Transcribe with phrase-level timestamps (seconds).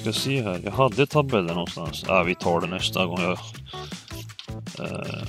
[0.00, 0.60] Ska se här.
[0.64, 2.04] Jag hade tabellen någonstans.
[2.08, 3.20] Ja, vi tar det nästa gång.
[3.20, 3.38] Jag,
[4.78, 5.22] eh,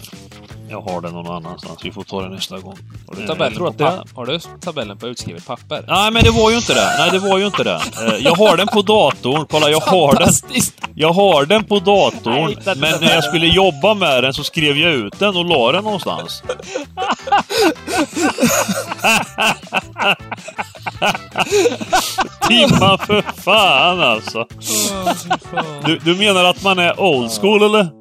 [0.71, 1.79] jag har den någon annanstans.
[1.85, 2.77] Vi får ta det nästa gång.
[3.07, 5.85] Har du tabellen, på, att det- har du tabellen på utskrivet papper?
[5.87, 6.95] Nej, men det var ju inte det.
[6.99, 7.81] Nej, det var ju inte det.
[8.07, 9.45] Eh, Jag har den på datorn.
[9.49, 10.29] Kolla, jag har den.
[10.95, 14.77] Jag har den på datorn, men den när jag skulle jobba med den så skrev
[14.77, 16.43] jag ut den och la den någonstans.
[22.47, 24.45] Timman för fan alltså!
[25.85, 28.00] Du, du menar att man är old school eller?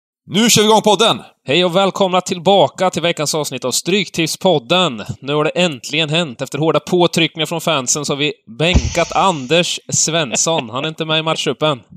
[0.33, 1.21] Nu kör vi igång podden!
[1.47, 5.01] Hej och välkomna tillbaka till veckans avsnitt av Stryktipspodden.
[5.21, 6.41] Nu har det äntligen hänt.
[6.41, 10.69] Efter hårda påtryckningar från fansen så har vi bänkat Anders Svensson.
[10.69, 11.81] Han är inte med i matchtruppen.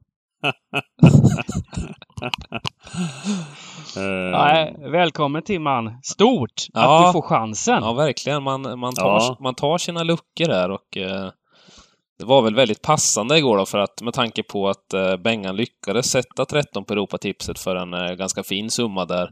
[3.97, 4.03] Eh,
[4.39, 5.99] Nej, välkommen Timman.
[6.03, 6.99] Stort Ja.
[7.01, 7.79] att du får chansen.
[7.83, 8.43] Ja, verkligen.
[8.43, 9.37] Man, man, tar, Ja.
[9.41, 11.31] man tar sina luckor där och eh,
[12.19, 15.57] det var väl väldigt passande igår då för att med tanke på att eh, Bengan
[15.57, 19.31] lyckades sätta 13 på Europatipset för en eh, ganska fin summa där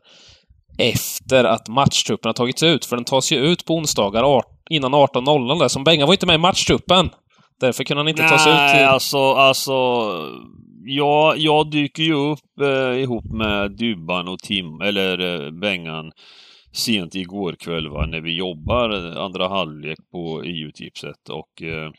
[0.79, 4.95] efter att matchtruppen har tagits ut, för den tas ju ut på onsdagar art- innan
[4.95, 7.11] 18.00 där, som Bengan var inte med i matchtruppen.
[7.61, 8.87] Därför kunde han inte ta sig ut Nej, till...
[8.87, 9.73] alltså, alltså...
[10.85, 16.13] Jag, jag dyker ju upp eh, ihop med Dybban och Tim, eller eh, Bengan,
[16.73, 21.91] sent igår kväll va, när vi jobbar andra halvlek på EU-tipset och eh,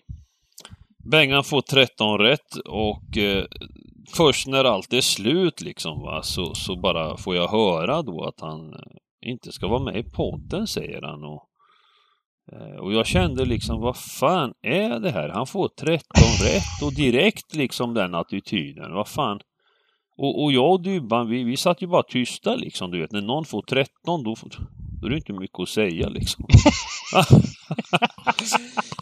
[1.11, 3.45] Bengan får 13 rätt och eh,
[4.15, 8.39] först när allt är slut liksom va, så, så bara får jag höra då att
[8.41, 11.23] han eh, inte ska vara med i podden, säger han.
[11.23, 11.49] Och,
[12.51, 15.29] Eh, Och jag kände liksom, vad fan är det här?
[15.29, 15.99] Han får 13
[16.43, 18.93] rätt och direkt liksom den attityden.
[18.93, 19.39] Vad fan?
[20.17, 23.11] Och, och jag och Dybban, vi, vi satt ju bara tysta liksom, du vet.
[23.11, 24.49] När någon får 13, då, får-
[25.01, 26.45] då är det inte mycket att säga liksom.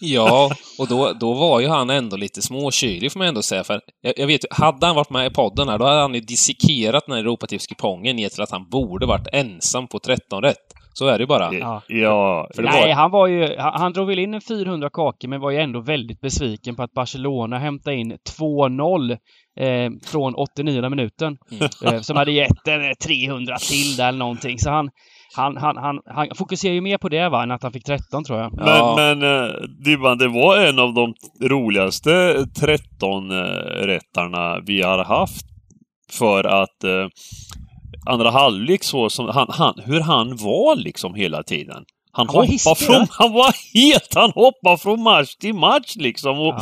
[0.01, 3.63] Ja, och då, då var ju han ändå lite småkylig får man ändå säga.
[3.63, 6.21] För jag, jag vet hade han varit med i podden här, då hade han ju
[6.21, 10.80] dissekerat den här Europatipskupongen ner till att han borde varit ensam på 13 rätt.
[10.93, 11.53] Så är det bara.
[11.53, 11.81] Ja.
[11.87, 13.55] ja, För det Nej, var- han var ju...
[13.57, 16.83] Han, han drog väl in en 400 kakor men var ju ändå väldigt besviken på
[16.83, 19.11] att Barcelona hämtade in 2-0
[19.59, 21.37] eh, från 89 minuten.
[21.51, 21.95] Mm.
[21.95, 24.59] Eh, som hade gett en eh, 300 till där eller någonting.
[24.59, 24.89] Så han,
[25.35, 28.23] han, han, han, han fokuserar ju mer på det va, än att han fick 13
[28.23, 28.53] tror jag.
[28.53, 28.93] Men, Ja.
[28.97, 29.51] men eh,
[29.85, 31.13] Dybban, det var en av de
[31.49, 33.37] roligaste 13 eh,
[33.85, 35.45] rättarna vi har haft.
[36.19, 37.07] För att eh,
[38.05, 41.83] andra halvlek så som han, han, hur han var liksom hela tiden.
[42.13, 44.07] Han, Han hoppade från, han var het!
[44.15, 46.39] Han hoppade från match till match liksom.
[46.39, 46.53] Och,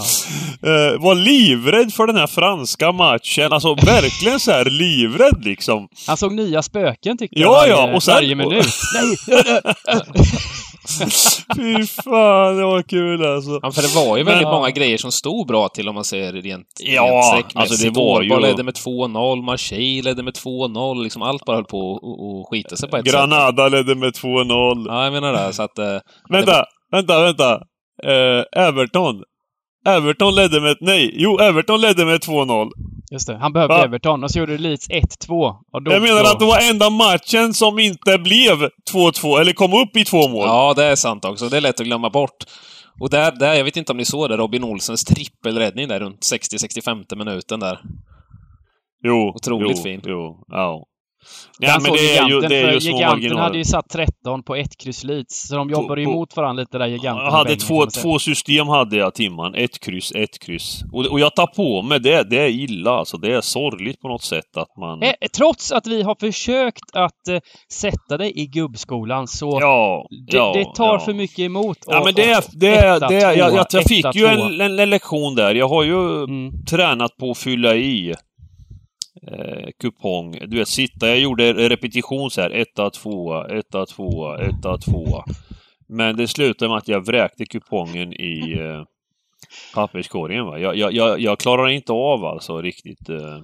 [0.70, 3.54] eh, var livrädd för den här franska matchen.
[3.54, 5.88] Alltså verkligen så här livrädd liksom.
[6.08, 8.66] Han såg nya spöken tyckte Ja, jag ja, varje, och sen- varje minut.
[8.96, 9.16] Nej!
[11.56, 13.60] Fy fan, det var kul alltså.
[13.62, 16.04] Ja, för det var ju väldigt Men- många grejer som stod bra till om man
[16.04, 21.04] säger rent, Ja, rent alltså det var ju- ledde med 2-0, Marseille ledde med 2-0,
[21.04, 23.14] liksom allt bara höll på att- skita sig på ett sätt.
[23.14, 24.86] Granada ledde med 2-0.
[24.88, 25.54] Ja, jag menar det.
[25.54, 25.78] Så att...
[25.80, 25.86] eh,
[26.30, 27.54] Vänta, vänta, vänta.
[28.04, 29.24] Eh, Everton.
[29.88, 30.78] Everton ledde med...
[30.82, 32.70] Nej, jo, Everton ledde med 2-0.
[33.12, 33.84] Just det, han behövde Va?
[33.84, 35.56] Everton och så gjorde Leeds 1-2.
[35.72, 39.74] Och då, Jag menar att det var enda matchen som inte blev 2-2, eller kom
[39.74, 40.48] upp i två mål.
[40.48, 41.50] Ja, det är sant också.
[41.50, 42.44] Det är lätt att glömma bort.
[43.00, 46.20] Och där, där jag vet inte om ni såg det, Robin Olsens trippelräddning där runt
[46.20, 47.82] 60-65 minuten där.
[49.04, 50.02] Jo, Otroligt jo, fin.
[50.06, 50.86] Jo, ja.
[51.60, 54.44] Ja, Ja, men det är ju, det är ju små Giganten hade ju satt 13
[54.44, 55.48] på ett kryss Leeds.
[55.48, 58.98] Så de jobbade ju emot varandra lite där, Giganten Jag hade två, två system hade
[58.98, 59.56] jag timman.
[59.56, 60.82] Ett kryss, ett kryss.
[60.94, 62.30] Och, och jag tar på mig det.
[62.30, 63.18] Det är illa alltså.
[63.18, 65.04] Det är sorgligt på något sätt att man...
[65.04, 67.40] Eh, trots att vi har försökt att eh,
[67.74, 71.00] sätta dig i gubbskolan så ja, det, ja, det tar ja.
[71.00, 71.78] för mycket emot.
[71.88, 74.26] Ja och- men det är, det är, etta, det är jag, jag, jag fick ju
[74.26, 75.56] en, en, en lektion där.
[75.56, 76.66] Jag har ju Mm.
[76.66, 78.14] tränat på att fylla i
[79.28, 80.40] eh, kupong.
[80.48, 81.08] Du vet, sitta.
[81.08, 82.50] Jag gjorde repetition så här.
[82.50, 85.26] Etta, tvåa, etta, tvåa, etta, tvåa.
[85.88, 88.84] Men det slutade med att jag vräkte kupongen i eh,
[89.76, 90.46] papperskorgen.
[90.46, 90.60] Va?
[90.60, 93.10] Jag, jag, jag, jag klarar inte av alltså riktigt.
[93.10, 93.38] Eh,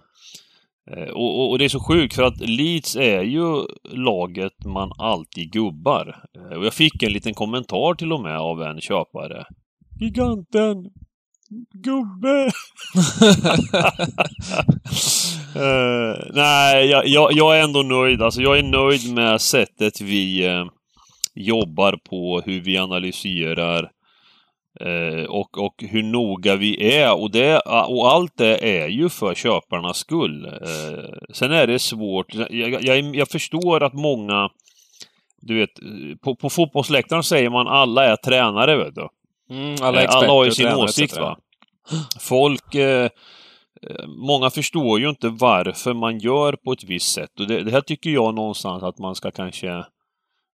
[0.91, 4.91] eh, och, och, och det är så sjukt för att Leeds är ju laget man
[4.97, 6.23] alltid gubbar.
[6.35, 9.45] Eh, och jag fick en liten kommentar till och med av en köpare.
[9.99, 10.91] Giganten!
[11.73, 12.51] Gubbe!
[15.55, 18.21] Eh, nej, jag, jag, jag är ändå nöjd.
[18.21, 20.65] Alltså jag är nöjd med sättet vi eh,
[21.33, 23.91] jobbar på, hur vi analyserar
[24.79, 27.13] eh, och, och hur noga vi är.
[27.13, 30.51] Och, det, och allt det är ju för köparnas skull.
[31.33, 32.33] Sen är det svårt.
[32.33, 34.49] Jag, jag, jag förstår att många
[35.41, 35.69] du vet,
[36.21, 39.07] på, på fotbollsläktaren säger man alla är tränare, vet du.
[39.49, 41.37] Mm, alla, alla, alla har ju sin åsikt, va.
[42.19, 42.75] Folk...
[42.75, 43.09] Eh,
[43.81, 47.39] eh, många förstår ju inte varför man gör på ett visst sätt.
[47.39, 49.85] Och det, det här tycker jag någonstans att man ska kanske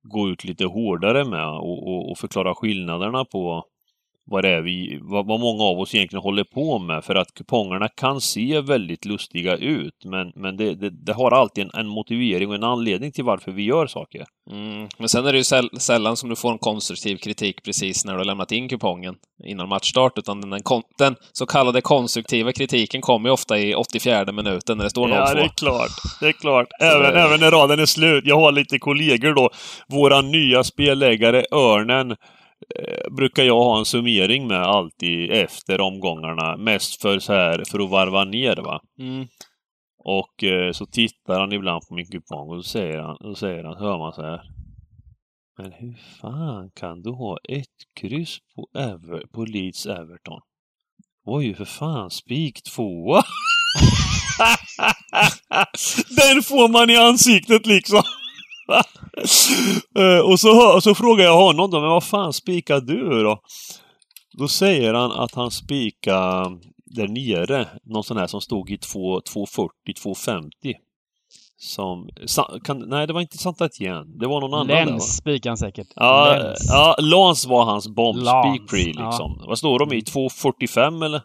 [0.03, 3.63] gå ut lite hårdare med och, och, och förklara skillnaderna på
[4.29, 7.03] vad det är vi, vad, vad många av oss egentligen håller på med.
[7.03, 11.63] För att kupongerna kan se väldigt lustiga ut, men, men det, det, det har alltid
[11.63, 14.25] en, en motivering och en anledning till varför vi gör saker.
[14.51, 14.88] Mm.
[14.97, 18.13] Men sen är det ju säll sällan som du får en konstruktiv kritik precis när
[18.13, 23.01] du har lämnat in kupongen innan matchstart, utan den, kon- den så kallade konstruktiva kritiken
[23.01, 25.13] kommer ju ofta i 84 minuten när det står 0-2.
[25.15, 25.91] Ja, det är klart.
[26.19, 26.68] Det är klart.
[26.81, 28.23] Även, även när raden är slut.
[28.27, 29.50] Jag har lite kollegor då.
[29.88, 32.15] Våra nya spelläggare Örnen
[32.75, 36.57] eh, brukar jag ha en summering med alltid efter omgångarna.
[36.57, 38.81] Mest för så här, för att varva ner va.
[39.00, 39.27] Mm.
[40.04, 43.63] Och eh, så tittar han ibland på min kupong och så säger han, och säger
[43.63, 44.42] han, hör man så här.
[45.57, 50.42] Men hur fan kan du ha ett kryss på, Ever, på Leeds Everton?
[51.25, 53.21] Oj, för fan, spik tvåa!
[56.09, 58.04] Den får man i ansiktet liksom!
[59.99, 63.39] Eh, och, så, och så frågar jag honom då, men vad fan spikar du då?
[64.37, 69.21] Då säger han att han spikar där nere, någon sån här som stod i 2
[69.21, 69.71] 240,
[70.01, 70.49] 250.
[71.59, 72.09] Som,
[72.63, 74.17] kan, nej, det var inte Santa igen.
[74.19, 74.67] Det var någon annan?
[74.67, 75.87] Läns spikar han säkert.
[75.95, 76.65] Ja, Läns.
[76.69, 79.09] ja, Lans var hans bomb Lans, speak pre ja.
[79.09, 79.43] liksom.
[79.47, 80.01] Vad står de i?
[80.01, 81.21] 245 eller?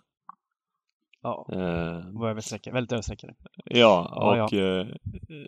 [1.22, 1.58] Ja, Eh,
[2.12, 2.72] var.
[2.72, 3.34] Väldigt översäker.
[3.64, 4.52] ja, Ja, och...
[4.52, 4.86] Eh,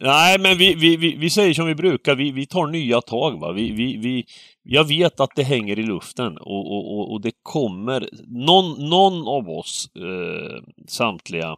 [0.00, 2.14] nej, men vi, vi, vi, vi säger som vi brukar.
[2.14, 3.52] Vi, vi tar nya tag, va.
[3.52, 4.24] Vi, vi, vi,
[4.62, 8.08] jag vet att det hänger i luften och, och, och, och det kommer...
[8.26, 11.56] Någon, någon av oss, eh, samtliga,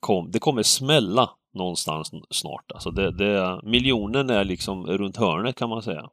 [0.00, 2.72] kom, det kommer smälla någonstans snart.
[2.74, 6.08] Alltså det, det, miljonen är liksom runt hörnet kan man säga.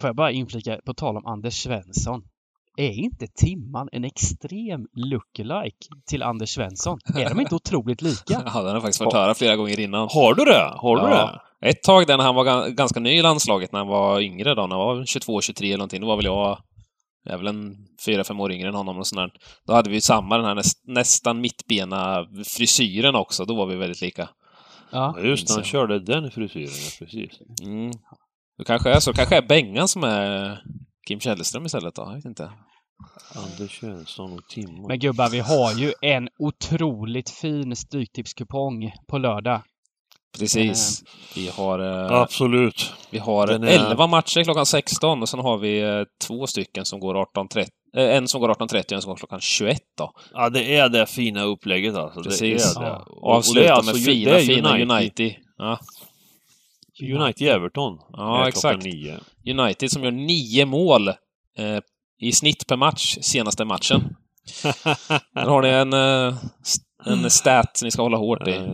[0.00, 2.22] Får jag bara inflika, på tal om Anders Svensson.
[2.76, 6.98] Är inte Timman en extrem lookalike till Anders Svensson?
[7.16, 8.42] Är de inte otroligt lika?
[8.54, 10.08] Ja, den har faktiskt fått höra flera gånger innan.
[10.12, 10.72] Har du det?
[10.76, 11.40] Har du Ja.
[11.60, 11.68] det?
[11.68, 14.54] Ett tag där när han var ga- ganska ny i landslaget, när han var yngre
[14.54, 16.58] då, när han var 22-23 eller någonting, då var väl jag,
[17.24, 17.76] jag är väl en
[18.06, 19.40] 4-5 år yngre än honom och sånt där.
[19.66, 24.00] Då hade vi samma, den här näst, nästan mittbena frisyren också, då var vi väldigt
[24.00, 24.28] lika.
[24.90, 25.14] Ja.
[25.16, 27.30] Ja, just det, han körde den frisyren, precis.
[27.62, 27.90] Mm.
[28.58, 30.58] Det kanske är så, kanske är Bengan som är
[31.08, 32.50] Kim Källström istället då, jag vet inte.
[33.34, 34.88] Anders Svensson och Timmo.
[34.88, 39.60] Men gubbar, vi har ju en otroligt fin Stryktipskupong på lördag.
[40.38, 41.02] Precis.
[41.34, 42.92] Vi har, eh, Absolut.
[43.10, 46.84] vi har Den är- 11 matcher klockan 16 och sen har vi eh, två stycken
[46.84, 47.66] som går 18.30.
[47.96, 50.12] Eh, en som går 18.30 och en som går klockan 21 då.
[50.32, 52.22] Ja, det är det fina upplägget alltså.
[52.22, 52.74] Precis.
[52.74, 52.88] Det är det.
[52.88, 52.96] Ja.
[53.06, 54.90] Och- och det är Avsluta alltså med fina, fina United.
[54.90, 55.34] United.
[55.56, 55.78] Ja.
[57.02, 57.98] United-Everton.
[58.12, 58.84] Ja, är exakt.
[58.84, 59.18] nio.
[59.46, 61.08] United som gör nio mål
[61.58, 61.78] eh,
[62.20, 64.00] i snitt per match senaste matchen.
[65.34, 66.38] Där har ni en, eh,
[67.06, 68.52] en stat ni ska hålla hårt i.
[68.54, 68.64] Eh,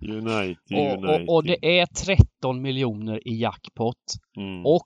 [0.00, 1.28] United, Och, United.
[1.28, 3.96] och, och det är 13 miljoner i jackpot.
[4.36, 4.66] Mm.
[4.66, 4.84] Och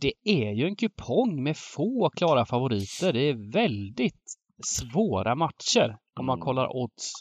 [0.00, 3.12] det är ju en kupong med få klara favoriter.
[3.12, 4.22] Det är väldigt
[4.66, 6.44] svåra matcher om man Mm.
[6.44, 7.12] kollar odds.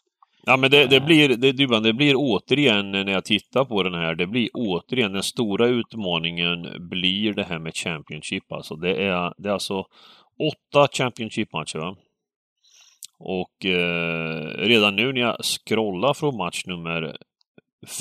[0.49, 3.93] Ja men det, det blir, det, Dybban, det blir återigen när jag tittar på den
[3.93, 8.75] här, det blir återigen den stora utmaningen blir det här med Championship alltså.
[8.75, 9.85] Det är, det är alltså
[10.39, 11.95] åtta Championship-matcher va?
[13.19, 17.17] Och eh, redan nu när jag scrollar från match nummer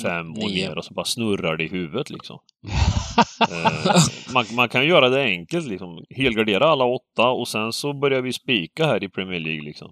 [0.01, 2.39] fem och ner och så bara snurrar det i huvudet liksom.
[3.51, 3.95] eh,
[4.33, 6.05] man, man kan göra det enkelt liksom.
[6.09, 9.91] Helgardera alla åtta och sen så börjar vi spika här i Premier League liksom.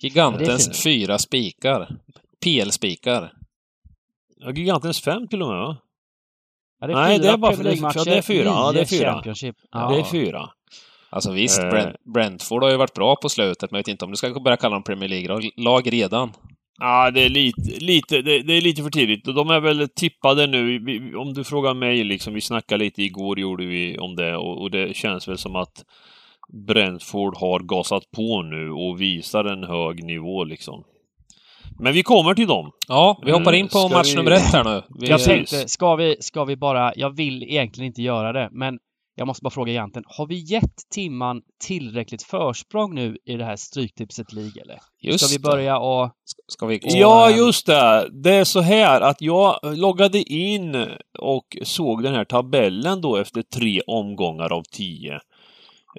[0.00, 0.76] Det Gigantens fint.
[0.82, 1.88] fyra spikar.
[2.44, 3.32] PL-spikar.
[4.36, 5.76] Ja, Gigantens fem till och med va?
[6.80, 8.44] Ja, det Nej, fyra det är bara- Premier League-matcher, ja, det är fyra.
[8.44, 9.22] Ja, det är fyra.
[9.72, 9.90] Ja.
[9.90, 10.50] Det är fyra.
[11.10, 11.70] Alltså visst, Eh.
[11.70, 14.40] Brent, Brentford har ju varit bra på slutet, men jag vet inte om du ska
[14.40, 16.32] börja kalla dem Premier League-lag redan.
[16.78, 19.28] Ja, det är lite, lite, det, det är lite för tidigt.
[19.28, 20.78] Och De är väl tippade nu.
[20.78, 24.62] Vi, om du frågar mig, liksom, vi snackade lite igår, gjorde vi om det, och,
[24.62, 25.84] och det känns väl som att
[26.66, 30.84] Brentford har gasat på nu och visar en hög nivå liksom.
[31.78, 32.70] Men vi kommer till dem.
[32.88, 34.82] Ja, vi hoppar Eh, in på ska match vi- nummer ett här nu.
[35.00, 38.78] Vi, Jag tänkte, ska vi, ska vi bara, jag vill egentligen inte göra det, men
[39.18, 43.56] jag måste bara fråga egentligen, har vi gett Timman tillräckligt försprång nu i det här
[43.56, 44.78] Stryktipset League eller?
[45.02, 46.10] Just Ska vi börja och...
[46.48, 46.80] Ska vi...
[46.82, 48.08] Ja, och, just det.
[48.22, 50.86] Det är så här att jag loggade in
[51.18, 55.20] och såg den här tabellen då efter tre omgångar av tio.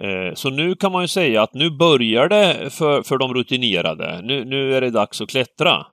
[0.02, 4.22] Eh, Så nu kan man ju säga att nu börjar det för, för de rutinerade.
[4.24, 5.86] Nu, nu är det dags att klättra.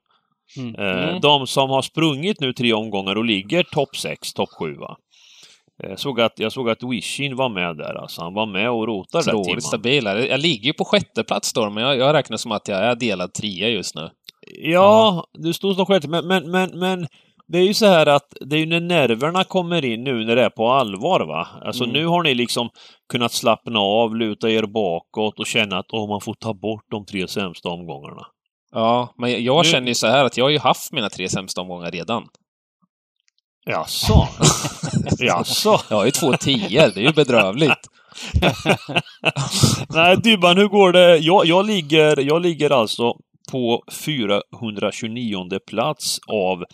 [0.57, 0.75] Mm.
[0.75, 1.21] Eh, Mm.
[1.21, 4.97] De som har sprungit nu tre omgångar och ligger topp 6, topp 7 va.
[5.83, 8.23] Jag såg att, jag såg att Wishin var med där alltså.
[8.23, 9.61] Han var med och rotade där Otroligt Timman.
[9.61, 10.19] stabila.
[10.21, 12.95] Jag ligger ju på sjätte plats då, men jag, jag räknar som att jag är
[12.95, 14.11] delad trea just nu.
[14.63, 17.07] Ja, du står som sjätte, men, men, men, men
[17.53, 20.37] det är ju så här att det är ju när nerverna kommer in nu när
[20.37, 21.49] det är på allvar va.
[21.65, 21.95] Alltså Mm.
[21.95, 22.69] nu har ni liksom
[23.13, 27.05] kunnat slappna av, luta er bakåt och känna att åh, man får ta bort de
[27.07, 28.27] tre sämsta omgångarna.
[28.73, 31.11] Ja, men jag, jag Nu- känner ju så här att jag har ju haft mina
[31.11, 32.25] tre sämsta omgångar redan.
[33.67, 34.29] Jaså?
[35.19, 35.81] Jaså?
[35.91, 37.89] Jag har ju två tior, det är ju bedrövligt.
[39.89, 41.17] Nej, Dybban, hur går det?
[41.19, 43.13] Jag, jag, ligger, jag ligger alltså
[43.53, 46.65] på 429 plats av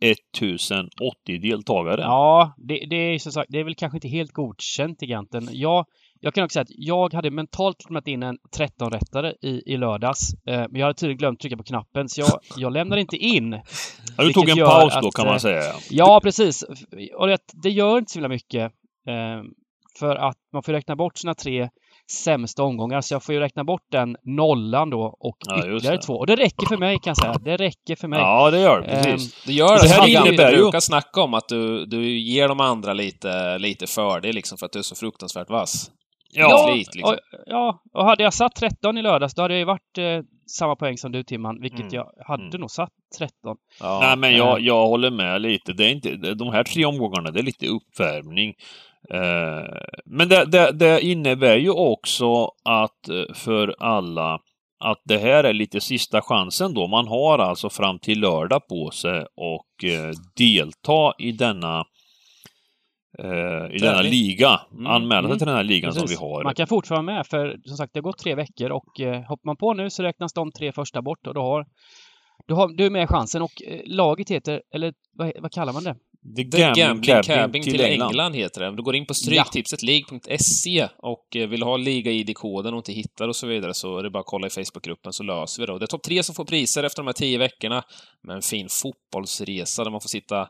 [0.00, 2.00] 1080 deltagare.
[2.00, 5.48] Ja, det, det är som sagt, det är väl kanske inte helt godkänt egentligen.
[5.52, 5.86] Jag,
[6.20, 10.34] jag kan också säga att jag hade mentalt lämnat in en 13-rättare i, i lördags.
[10.46, 13.52] Eh, men jag hade tydligen glömt trycka på knappen, så jag, jag lämnade inte in.
[14.16, 15.62] Ja, du tog en paus då att, kan man eh, säga.
[15.90, 16.64] Ja, precis.
[17.14, 18.72] Och det, det gör inte så himla mycket.
[19.08, 19.42] Eh,
[19.98, 21.68] för att man får räkna bort sina tre
[22.10, 23.00] sämsta omgångar.
[23.00, 26.02] Så jag får ju räkna bort den nollan då och Ja, ytterligare det.
[26.02, 26.12] två.
[26.14, 27.34] Och det räcker för mig kan jag säga.
[27.44, 28.18] Det räcker för mig.
[28.20, 28.86] Ja, det gör det.
[28.86, 29.44] Ehm, Precis.
[29.46, 32.60] Du gör det, det här innebär ju- brukar snacka om, att du, du ger de
[32.60, 35.90] andra lite, lite fördel liksom för att du är så fruktansvärt vass.
[36.32, 37.14] Ja, Flit, liksom.
[37.14, 40.20] och, ja, och hade jag satt 13 i lördags då hade jag ju varit eh,
[40.46, 41.94] samma poäng som du Timman, vilket Mm.
[41.94, 42.60] jag hade Mm.
[42.60, 43.56] nog satt 13.
[43.80, 43.98] Ja.
[44.02, 44.66] Nej, men jag, eh.
[44.66, 45.72] jag håller med lite.
[45.72, 48.54] Det är inte, de här tre omgångarna, det är lite uppvärmning.
[49.14, 49.64] Eh,
[50.04, 54.40] Men det, det, det innebär ju också att eh, för alla
[54.84, 56.86] att det här är lite sista chansen då.
[56.86, 61.84] Man har alltså fram till lördag på sig och eh, delta i denna
[63.70, 64.60] i denna liga.
[64.72, 65.38] Mm, Anmäla sig mm.
[65.38, 66.20] till den här ligan som vi Precis.
[66.20, 66.44] har.
[66.44, 69.22] Man kan fortfarande vara med för som sagt det har gått tre veckor och eh,
[69.22, 71.66] hoppar man på nu så räknas de tre första bort och då har
[72.46, 75.96] du, har, du är med chansen och laget heter, eller vad, vad kallar man det?
[76.36, 78.32] The The Gambling Cabbing till, England.
[78.32, 78.76] heter det.
[78.76, 83.46] Du går in på stryktipsetleague.se och eh, vill ha liga-id-koden och inte hittar och så
[83.46, 85.72] vidare så är det bara att kolla i Facebookgruppen så löser vi det.
[85.72, 87.84] Och det är topp tre som får priser efter de här tio veckorna
[88.22, 90.48] med en fin fotbollsresa där man får sitta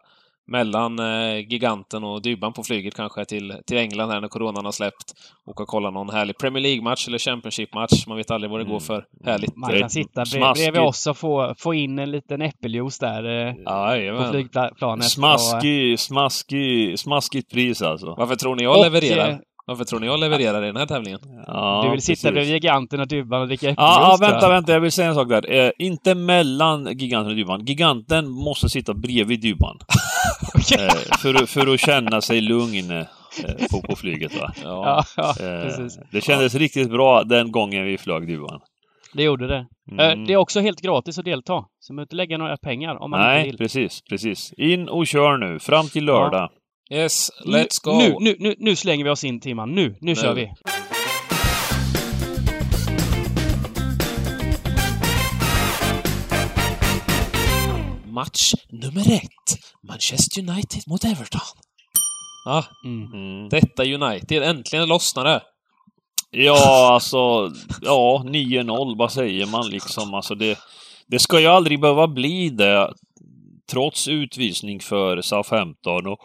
[0.48, 4.72] mellan eh, giganten och Dybban på flyget kanske till, till England här när coronan har
[4.72, 5.12] släppt.
[5.46, 8.06] Och kolla någon härlig Premier League-match eller Championship-match.
[8.06, 9.56] Man vet aldrig vad det går för härligt.
[9.56, 10.64] Man kan sitta bre- smaskigt.
[10.64, 14.30] bredvid oss och få, få in en liten äppeljuice där eh, på Jajamän.
[14.32, 14.82] flygplanet.
[14.82, 18.14] Och, Smaskig, smaskig, smaskigt pris alltså.
[18.18, 19.28] Varför tror ni jag Och, levererar?
[19.30, 19.36] eh,
[19.68, 21.20] Varför tror ni jag levererar i den här tävlingen?
[21.46, 22.32] Ja, du vill sitta precis.
[22.32, 23.98] bredvid giganten och Dybban och dricka Ja, äppeljuice.
[24.00, 24.30] ja, jag.
[24.32, 25.50] vänta, vänta, jag vill säga en sak där.
[25.52, 27.64] Eh, inte mellan giganten och Dybban.
[27.64, 29.76] Giganten måste sitta bredvid Dybban.
[30.78, 33.04] eh, för, för att känna sig lugn eh,
[33.70, 34.52] på, på flyget va.
[34.64, 35.98] Ja, ja, Eh, precis.
[36.12, 38.60] det kändes riktigt bra den gången vi flög Dybban.
[39.14, 39.66] Det gjorde det.
[39.92, 40.20] Mm.
[40.20, 41.64] Eh, Det är också helt gratis att delta.
[41.80, 43.58] Så man behöver inte lägga några pengar om man inte Nej, vill.
[43.58, 44.52] precis, precis.
[44.56, 46.50] In och kör nu, fram till lördag.
[46.90, 47.98] Yes, let's go!
[47.98, 49.74] Nu, nu, nu, nu slänger vi oss in Timman.
[49.74, 50.52] Nu, nu kör vi.
[58.16, 59.48] Match nummer ett.
[59.88, 61.40] Manchester United mot Everton.
[62.44, 63.12] Ja, Mm.
[63.12, 63.48] Mm.
[63.48, 64.42] detta United.
[64.42, 65.42] Äntligen lossnar det.
[66.30, 67.50] Ja, alltså,
[67.82, 70.14] ja, 9-0, vad säger man liksom?
[70.14, 70.58] Alltså det,
[71.06, 72.92] det ska ju aldrig behöva bli det,
[73.72, 76.18] trots utvisning för Southampton och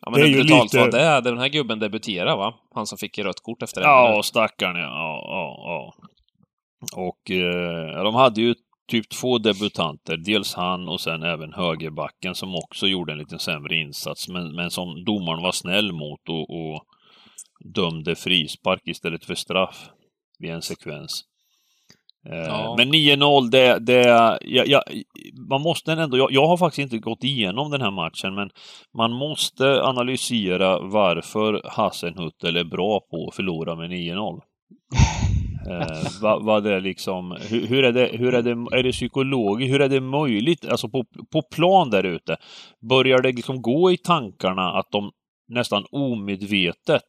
[0.00, 1.20] Ja, men Det är det brutalt lite- vad det.
[1.30, 2.54] Den här gubben debuterar, va?
[2.74, 4.82] Han som fick rött kort efter en Ja, stackarn ja.
[4.82, 5.94] ja, ja, ja.
[7.02, 8.54] Och eh, de hade ju
[8.86, 10.16] typ två debutanter.
[10.16, 14.28] Dels han och sen även högerbacken som också gjorde en lite sämre insats.
[14.28, 16.84] Men, men som domaren var snäll mot och, och
[17.74, 19.90] dömde frispark istället för straff
[20.38, 21.24] vid en sekvens.
[22.28, 22.74] Eh, Ja.
[22.78, 24.02] Men 9-0, det, det
[24.40, 24.82] ja, ja,
[25.48, 28.50] man måste ändå, jag, jag har faktiskt inte gått igenom den här matchen, men
[28.96, 34.40] man måste analysera varför Hassenhuttel är bra på att förlora med 9-0.
[35.70, 38.92] Eh, vad, vad det är liksom, hur, hur är det, hur är det, är det
[38.92, 42.36] psykologiskt, hur är det möjligt, alltså på, på plan där ute,
[42.88, 45.12] börjar det liksom gå i tankarna att de
[45.48, 47.02] nästan omedvetet,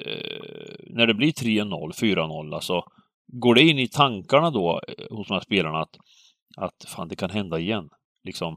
[0.00, 2.84] eh, när det blir 3-0, 4-0, alltså,
[3.26, 5.96] går det in i tankarna då eh, hos de här spelarna att,
[6.56, 7.88] att fan, det kan hända igen,
[8.24, 8.56] liksom?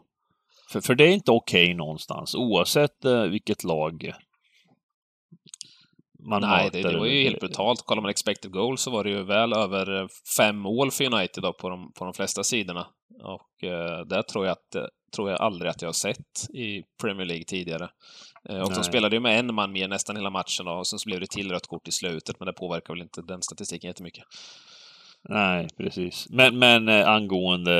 [0.72, 4.12] För, för det är inte okej någonstans, oavsett eh, vilket lag
[6.20, 7.82] man Nej, det, det var ju helt brutalt.
[7.82, 11.54] Kollar man expected goal så var det ju väl över fem mål för United då
[11.54, 12.88] på de, på de flesta sidorna.
[13.24, 17.26] Och eh, det tror jag, att, tror jag aldrig att jag har sett i Premier
[17.26, 17.90] League tidigare.
[18.50, 18.78] Eh, och Nej.
[18.78, 21.20] de spelade ju med en man mer nästan hela matchen då, och sen så blev
[21.20, 24.24] det till rött kort i slutet, men det påverkar väl inte den statistiken jättemycket.
[25.30, 26.28] Nej, precis.
[26.30, 27.74] Men, men eh, angående,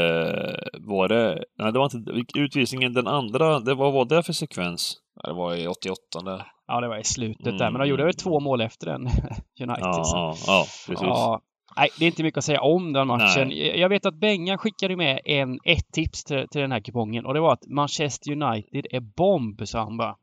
[0.74, 4.98] var det, nej det var inte, utvisningen den andra, det, vad var det för sekvens?
[5.16, 6.46] Ja, det var i 88.
[6.70, 7.52] Ja, det var i slutet där.
[7.52, 7.74] Mm.
[7.74, 9.02] Men de gjorde väl två mål efter den,
[9.62, 9.84] United.
[9.84, 11.02] Ja, ja, precis.
[11.02, 11.42] Ja,
[11.78, 13.52] nej, det är inte mycket att säga om den matchen.
[13.52, 17.34] Jag vet att Bengan skickade med en, ett tips till, till den här kupongen och
[17.34, 20.16] det var att Manchester United är bomb, sa han bara.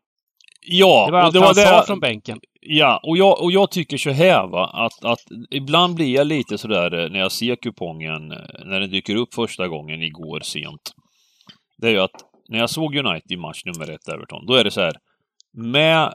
[0.68, 2.40] Ja, Det var och allt det var han sa från bänken.
[2.60, 6.58] Ja, och jag, och jag tycker så här va, att, att ibland blir jag lite
[6.58, 10.92] sådär eh, när jag ser kupongen, eh, när den dyker upp första gången igår sent.
[11.78, 14.64] Det är ju att när jag såg United i match nummer ett, Everton, då är
[14.64, 14.92] det så här,
[15.56, 16.12] med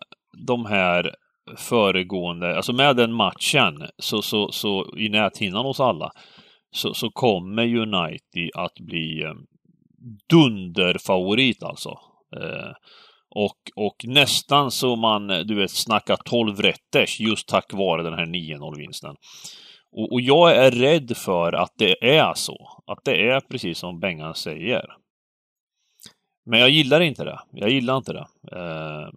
[0.48, 1.16] de här
[1.58, 6.12] föregående, alltså med den matchen, så, så, så i näthinnan hos alla,
[6.72, 9.34] så, så kommer United att bli eh,
[10.30, 11.90] dunderfavorit alltså.
[12.36, 12.72] Eh,
[13.36, 18.26] och, och nästan så man, du vet, snackar 12 rätters just tack vare den här
[18.26, 19.16] 9-0-vinsten.
[19.92, 22.84] Och, och jag är rädd för att det är så.
[22.88, 24.86] Att det är precis som Bengan säger.
[26.46, 27.40] Men jag gillar inte det.
[27.52, 28.28] Jag gillar inte det.
[28.52, 29.10] Eh,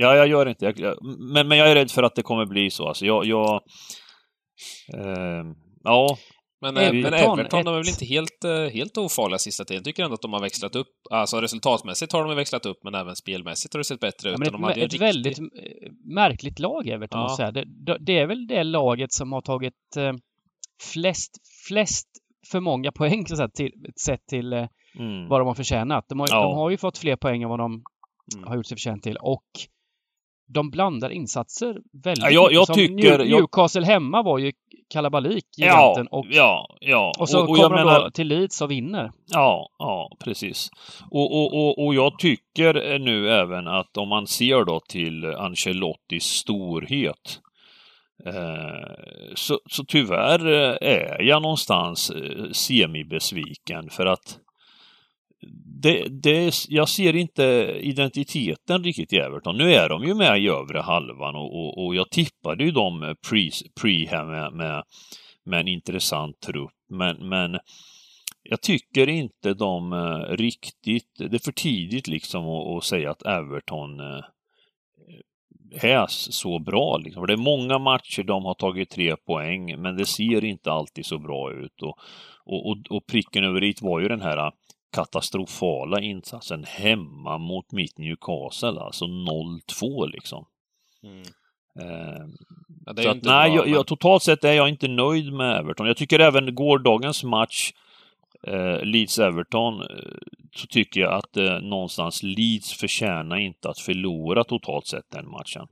[0.00, 0.96] ja, jag gör inte jag, jag,
[1.34, 2.88] men, men jag är rädd för att det kommer bli så.
[2.88, 3.24] Alltså jag...
[3.26, 3.62] jag
[4.94, 5.44] eh,
[5.84, 6.16] ja,
[6.60, 9.78] Men Everton, Everton, men Everton de är väl inte helt, eh, helt ofarliga sista tiden.
[9.80, 10.88] Jag tycker ändå att de har växlat upp.
[11.10, 14.38] Alltså resultatmässigt har de växlat upp, men även spelmässigt har det sett bättre Ja, ut.
[14.38, 15.44] men de ett, riktigt- väldigt eh,
[16.14, 17.24] märkligt lag, Everton, Ja.
[17.24, 17.64] måste jag säga.
[17.64, 20.12] Det, det- är väl det laget som har tagit eh,
[20.92, 21.32] flest,
[21.68, 22.08] flest
[22.50, 23.72] för många poäng så att till,
[24.06, 24.66] sett till eh,
[24.98, 25.28] mm.
[25.28, 26.04] vad de har förtjänat.
[26.08, 26.42] De har, Ja.
[26.42, 27.82] de har ju fått fler poäng än vad de
[28.36, 28.48] Mm.
[28.48, 29.44] har gjort sig förtjänt till och
[30.48, 34.52] de blandar insatser väldigt Ja, jag- jag Som tycker- New- jag- Newcastle hemma var ju
[34.90, 36.06] kalabalik, Ja, giganten.
[36.18, 37.12] och, ja, ja.
[37.18, 39.10] och så och, och kommer de menar, då till Leeds och vinner.
[39.32, 40.70] Ja, ja, precis.
[41.10, 46.24] Och, och, och, och jag tycker nu även att om man ser då till Ancelottis
[46.24, 47.40] storhet
[48.26, 48.94] eh,
[49.34, 54.38] så, så tyvärr eh, är jag någonstans eh, semibesviken för att
[55.82, 57.42] det, det, jag ser inte
[57.80, 59.56] identiteten riktigt i Everton.
[59.56, 63.14] Nu är de ju med i övre halvan och, och, och jag tippade ju dem
[63.30, 64.82] pre, pre här med, med,
[65.44, 66.70] med en intressant trupp.
[66.90, 67.58] Men, men
[68.42, 73.26] jag tycker inte de eh, riktigt, det är för tidigt liksom att, att säga att
[73.26, 74.24] Everton eh,
[75.82, 76.96] är så bra.
[76.96, 77.22] Liksom.
[77.22, 81.06] För det är många matcher de har tagit tre poäng, men det ser inte alltid
[81.06, 81.82] så bra ut.
[81.82, 81.98] Och,
[82.44, 84.52] och, och, och pricken över i var ju den här
[84.92, 90.46] katastrofala insatsen hemma mot mitt Newcastle, alltså 0-2 liksom.
[91.02, 91.22] Mm.
[91.80, 92.26] Eh,
[92.96, 95.86] Ja, så att, nej, bra, jag, jag, totalt sett är jag inte nöjd med Everton.
[95.86, 97.72] Jag tycker även gårdagens match,
[98.46, 100.12] eh, Leeds-Everton, eh,
[100.56, 105.66] så tycker jag att eh, någonstans Leeds förtjänar inte att förlora totalt sett den matchen.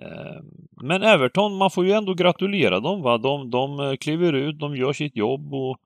[0.00, 0.42] Eh,
[0.82, 3.02] men Everton, man får ju ändå gratulera dem.
[3.02, 3.18] Va?
[3.18, 5.78] De, de eh, kliver ut, de gör sitt jobb och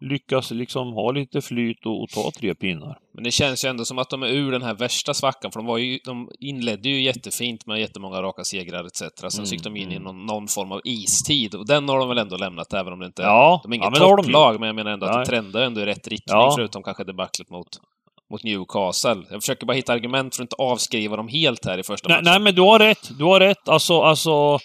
[0.00, 2.98] lyckas liksom ha lite flyt och, och ta tre pinnar.
[3.14, 5.60] Men det känns ju ändå som att de är ur den här värsta svackan, för
[5.60, 8.98] de, var ju, de inledde ju jättefint med jättemånga raka segrar etc.
[8.98, 10.02] Sen Mm, gick de in i mm.
[10.02, 13.06] någon, någon form av istid, och den har de väl ändå lämnat, även om det
[13.06, 14.00] inte Ja, De är ja, inget ju.
[14.00, 15.20] topplag, men jag menar ändå att Nej.
[15.20, 16.52] det trendar ändå i rätt riktning, Ja.
[16.56, 17.68] förutom kanske debaclet mot,
[18.30, 19.16] mot Newcastle.
[19.30, 22.16] Jag försöker bara hitta argument för att inte avskriva dem helt här i första Nej,
[22.16, 22.24] matchen.
[22.32, 23.18] nej, men du har rätt.
[23.18, 23.68] Du har rätt.
[23.68, 24.58] Alltså, alltså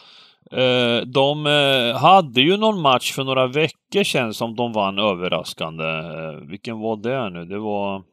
[0.52, 5.84] Eh, de eh, hade ju någon match för några veckor sedan som de vann överraskande.
[5.86, 7.46] Eh, vilken var det nu?
[7.46, 8.04] Det var...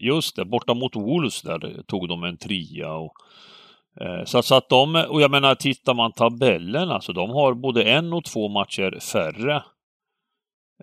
[0.00, 3.12] Just det, borta mot Wolves där tog de en trea och
[4.24, 7.82] så, att- så att de, och jag menar tittar man tabellen, alltså de har både
[7.84, 9.62] en och två matcher färre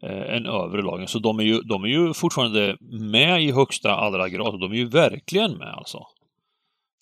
[0.02, 1.08] eh, än övre lagen.
[1.08, 4.60] Så de är, ju, de är ju fortfarande med i högsta allra grad.
[4.60, 6.08] De är ju verkligen med alltså.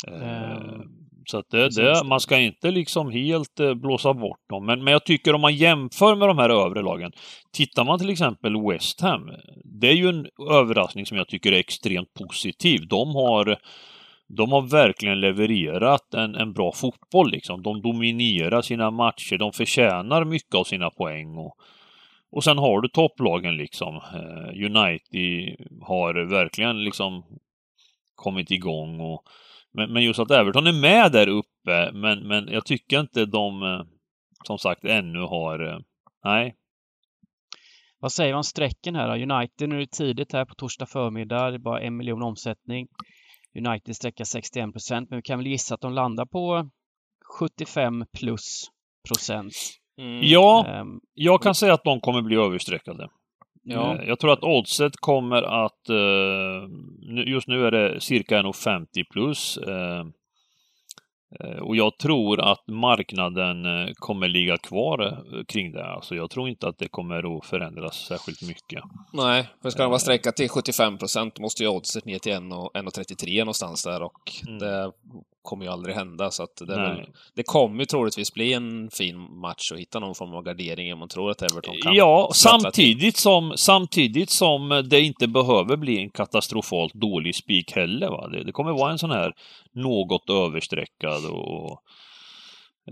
[0.08, 4.66] Mm så att det, det, man ska inte liksom helt eh, blåsa bort dem.
[4.66, 7.12] Men, men jag tycker om man jämför med de här övre lagen.
[7.52, 9.32] Tittar man till exempel West Ham.
[9.64, 12.88] Det är ju en överraskning som jag tycker är extremt positiv.
[12.88, 13.58] De har
[14.28, 17.62] de har verkligen levererat en, en bra fotboll liksom.
[17.62, 21.38] De dominerar sina matcher, de förtjänar mycket av sina poäng.
[21.38, 21.58] Och,
[22.32, 23.96] och sen har du topplagen liksom.
[23.96, 27.24] Eh, United har verkligen liksom
[28.16, 29.00] kommit igång.
[29.00, 29.24] Och,
[29.74, 33.64] men, men just att Everton är med där uppe, men, men jag tycker inte de
[33.64, 33.82] eh,
[34.44, 35.68] som sagt ännu har...
[35.74, 35.80] eh,
[36.24, 36.56] Nej.
[38.00, 39.34] Vad säger man om strecken här då?
[39.36, 42.88] United, nu är det tidigt här på torsdag förmiddag, det är bara en miljon omsättning.
[43.68, 46.70] United sträcker 61 procent, men vi kan väl gissa att de landar på
[47.40, 48.66] 75 plus
[49.08, 49.54] procent.
[49.98, 50.20] Mm.
[50.24, 53.10] Ja, Ehm, jag kan säga att de kommer bli överstreckade.
[53.63, 53.95] Ja.
[54.02, 55.89] Eh, Jag tror att oddset kommer att...
[55.89, 56.69] eh,
[57.28, 59.58] Just nu är det cirka 1,50 plus.
[59.58, 60.06] eh,
[61.62, 65.86] Och jag tror att marknaden kommer ligga kvar kring det.
[65.86, 68.84] Alltså jag tror inte att det kommer att förändras särskilt mycket.
[69.13, 73.39] Nej, för ska den vara sträckat till 75 procent måste ju oddset ner till 1,33
[73.39, 74.60] någonstans där och Mm.
[74.60, 74.91] det
[75.44, 79.40] kommer ju aldrig hända så att det, väl, det kommer ju troligtvis bli en fin
[79.40, 82.42] match och hitta någon form av gardering om man tror att Everton kan Ja, till.
[82.42, 88.10] samtidigt som, samtidigt som det inte behöver bli en katastrofalt dålig spik heller.
[88.10, 88.28] Va?
[88.28, 89.34] Det, det kommer vara en sån här
[89.76, 91.80] något överstreckad och...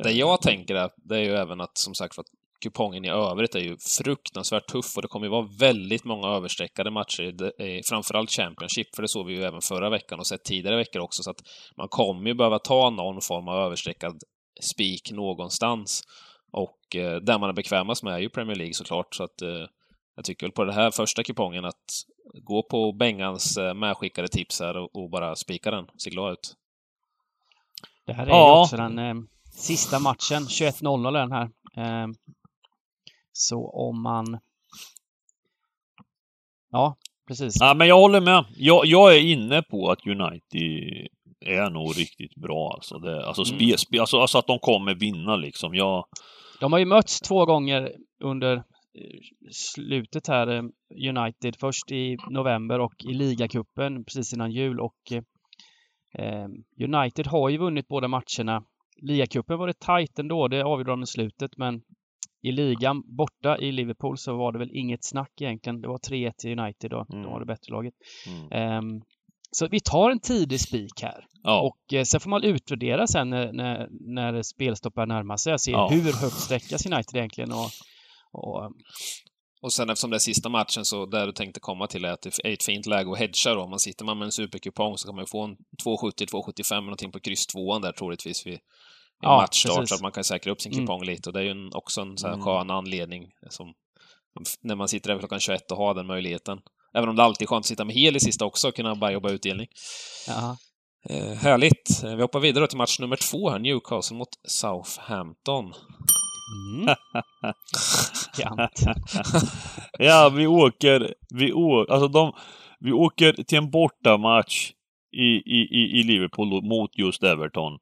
[0.04, 2.28] Det jag tänker är, det är ju även att som sagt för att
[2.62, 6.92] kupongen i övrigt är ju fruktansvärt tuff och det kommer ju vara väldigt många överstreckade
[6.92, 7.52] matcher,
[7.90, 11.24] framförallt Championship, för det såg vi ju även förra veckan och sett tidigare veckor också,
[11.24, 11.42] så att
[11.78, 14.22] man kommer ju behöva ta någon form av överstreckad
[14.74, 16.04] spik någonstans.
[16.52, 19.66] Och eh, där man är bekvämast med är ju Premier League såklart, så att eh,
[20.16, 21.86] jag tycker väl på den här första kupongen att
[22.44, 26.54] gå på Bengans eh, medskickade tips här och, och bara spika den, se glad ut.
[28.06, 28.56] Det här är Ja.
[28.56, 29.16] ju också den eh,
[29.54, 31.50] sista matchen, 21.00 är den här.
[33.34, 34.40] Så om man...
[36.72, 36.96] Ja,
[37.28, 37.54] precis.
[37.60, 38.46] Ja, men jag håller med.
[38.56, 41.08] Jag, jag är inne på att United
[41.46, 42.72] är nog riktigt bra.
[42.74, 43.60] Alltså, det, alltså, Mm.
[43.60, 45.76] spe, spe, alltså, alltså att de kommer vinna liksom.
[45.76, 46.06] Jag,
[46.60, 47.92] De har ju mötts två gånger
[48.24, 48.64] under eh,
[49.52, 50.64] slutet här, eh,
[51.10, 51.56] United.
[51.60, 54.80] Först i november och i ligacupen precis innan jul.
[54.80, 55.12] Och
[56.18, 56.48] eh,
[56.84, 58.64] United har ju vunnit båda matcherna.
[59.02, 61.82] Ligacupen var det tajt ändå, det avgjorde de i slutet, men
[62.42, 65.82] i ligan borta i Liverpool så var det väl inget snack egentligen.
[65.82, 67.24] Det var 3-1 till United och Mm.
[67.24, 67.94] de var det bättre laget.
[68.28, 69.02] mm, Ehm,
[69.52, 71.26] så vi tar en tidig spik här.
[71.44, 71.62] ja.
[71.62, 75.60] Och eh, sen får man utvärdera sen när, när, när spelstopp börjar närma sig.
[75.60, 75.90] Se Ja.
[75.92, 77.70] hur högt sträckas United egentligen och,
[78.32, 78.72] och
[79.62, 82.22] Och sen eftersom det är sista matchen så där du tänkte komma till är att
[82.22, 83.68] det är ett fint läge att hedga då.
[83.68, 87.20] Man sitter man med en superkupong så kan man ju få en 2,70-2,75 någonting på
[87.20, 88.60] kryss tvåan där troligtvis vid
[89.22, 89.90] Ja, matchstart precis.
[89.90, 90.86] så att man kan säkra upp sin Mm.
[90.86, 92.46] kupong lite och det är ju en, också en så här Mm.
[92.46, 93.74] skön anledning som
[94.62, 96.60] när man sitter där klockan 21 och har den möjligheten.
[96.94, 98.96] Även om det alltid är skönt att sitta med hel i sista också och kunna
[98.96, 99.68] bara jobba utdelning.
[100.28, 100.58] ja,
[101.10, 102.04] Eh, härligt!
[102.04, 105.74] Eh, Vi hoppar vidare till match nummer två här, Newcastle mot Southampton.
[106.76, 106.96] mm.
[110.00, 112.34] Ja, vi åker, vi åker, alltså de,
[112.80, 114.72] vi åker till en bortamatch
[115.18, 115.26] i,
[115.58, 117.78] i, i, Liverpool mot just Everton.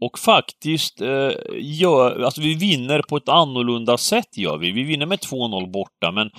[0.00, 4.72] Och faktiskt eh, gör, alltså vi vinner på ett annorlunda sätt gör vi.
[4.72, 6.30] Vi vinner med 2-0 borta, men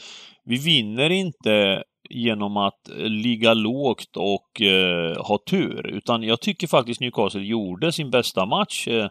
[0.46, 5.88] vi vinner inte genom att ligga lågt och eh, ha tur.
[5.88, 9.08] Utan jag tycker faktiskt Newcastle gjorde sin bästa match eh,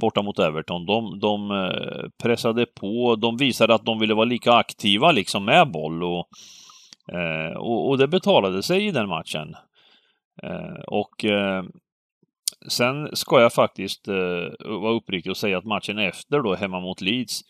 [0.00, 0.86] borta mot Everton.
[0.86, 5.70] De, de eh, pressade på, de visade att de ville vara lika aktiva liksom med
[5.70, 6.28] boll och,
[7.12, 9.54] eh, och, och det betalade sig i den matchen.
[10.42, 11.64] Eh, och eh,
[12.68, 14.14] sen ska jag faktiskt eh,
[14.80, 17.40] vara uppriktig och säga att matchen efter då, hemma mot Leeds,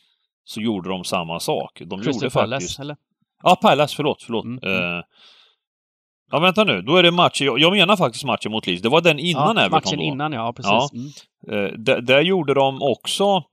[0.44, 1.82] så gjorde de samma sak.
[1.84, 2.80] De Crystal gjorde Palace, faktiskt...
[2.80, 2.96] eller?
[3.42, 4.44] Ja, Palace, förlåt, förlåt.
[4.44, 4.98] Mm, mm.
[4.98, 5.04] Eh,
[6.30, 8.82] ja, vänta nu, då är det matchen, jag, jag menar faktiskt matchen mot Leeds.
[8.82, 10.04] Det var den innan ja, Everton matchen då.
[10.04, 10.70] innan, ja precis.
[10.70, 10.88] Ja.
[10.94, 11.64] Mm.
[11.64, 13.44] Eh, där, där gjorde de också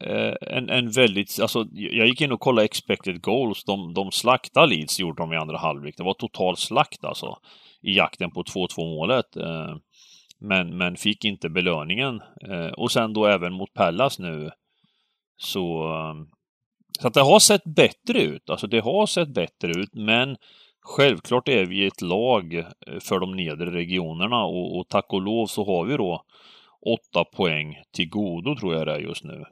[0.00, 3.64] eh, en, en väldigt, alltså jag gick in och kollade expected goals.
[3.64, 5.96] De, de slaktade Leeds, gjorde de i andra halvlek.
[5.96, 7.38] Det var total slakt alltså
[7.82, 9.36] i jakten på 2-2 målet.
[10.44, 12.20] Men, men fick inte belöningen.
[12.48, 14.50] Eh, och sen då även mot Pallas nu
[15.36, 15.88] så
[17.00, 18.50] så att det har sett bättre ut.
[18.50, 20.36] Alltså det har sett bättre ut, men
[20.80, 22.64] självklart är vi ett lag eh,
[23.00, 26.24] för de nedre regionerna och, och tack och lov så har vi då
[26.86, 29.44] åtta poäng till godo tror jag det är just nu.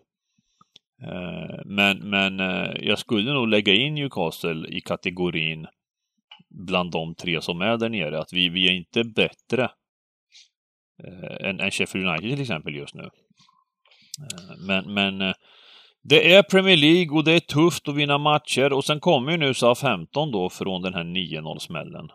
[1.02, 2.38] Eh, men, men
[2.80, 5.66] jag skulle nog lägga in Newcastle i kategorin
[6.48, 8.18] bland de tre som är där nere.
[8.18, 9.70] Att vi, vi är inte bättre
[11.04, 13.02] Eh, än, än Sheffield United till exempel just nu.
[13.02, 15.34] Eh, Men, men eh,
[16.02, 19.38] det är Premier League och det är tufft att vinna matcher och sen kommer ju
[19.38, 22.08] nu SA-15 då från den här 9-0-smällen.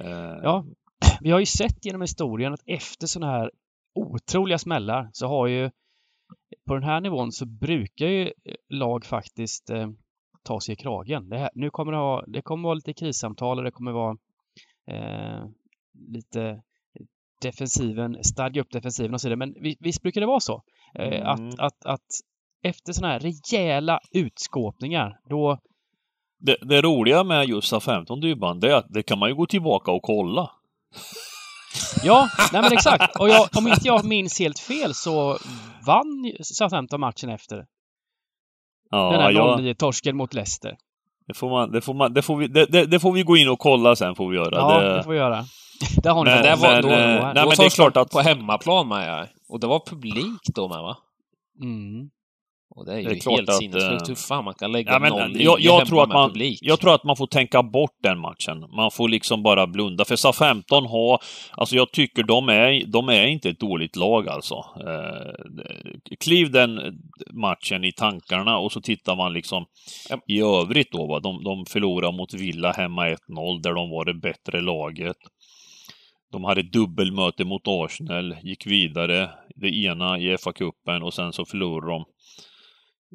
[0.00, 0.64] Eh, Ja,
[1.20, 3.50] vi har ju sett genom historien att efter sådana här
[3.94, 5.70] otroliga smällar så har ju
[6.66, 9.88] på den här nivån så brukar ju eh, lag faktiskt eh,
[10.42, 11.28] ta sig i kragen.
[11.28, 14.16] Det, här, nu kommer det, ha, det kommer vara lite krissamtal och det kommer vara
[14.86, 15.44] eh,
[16.08, 16.62] lite
[17.40, 19.36] defensiven, stadga upp defensiven och så vidare.
[19.38, 20.62] Men vi- visst brukar det vara så?
[20.94, 21.26] Eh, Mm.
[21.26, 22.06] att, att, att
[22.62, 25.58] efter sådana här rejäla utskåpningar, då
[26.40, 29.46] Det, det roliga med just SA-15 Dybban, det är att det kan man ju gå
[29.46, 30.50] tillbaka och kolla.
[32.04, 33.16] Ja, nej men exakt.
[33.20, 35.38] Och jag, om inte jag minns helt fel så
[35.86, 37.56] vann Southampton matchen efter.
[37.56, 37.66] Den
[38.90, 40.76] Ja, här ja, 0-9-torsken mot Leicester.
[41.26, 43.48] det får man, det får man, det får vi, det, det, får vi gå in
[43.48, 44.56] och kolla sen får vi göra.
[44.56, 45.44] Ja, det, det får vi göra.
[46.02, 46.56] Där har ni Men- Det det.
[46.56, 49.08] var men, då, eh, då, nej, då men det är klart att- På hemmaplan med,
[49.08, 49.26] ja.
[49.48, 50.96] Och det var publik då med, va?
[51.62, 52.08] Mm.
[52.76, 54.98] Och det är ju Det är helt sinnessjukt eh, hur fan man kan lägga Ja,
[54.98, 56.58] men, 0 jag, jag, tror att man, publik.
[56.62, 58.60] jag tror att man får tänka bort den matchen.
[58.76, 60.04] Man får liksom bara blunda.
[60.04, 61.18] För SA-15 har,
[61.56, 64.54] alltså jag tycker de är, de är inte ett dåligt lag alltså.
[64.54, 66.80] Eh, kliv den
[67.32, 69.64] matchen i tankarna och så tittar man liksom
[70.10, 70.18] Ja.
[70.28, 71.06] i övrigt då.
[71.06, 71.20] Va?
[71.20, 73.16] De, de förlorar mot Villa hemma 1-0
[73.62, 75.16] där de var det bättre laget.
[76.32, 81.92] De hade dubbelmöte mot Arsenal, gick vidare, det ena i FA-cupen och sen så förlorade
[81.92, 82.04] de.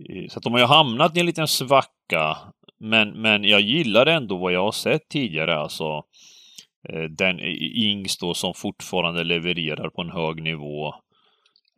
[0.10, 2.38] Eh, så att de har ju hamnat i en liten svacka.
[2.80, 6.04] Men, men jag gillar ändå vad jag har sett tidigare, alltså.
[6.90, 10.94] Eh, den Ings då som fortfarande levererar på en hög nivå.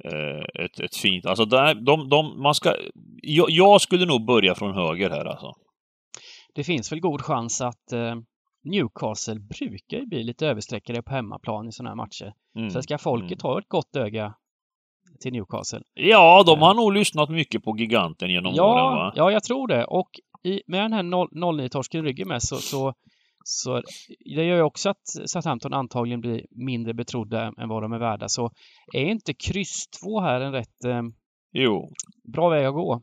[0.04, 2.76] Eh, ett, ett fint, alltså där, de, de, man ska,
[3.22, 5.54] jag, jag skulle nog börja från höger här alltså.
[6.56, 8.16] Det finns väl god chans att eh,
[8.66, 12.34] Newcastle brukar ju bli lite överstreckade på hemmaplan i sådana här matcher.
[12.58, 12.70] Mm.
[12.70, 14.34] Svenska folket har ett gott öga
[15.22, 15.82] till Newcastle.
[15.94, 19.14] Ja, de har nog lyssnat mycket på giganten genom åren Ja, va?
[19.16, 19.86] ja, jag tror det.
[19.86, 20.10] Och
[20.44, 22.94] i, med den här 0-9-torsken i ryggen med så, så,
[23.44, 23.82] så
[24.36, 28.30] det gör ju också att Southampton antagligen blir mindre betrodda än vad de är värda.
[28.30, 28.52] Så
[28.94, 31.02] är inte kryss 2 här en rätt eh,
[31.52, 31.90] Jo,
[32.34, 33.02] bra väg att gå?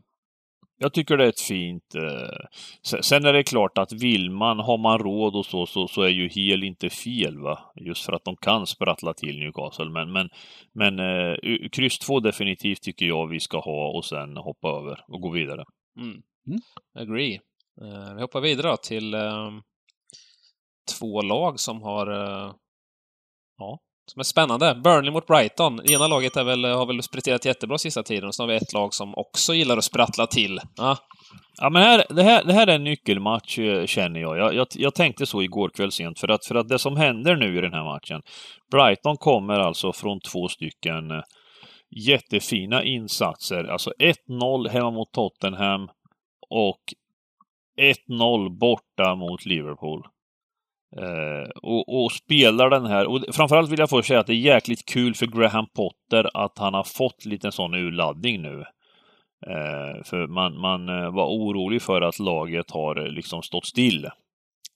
[0.82, 1.94] Jag tycker det är ett fint...
[1.94, 2.46] Eh,
[2.82, 6.02] se- sen är det klart att vill man, har man råd och så, så, så
[6.02, 7.72] är ju hel inte fel va.
[7.76, 9.90] Just för att de kan sprattla till Newcastle.
[9.90, 10.28] Men, men,
[10.72, 11.36] men eh,
[11.72, 15.64] kryss 2 definitivt tycker jag vi ska ha och sen hoppa över och gå vidare.
[15.96, 16.22] Mm.
[16.46, 16.60] Mm.
[16.94, 17.34] Agree.
[17.82, 19.62] Eh, vi hoppar vidare till ehm,
[20.98, 22.52] två lag som har eh,
[23.58, 23.78] ja,
[24.12, 24.80] som är spännande.
[24.84, 25.90] Burnley mot Brighton.
[25.90, 28.72] Ena laget är väl, har väl spriterat jättebra sista tiden och så har vi ett
[28.72, 30.60] lag som också gillar att sprattla till.
[30.76, 30.96] Ja,
[31.60, 34.38] Ja men här, det, här, det här är en nyckelmatch eh, känner jag.
[34.38, 34.66] Jag, jag.
[34.74, 37.60] jag tänkte så igår kväll sent för att, för att det som händer nu i
[37.60, 38.22] den här matchen.
[38.70, 41.22] Brighton kommer alltså från två stycken eh,
[42.06, 43.64] jättefina insatser.
[43.64, 43.92] Alltså
[44.28, 45.88] 1-0 hemma mot Tottenham
[46.50, 46.80] och
[48.10, 50.02] 1-0 borta mot Liverpool.
[51.00, 54.54] Eh, och, och spelar den här, och framförallt vill jag först säga att det är
[54.54, 58.64] jäkligt kul för Graham Potter att han har fått lite sån urladdning nu.
[59.46, 64.06] Eh, för man, man eh, var orolig för att laget har eh, liksom stått still.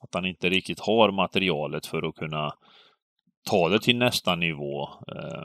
[0.00, 2.52] Att han inte riktigt har materialet för att kunna
[3.50, 4.88] ta det till nästa nivå.
[5.16, 5.44] Eh,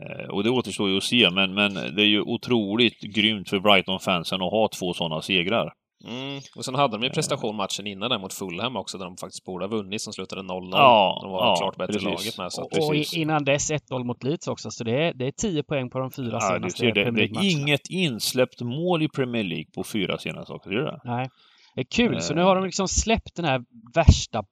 [0.00, 3.60] eh, och det återstår ju att se, men, men det är ju otroligt grymt för
[3.60, 5.72] Brighton-fansen att ha två sådana segrar.
[6.04, 6.40] Mm.
[6.56, 9.44] Och sen hade de ju prestation matchen innan där mot Fulham också, där de faktiskt
[9.44, 10.68] borde ha vunnit, som slutade 0-0.
[10.72, 12.04] Ja, de var ja, klart bättre precis.
[12.08, 12.52] laget med.
[12.52, 15.62] Så Och, och innan dess 1-0 mot Leeds också, så det är, det är 10
[15.62, 17.50] poäng på de fyra Ja, senaste det, Premier det är League-matcherna.
[17.62, 21.00] inget insläppt mål i Premier League på fyra senaste också, det?
[21.04, 21.28] Nej.
[21.74, 22.36] Det är kul, så Eh.
[22.36, 23.62] nu har de liksom släppt den här
[23.94, 24.42] värsta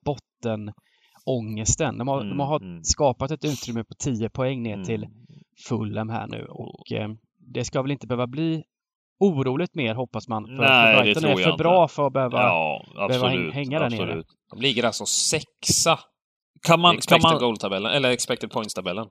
[1.27, 1.99] bottenångesten.
[1.99, 2.85] De har, de Mm, har mm.
[2.85, 4.85] skapat ett utrymme på 10 poäng ner Mm.
[4.87, 5.07] till
[5.69, 7.09] Fulham här nu och eh,
[7.55, 8.63] det ska väl inte behöva bli
[9.21, 10.47] oroligt mer hoppas man.
[10.47, 11.63] För Nej, att det Brighton tror är för inte.
[11.63, 12.39] bra för att behöva...
[12.43, 13.55] Ja, behöva häng- absolut.
[13.55, 14.03] hänga där nere.
[14.03, 14.27] absolut.
[14.55, 15.99] de ligger alltså sexa
[16.67, 19.07] Kan man, kan expected man, goal-tabellen, eller expected points-tabellen.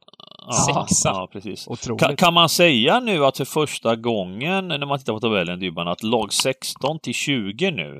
[0.47, 1.09] Ja, Sexa.
[1.09, 1.67] Ja, precis.
[1.99, 5.87] Kan, kan man säga nu att för första gången när man tittar på tabellen, Dybban,
[5.87, 7.99] att lag 16 till 20 nu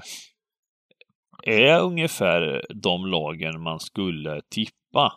[1.43, 5.13] är ungefär de lagen man skulle tippa?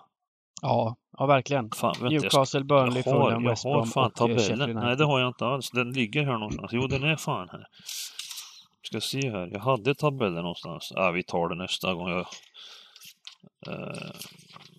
[0.63, 1.71] Ja, ja verkligen.
[1.71, 4.75] Fan, vänta, jag Newcastle, Burnley, jag har, Fulham, West jag har Brom fan tabellen.
[4.75, 5.71] Nej, det har jag inte alls.
[5.71, 6.71] Den ligger här någonstans.
[6.73, 7.67] Jo, den är fan här.
[8.83, 9.49] Ska se här.
[9.53, 10.93] Jag hade tabellen någonstans.
[10.95, 12.09] Ja, vi tar det nästa gång.
[12.09, 12.27] Jag,
[13.67, 14.11] eh,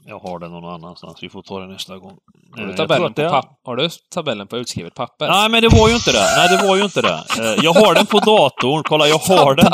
[0.06, 1.24] jag har den någon annanstans.
[1.24, 2.20] Vi får ta det nästa gång.
[2.56, 5.28] Har Eh, du, jag tror tabellen på papp- har du tabellen på utskrivet papper?
[5.28, 6.26] Nej, men det var ju inte det.
[6.38, 7.24] Nej, det var ju inte det.
[7.40, 8.84] Eh, Jag har den på datorn.
[8.84, 9.74] Kolla, jag har den.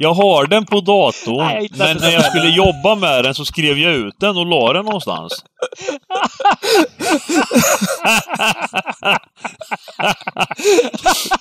[0.00, 1.36] Jag har den på datorn.
[1.46, 4.46] Nej, jag men när jag skulle jobba med den så skrev jag ut den och
[4.46, 5.32] la den någonstans.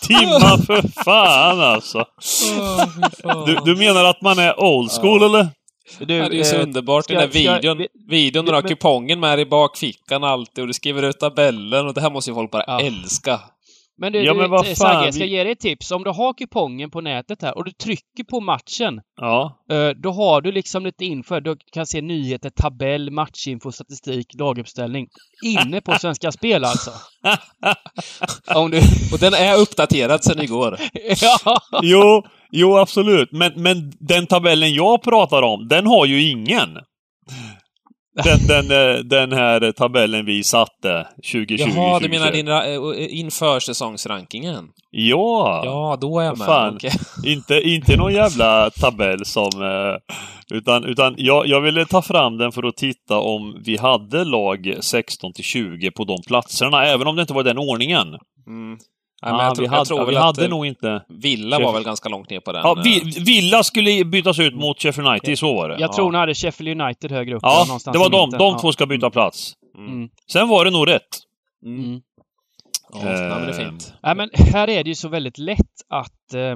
[0.01, 2.05] Timma för fan alltså.
[3.45, 5.47] Du, du menar att man är old school eller?
[5.99, 7.77] Du, det är ju så eh, underbart, den ska- där ska- videon.
[7.77, 11.87] vi- videon, du har men- kupongen med i bakfickan alltid och du skriver ut tabellen
[11.87, 12.81] och det här måste ju folk bara Ja.
[12.81, 13.39] älska.
[13.97, 15.91] Men du, Ja, du men vad Sagge, fan, jag ska vi- ge dig ett tips.
[15.91, 19.63] Om du har kupongen på nätet här och du trycker på matchen, Ja.
[19.71, 21.39] eh, då har du liksom lite info.
[21.39, 25.07] Du kan se nyheter, tabell, matchinfo, statistik, laguppställning.
[25.45, 26.91] Inne på Svenska Spel alltså.
[28.55, 28.77] Om du...
[29.13, 30.79] Och den är uppdaterad sedan igår.
[31.21, 31.61] ja.
[31.81, 32.23] Jo,
[32.55, 33.31] jo absolut.
[33.31, 36.69] Men, men den tabellen jag pratar om, den har ju ingen.
[38.23, 42.33] Den, den, eh, den här tabellen vi satte 2020 Jaha, du menar 2021.
[42.33, 44.67] din ra- eh, inför säsongsrankingen?
[44.91, 45.61] Ja!
[45.65, 46.47] Ja, då är jag med.
[46.47, 46.75] Fan.
[46.75, 46.91] Okej.
[47.33, 49.49] Inte, inte någon jävla tabell som...
[49.61, 50.15] eh,
[50.57, 54.73] Utan, utan jag, jag ville ta fram den för att titta om vi hade lag
[54.81, 58.07] 16 till 20 på de platserna, även om det inte var den ordningen.
[58.47, 58.77] Mm.
[59.29, 61.03] Ja, jag tror, vi hade, jag tror ja, vi hade eh, nog inte...
[61.09, 62.61] Villa var väl ganska långt ner på den.
[62.63, 65.75] Ja, eh, Vi, Villa skulle bytas ut mot Sheffield United, så var det.
[65.79, 67.41] Jag tror nog hade Sheffield United högre upp.
[67.43, 68.29] Ja, någonstans det var de.
[68.29, 68.59] De Ja.
[68.59, 69.53] två ska byta plats.
[69.77, 70.09] Mm.
[70.31, 71.01] Sen var det nog rätt.
[71.65, 72.01] Mm.
[72.93, 73.93] Ja, nej, men det är Eh, fint.
[74.03, 75.59] Nej, men här är det ju så väldigt lätt
[75.89, 76.55] att, eh,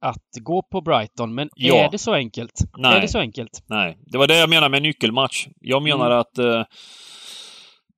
[0.00, 1.74] att gå på Brighton, men Ja.
[1.76, 2.52] är det så enkelt?
[2.78, 2.96] Nej.
[2.96, 3.62] Är det så enkelt?
[3.66, 5.46] Nej, det var det jag menade med nyckelmatch.
[5.60, 6.18] Jag menar Mm.
[6.18, 6.62] att, eh,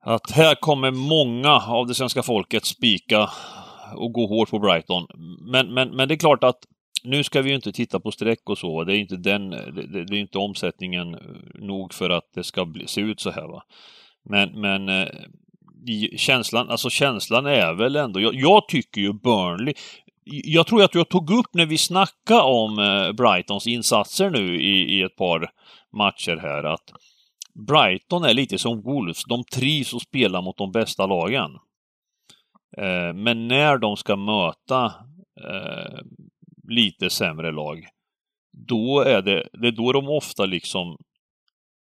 [0.04, 3.31] att här kommer många av det svenska folket spika
[3.94, 5.07] och gå hårt på Brighton.
[5.40, 6.59] Men, men, men det är klart att
[7.05, 8.85] nu ska vi ju inte titta på streck och så.
[8.85, 11.20] Det är inte den, det, det är inte omsättningen eh,
[11.55, 13.62] nog för att det ska bli, se ut så här va.
[14.24, 15.09] Men, men eh,
[16.16, 19.74] känslan, alltså känslan är väl ändå, jag, jag tycker ju Burnley,
[20.24, 24.98] jag tror att jag tog upp när vi snackade om eh, Brightons insatser nu i,
[24.98, 25.51] i ett par
[25.96, 26.92] matcher här att
[27.66, 31.51] Brighton är lite som Wolves, de trivs att spela mot de bästa lagen.
[32.76, 34.85] Eh, men när de ska möta
[35.44, 36.00] eh,
[36.68, 37.85] lite sämre lag,
[38.68, 40.96] då är det, det är då de ofta liksom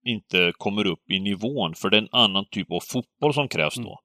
[0.07, 3.75] inte kommer upp i nivån, för det är en annan typ av fotboll som krävs
[3.75, 3.99] då.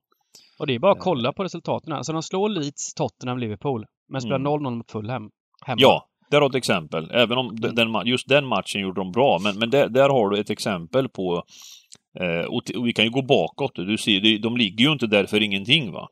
[0.60, 1.94] Och det är bara att kolla på resultaten.
[1.94, 3.86] Alltså de slår Leeds, Tottenham, Liverpool.
[4.10, 4.52] Men spelar Mm.
[4.52, 5.30] 0-0 mot Fulham.
[5.66, 5.78] Hemma.
[5.82, 7.12] Ja, där har du ett exempel.
[7.12, 10.30] Även om den- den, just den matchen gjorde de bra, men, men där, där har
[10.30, 11.44] du ett exempel på
[12.20, 13.76] eh, och, och vi kan ju gå bakåt.
[13.76, 16.08] Du ser, de ligger ju inte där för ingenting va.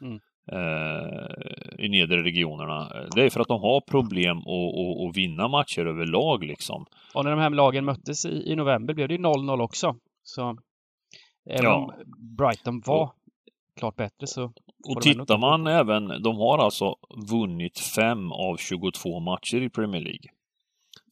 [0.00, 0.20] Mm.
[0.52, 2.92] Eh, I nedre regionerna.
[3.14, 6.86] Det är för att de har problem att, att, att vinna matcher överlag liksom.
[7.14, 9.96] Och när de här lagen möttes i, i november blev det ju 0-0 också.
[10.22, 10.56] Så
[11.50, 11.74] även Ja.
[11.74, 11.92] om
[12.36, 13.12] Brighton var
[13.76, 14.52] klart bättre så...
[14.88, 16.96] Och tittar man även, de har alltså
[17.30, 20.30] vunnit fem av 22 matcher i Premier League.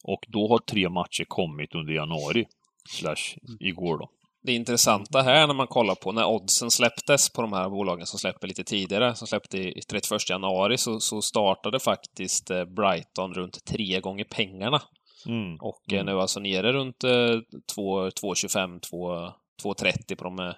[0.03, 2.45] Och då har tre matcher kommit under januari.
[2.89, 4.09] Slash igår då.
[4.41, 8.19] Det intressanta här när man kollar på när oddsen släpptes på de här bolagen som
[8.19, 13.65] släpper lite tidigare, som släppte i 31 januari, så, så startade faktiskt eh, Brighton runt
[13.65, 14.81] tre gånger pengarna.
[15.27, 15.57] Mm.
[15.61, 16.05] Och eh, Mm.
[16.05, 17.39] nu alltså nere runt eh,
[17.75, 19.31] 2 2,25, 2
[19.63, 20.53] 2,30 på de eh,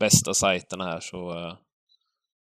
[0.00, 1.54] bästa sajterna här så eh,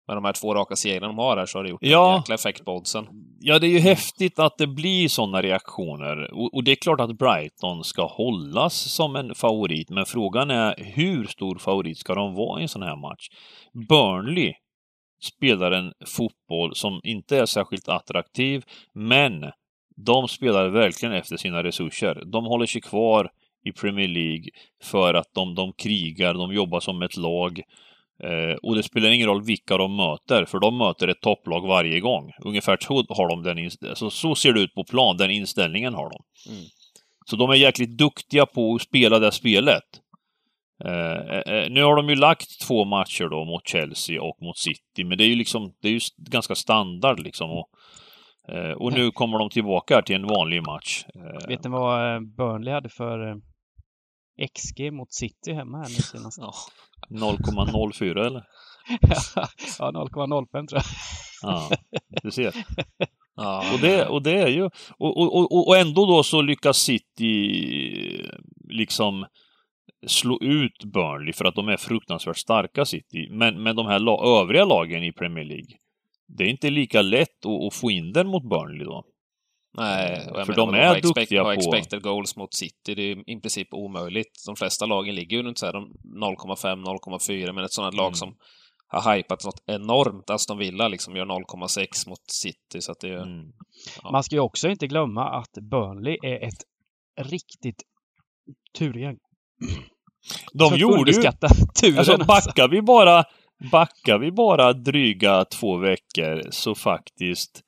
[0.07, 2.11] med de här två raka segrarna de har här så har det gjort Ja.
[2.13, 3.07] en jäkla effekt på oddsen.
[3.39, 6.33] Ja, det är ju häftigt att det blir sådana reaktioner.
[6.33, 10.75] Och, och det är klart att Brighton ska hållas som en favorit, men frågan är
[10.77, 13.27] hur stor favorit ska de vara i en sån här match?
[13.89, 14.53] Burnley
[15.23, 19.51] spelar en fotboll som inte är särskilt attraktiv, men
[20.05, 22.23] de spelar verkligen efter sina resurser.
[22.25, 23.29] De håller sig kvar
[23.65, 24.45] i Premier League
[24.83, 27.61] för att de, de krigar, de jobbar som ett lag.
[28.23, 31.99] Eh, och det spelar ingen roll vilka de möter, för de möter ett topplag varje
[31.99, 32.31] gång.
[32.39, 36.09] Ungefär så har de den så, så ser det ut på plan, den inställningen har
[36.09, 36.51] de.
[36.53, 36.65] Mm.
[37.25, 39.83] Så de är jäkligt duktiga på att spela det spelet.
[40.85, 45.03] Eh, eh, nu har de ju lagt två matcher då mot Chelsea och mot City,
[45.03, 47.51] men det är ju liksom, det är ju ganska standard liksom.
[47.51, 47.69] Och,
[48.55, 51.05] eh, och nu kommer de tillbaka till en vanlig match.
[51.15, 53.35] Eh, Vet ni vad eh, Burnley hade för eh,
[54.55, 56.39] XG mot City hemma här nu senast?
[57.19, 57.35] Ja.
[57.37, 58.43] 0,04 eller?
[59.79, 60.83] ja, 0,05 tror jag.
[61.41, 61.69] Ja,
[62.23, 62.53] du ser.
[63.35, 64.63] Ja, Och det, och det är ju...
[64.97, 68.31] Och, och, och, och ändå då så lyckas City
[68.69, 69.25] liksom
[70.07, 73.27] slå ut Burnley för att de är fruktansvärt starka City.
[73.31, 75.77] Men, men de här la, övriga lagen i Premier League,
[76.27, 79.03] det är inte lika lätt att, att få in den mot Burnley då.
[79.73, 83.01] Nej, och jag För menar, de är expect, duktiga på- expected goals mot City, det
[83.01, 84.43] är i princip omöjligt.
[84.45, 88.15] De flesta lagen ligger ju runt så här de 0,5-0,4, men ett sådant lag Mm.
[88.15, 88.35] som
[88.87, 93.17] har hypat något enormt, Aston Villa liksom gör 0,6 mot City, så att det är...
[93.23, 93.51] Mm.
[94.03, 94.11] Ja.
[94.11, 96.63] Man ska ju också inte glömma att Burnley är ett
[97.21, 97.83] riktigt
[98.77, 99.17] turgäng.
[100.53, 100.99] De Så gjorde ju...
[100.99, 101.47] underskatta
[101.81, 102.27] turen Alltså alltså.
[102.27, 103.23] backar vi bara,
[103.71, 107.61] backar vi bara dryga två veckor så faktiskt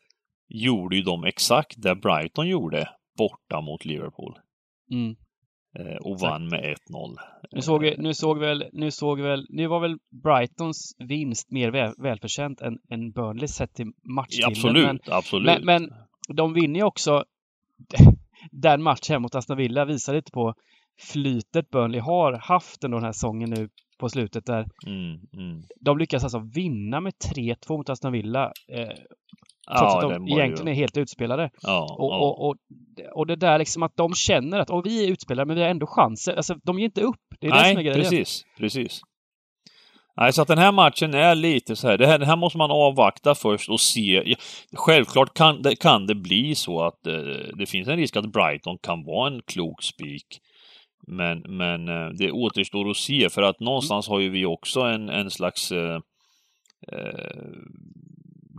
[0.53, 4.39] gjorde ju de exakt det Brighton gjorde borta mot Liverpool.
[4.91, 5.15] Mm.
[5.79, 6.31] Eh, och Exakt.
[6.31, 7.17] vann med 1-0.
[7.51, 11.93] Nu såg nu såg väl, nu såg väl, nu var väl Brightons vinst mer väl,
[11.97, 14.51] välförtjänt än, än Burnley sett till matchbilden.
[14.51, 15.45] absolut, Men, absolut.
[15.45, 15.93] men, men
[16.35, 17.23] de vinner ju också
[18.51, 20.53] den matchen mot Aston Villa visar lite på
[20.99, 25.63] flytet Burnley har haft under den här säsongen nu på slutet där mm, mm.
[25.79, 28.97] de lyckas alltså vinna med 3-2 mot Aston Villa eh,
[29.67, 30.71] trots Ja, att de egentligen ju...
[30.71, 31.49] är helt utspelade.
[31.61, 32.17] Ja, Och, ja.
[32.17, 32.55] och, och
[33.13, 35.69] och det där liksom att de känner att och vi är utspelade men vi har
[35.69, 36.35] ändå chanser.
[36.35, 37.19] Alltså de ger inte upp.
[37.39, 38.01] Det är det som är Nej, grejen.
[38.01, 38.43] precis.
[38.57, 39.01] Precis.
[40.17, 42.57] Nej, så att den här matchen är lite så här, det här, det här måste
[42.57, 44.35] man avvakta först och se.
[44.75, 47.13] Självklart kan det, kan det bli så att eh,
[47.57, 50.39] det finns en risk att Brighton kan vara en klok spik.
[51.07, 55.09] Men, men eh, det återstår att se, för att någonstans har ju vi också en,
[55.09, 55.99] en slags eh,
[56.91, 57.45] eh,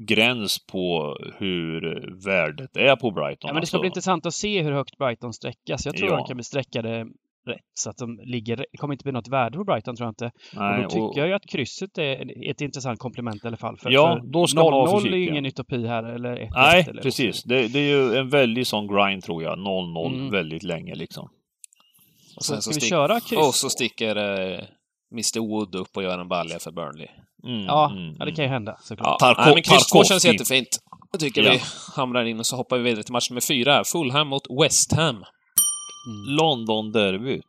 [0.07, 1.81] gräns på hur
[2.25, 3.49] värdet är på Brighton.
[3.49, 5.87] Ja, men det ska Alltså, bli intressant att se hur högt Brighton sträckas.
[5.87, 6.17] Jag tror Ja.
[6.17, 7.07] de kan bli sträckade
[7.47, 8.57] rätt så att de ligger...
[8.57, 10.31] Det kommer inte bli något värde på Brighton tror jag inte.
[10.57, 13.57] nej, och då tycker och- jag ju att krysset är ett intressant komplement i alla
[13.57, 13.77] fall.
[13.77, 15.19] För, Ja, för då ska man vara 0-0 är försiktig.
[15.19, 17.43] ju ingen utopi här eller 1 Nej, eller precis.
[17.43, 19.59] Det, det är ju en väldigt sån grind tror jag.
[19.59, 20.31] 0-0 Mm.
[20.31, 21.29] väldigt länge liksom.
[22.37, 23.39] Och Så sen ska så vi stick- köra kryss?
[23.49, 24.61] Och så sticker eh,
[25.13, 27.09] Mr Wood upp och gör en balja för Burnley.
[27.45, 29.17] Mm, Ja, mm, ja, det kan ju hända såklart.
[29.21, 30.69] Ja, Tarko- nej, men kryss känns jättefint.
[31.13, 31.53] Jag tycker Ja.
[31.53, 31.61] vi
[31.97, 33.85] hamrar in och så hoppar vi vidare till match nummer fyra.
[33.85, 35.17] Fulham mot West Ham.
[35.17, 36.37] Mm.
[36.37, 37.41] London-derby.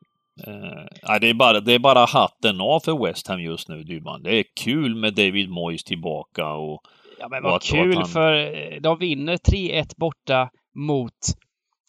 [0.48, 4.24] Eh, det, är bara, det är bara hatten av för West Ham just nu, Dybban.
[4.24, 6.82] Det är kul med David Moyes tillbaka och...
[7.20, 10.50] Ja, men Och vad att- och kul att han- för eh, de vinner 3-1 borta
[10.76, 11.14] mot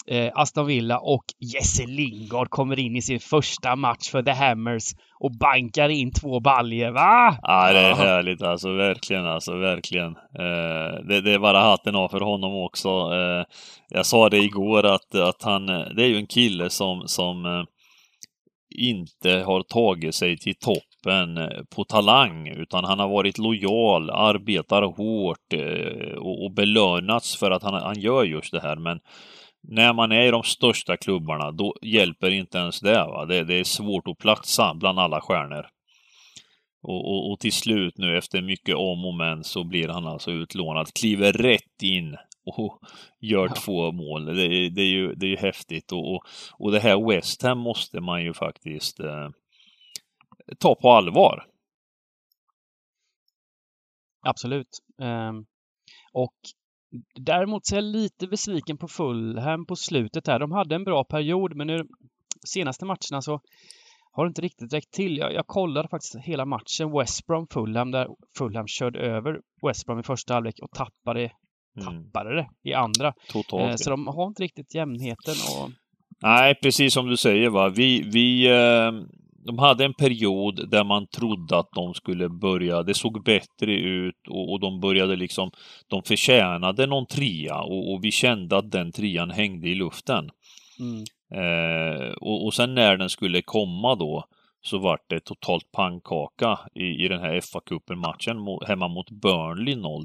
[0.09, 4.85] eh, Aston Villa och Jesse Lingard kommer in i sin första match för The Hammers
[5.21, 6.91] och bankar in två baljer.
[6.91, 7.39] Va?
[7.43, 8.73] Ja, det är härligt alltså.
[8.73, 9.57] Verkligen alltså.
[9.57, 10.17] Verkligen.
[10.17, 12.89] Eh, det, det är bara hatten av för honom också.
[12.89, 13.45] Eh,
[13.89, 15.67] jag sa det igår att, att han...
[15.67, 17.63] Det är ju en kille som, som eh,
[18.79, 24.83] inte har tagit sig till toppen eh, på talang, utan han har varit lojal, arbetar
[24.83, 28.77] hårt eh, och, och belönats för att han, han gör just det här.
[28.77, 28.99] Men
[29.69, 32.99] när man är i de största klubbarna, då hjälper inte ens det.
[33.07, 33.25] Va?
[33.27, 35.67] Det, det är svårt att platsa bland alla stjärnor.
[36.83, 40.31] Och, och, och till slut nu efter mycket om och men så blir han alltså
[40.31, 42.79] utlånad, kliver rätt in och
[43.21, 44.25] gör två mål.
[44.25, 46.25] Det, är- det är ju det är ju häftigt och, och,
[46.59, 49.29] och det här West Ham måste man ju faktiskt eh,
[50.59, 51.45] ta på allvar.
[54.23, 54.69] Absolut.
[55.03, 55.45] Ehm,
[56.12, 56.35] och
[57.20, 60.38] däremot så är jag lite besviken på Fulham på slutet här.
[60.38, 61.86] De hade en bra period, men nu
[62.49, 63.40] senaste matcherna så
[64.12, 65.16] har det inte riktigt räckt till.
[65.16, 70.03] Jag, jag kollade faktiskt hela matchen West Brom-Fulham där Fulham körde över West Brom i
[70.03, 71.30] första halvlek och tappade,
[71.80, 73.12] Mm, tappade det i andra.
[73.28, 73.70] totalt.
[73.70, 75.70] Eh, så de har inte riktigt jämnheten och
[76.22, 77.68] Nej, precis som du säger va.
[77.68, 78.92] Vi, vi, eh,
[79.47, 84.28] de hade en period där man trodde att de skulle börja, det såg bättre ut
[84.28, 85.51] och, och de började liksom,
[85.88, 90.30] de förtjänade någon trea och, och vi kände att den trean hängde i luften.
[90.80, 94.24] mm, Eh, och, och sen när den skulle komma då
[94.62, 100.05] så vart det totalt pannkaka i, i den här FA-cupen-matchen mo- hemma mot Burnley 0-3.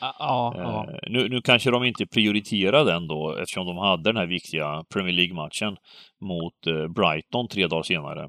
[0.00, 0.86] ja, ja, ja.
[0.90, 4.84] Eh, nu, nu kanske de inte prioriterade den då eftersom de hade den här viktiga
[4.92, 5.76] Premier League-matchen
[6.20, 8.28] mot eh, Brighton tre dagar senare.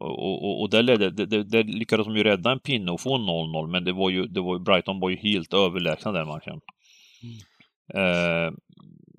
[0.00, 3.16] Och, och, och där, ledde, där, där- lyckades de ju rädda en pinne och få
[3.18, 6.60] 0-0 men det var ju, det var ju, Brighton var ju helt överlägsna den matchen.
[7.94, 8.52] Eh,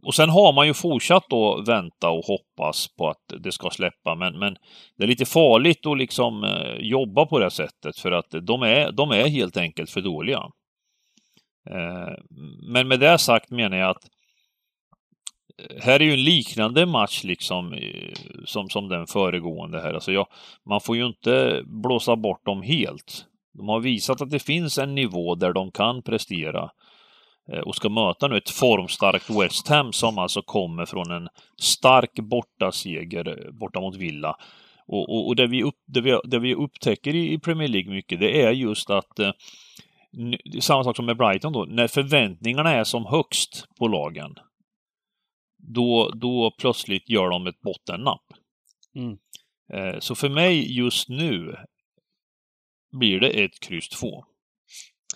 [0.03, 4.15] och sen har man ju fortsatt då vänta och hoppas på att det ska släppa
[4.15, 4.55] men, men
[4.97, 8.61] det är lite farligt att liksom eh, jobba på det här sättet för att de
[8.63, 10.43] är, de är helt enkelt för dåliga.
[11.69, 12.13] Eh,
[12.73, 14.03] Men med det sagt menar jag att
[15.81, 18.13] här är ju en liknande match liksom eh,
[18.45, 19.93] som, som den föregående här.
[19.93, 20.27] Alltså jag,
[20.65, 23.25] man får ju inte blåsa bort dem helt.
[23.53, 26.71] De har visat att det finns en nivå där de kan prestera
[27.51, 31.29] eh, och ska möta nu ett formstarkt West Ham som alltså kommer från en
[31.61, 34.35] stark bortaseger eh, borta mot Villa.
[34.87, 37.91] Och, och, och det, vi upp, det, vi, det vi upptäcker i, i Premier League
[37.91, 39.31] mycket, det är just att eh,
[40.61, 44.35] samma sak som med Brighton då, när förväntningarna är som högst på lagen,
[45.59, 48.23] då, då plötsligt gör de ett bottennapp.
[48.95, 49.17] Mm.
[49.73, 51.55] Eh, Så för mig just nu
[52.91, 54.25] blir det ett kryss 2.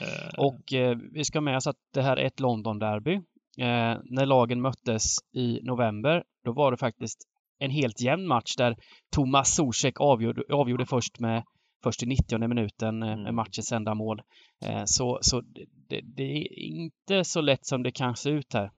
[0.01, 3.13] Eh, Och eh, vi ska med oss att det här är ett London-derby.
[3.57, 5.03] Eh, när lagen möttes
[5.35, 7.17] i november, då var det faktiskt
[7.59, 8.75] en helt jämn match där
[9.15, 11.43] Thomas Zuzek avgjorde, avgjorde först med
[11.83, 13.35] först i 90 minuten eh, med Mm.
[13.35, 14.21] matchens enda mål.
[14.65, 18.53] Eh, så så det, det, det är inte så lätt som det kan se ut
[18.53, 18.71] här.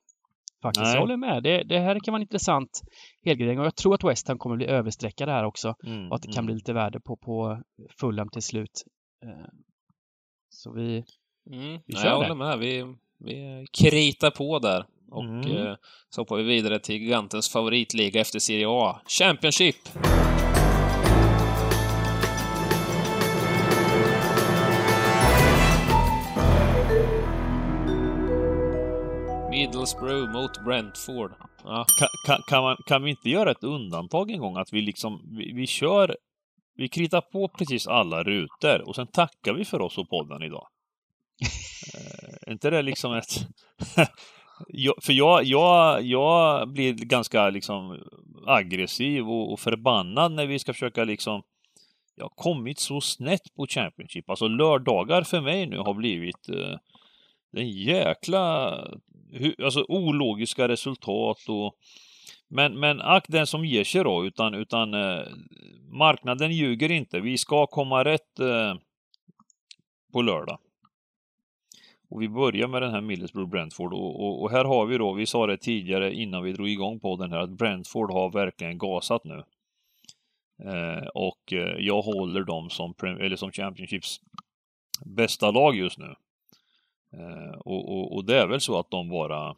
[0.66, 0.93] Faktiskt, Nej.
[0.93, 1.43] jag håller med.
[1.43, 2.82] Det, det här kan vara en intressant
[3.26, 6.22] helgardering och jag tror att West Ham kommer bli överstreckade här också mm, och att
[6.22, 6.45] det kan mm.
[6.45, 7.61] bli lite värde på, på
[7.99, 8.84] Fulham till slut.
[9.26, 9.45] Eh,
[10.49, 11.03] så vi,
[11.51, 11.63] Mm.
[11.86, 12.28] Vi Nej, kör jag det.
[12.28, 12.59] håller med.
[12.59, 14.86] Vi, vi kritar på där.
[15.11, 15.68] Och Mm.
[15.68, 15.76] eh,
[16.09, 19.01] så hoppar vi vidare till gigantens favoritliga efter Serie A.
[19.07, 19.76] Championship!
[29.86, 31.32] Middlesbrough mot Brentford.
[31.64, 31.86] Ja.
[32.00, 34.58] Kan, kan, kan, man, kan vi inte göra ett undantag en gång?
[34.58, 36.18] Att vi liksom, vi, vi kör,
[36.76, 40.68] vi kritar på precis alla rutor och sen tackar vi för oss och podden idag.
[41.94, 43.48] Eh, Är inte det liksom ett...
[44.68, 48.00] Jag- för jag, jag, jag blir ganska liksom
[48.48, 51.42] aggressiv och, och förbannad när vi ska försöka liksom
[52.16, 54.30] jag har kommit så snett på Championship.
[54.30, 56.78] Alltså lördagar för mig nu har blivit eh,
[57.56, 58.70] en jäkla
[59.64, 61.76] alltså ologiska resultat och
[62.47, 65.24] men, men ack den som ger sig då, utan, utan eh,
[65.91, 67.20] marknaden ljuger inte.
[67.20, 68.76] Vi ska komma rätt eh,
[70.14, 70.58] på lördag.
[72.10, 75.14] Och vi börjar med den här Middlesbrough Brentford och, och, och här har vi då,
[75.14, 78.78] vi sa det tidigare innan vi drog igång på den här, att Brentford har verkligen
[78.78, 79.43] gasat nu.
[80.64, 84.22] Eh, och eh, jag håller dem som, eller som Championships
[85.06, 86.16] bästa lag just nu.
[87.20, 89.55] Eh, och, och, och det är väl så att de bara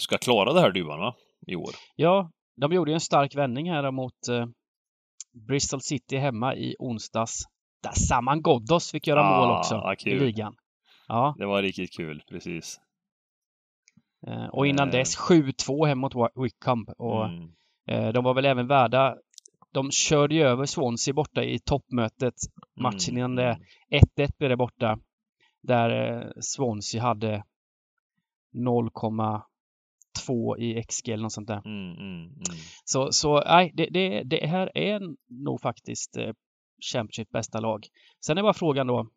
[0.00, 1.14] ska klara det här duvan va?
[1.46, 1.70] I år.
[1.96, 4.46] Ja, de gjorde ju en stark vändning här mot eh,
[5.48, 7.42] Bristol City hemma i onsdags.
[7.82, 10.18] Där Saman Ghoddos fick göra Ah, mål också vad i kul.
[10.24, 10.54] ligan.
[11.08, 12.80] Ja, Det var riktigt kul, precis.
[14.26, 14.92] eh, och innan Eh.
[14.92, 16.12] dess 7-2 hem mot
[16.44, 16.86] Wickham.
[16.98, 17.48] Och Mm.
[17.88, 19.16] eh, de var väl även värda
[19.72, 22.34] de körde ju över Swansea borta i toppmötet.
[22.80, 23.52] Matchen Mm, innan det.
[23.52, 23.62] mm.
[23.90, 24.98] 1-1 blev det borta.
[25.62, 27.44] Där eh, Swansea hade
[28.54, 31.62] 0,2 i XG eller något sånt där.
[31.64, 32.34] Mm, mm, mm.
[32.84, 35.00] Så, så nej, det, det, det här är
[35.44, 36.32] nog faktiskt eh,
[36.92, 37.86] Championship bästa lag.
[38.26, 39.08] Sen är bara frågan då,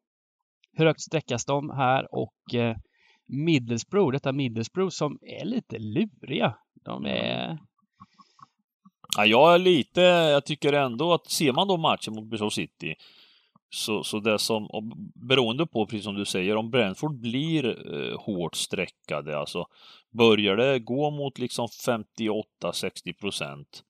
[0.73, 2.77] hur högt sträckas de här och eh,
[3.27, 6.55] Middlesbrough, detta Middlesbrough som är lite luriga.
[6.85, 7.59] De är...
[9.17, 12.95] Ja, jag är lite, jag tycker ändå att ser man då matchen mot Bristol City
[13.73, 14.67] så, så det som,
[15.15, 19.65] beroende på, precis som du säger, om Brentford blir eh, hårt streckade, alltså
[20.09, 23.83] börjar det gå mot liksom 58-60 procent,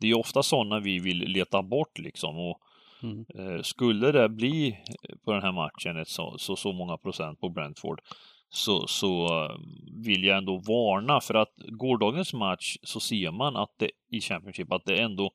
[0.00, 2.60] det är ofta sådana vi vill leta bort liksom och
[3.02, 3.26] Mm.
[3.34, 4.78] eh, skulle det bli
[5.24, 8.00] på den här matchen ett så, så, så många procent på Brentford
[8.50, 9.28] så, så
[10.04, 14.72] vill jag ändå varna för att gårdagens match så ser man att det i Championship
[14.72, 15.30] att det ändå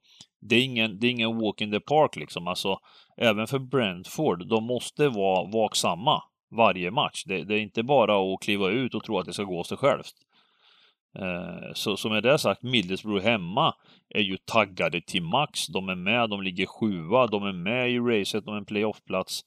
[0.50, 2.48] det är ingen, det är ingen walk in the park liksom.
[2.48, 2.80] Alltså
[3.18, 7.24] även för Brentford, de måste vara vaksamma varje match.
[7.26, 9.64] Det, det är inte bara att kliva ut och tro att det ska gå av
[9.64, 10.14] sig självt.
[11.20, 13.74] Eh, så, som med det sagt, Middlesbrough hemma
[14.10, 15.68] är ju taggade till max.
[15.68, 19.44] De är med, de ligger sjua, de är med i racet om en playoffplats.
[19.44, 19.46] plats.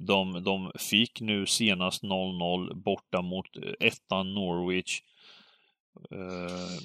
[0.00, 5.00] De, de fick nu senast 0-0 borta mot eh, ettan Norwich.
[6.10, 6.78] Eh,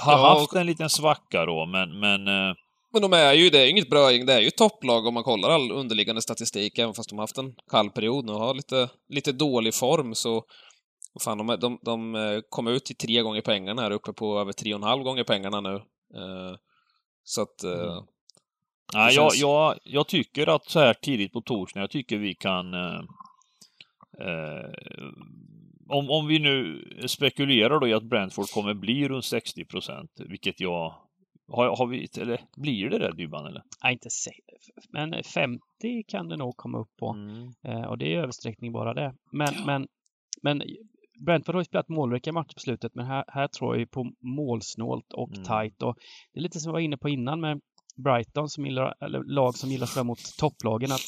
[0.00, 2.54] Har Ja, haft en liten svacka då, men, men eh,
[2.92, 5.14] Men de är ju, det är ju inget brödgäng, det är ju ett topplag om
[5.14, 8.40] man kollar all underliggande statistik, även fast de har haft en kall period nu och
[8.40, 10.44] har lite, lite dålig form så
[11.20, 14.52] Fan, de, de, de eh, kom ut till tre gånger pengarna här uppe på över
[14.52, 15.74] tre och en halv gånger pengarna nu.
[16.14, 16.56] Eh,
[17.24, 17.64] Så att...
[17.64, 18.04] eh, Mm.
[18.94, 22.34] Nej, jag, känns- jag, jag tycker att så här tidigt på torsdagen, jag tycker vi
[22.34, 22.74] kan...
[22.74, 23.00] Eh,
[24.20, 24.70] eh,
[25.88, 30.60] om, om vi nu spekulerar då i att Brentford kommer bli runt 60 procent, vilket
[30.60, 30.94] jag...
[31.52, 33.62] Har, har vi, eller blir det det Dybban eller?
[33.82, 34.30] Nej, inte se,
[34.88, 35.60] men 50
[36.08, 37.08] kan det nog komma upp på.
[37.12, 37.48] Mm.
[37.64, 39.14] Eh, och det är översträckning bara det.
[39.32, 39.86] Men, men,
[40.42, 40.62] men
[41.26, 44.12] Brentford har ju spelat målrika matcher på slutet, men här, här tror jag ju på
[44.20, 45.44] målsnålt och Mm.
[45.44, 45.82] tight.
[45.82, 45.96] Och
[46.32, 47.60] det är lite som jag var inne på innan med
[48.00, 51.00] Brighton, som gillar, eller lag som gillar att spela mot topplagen, att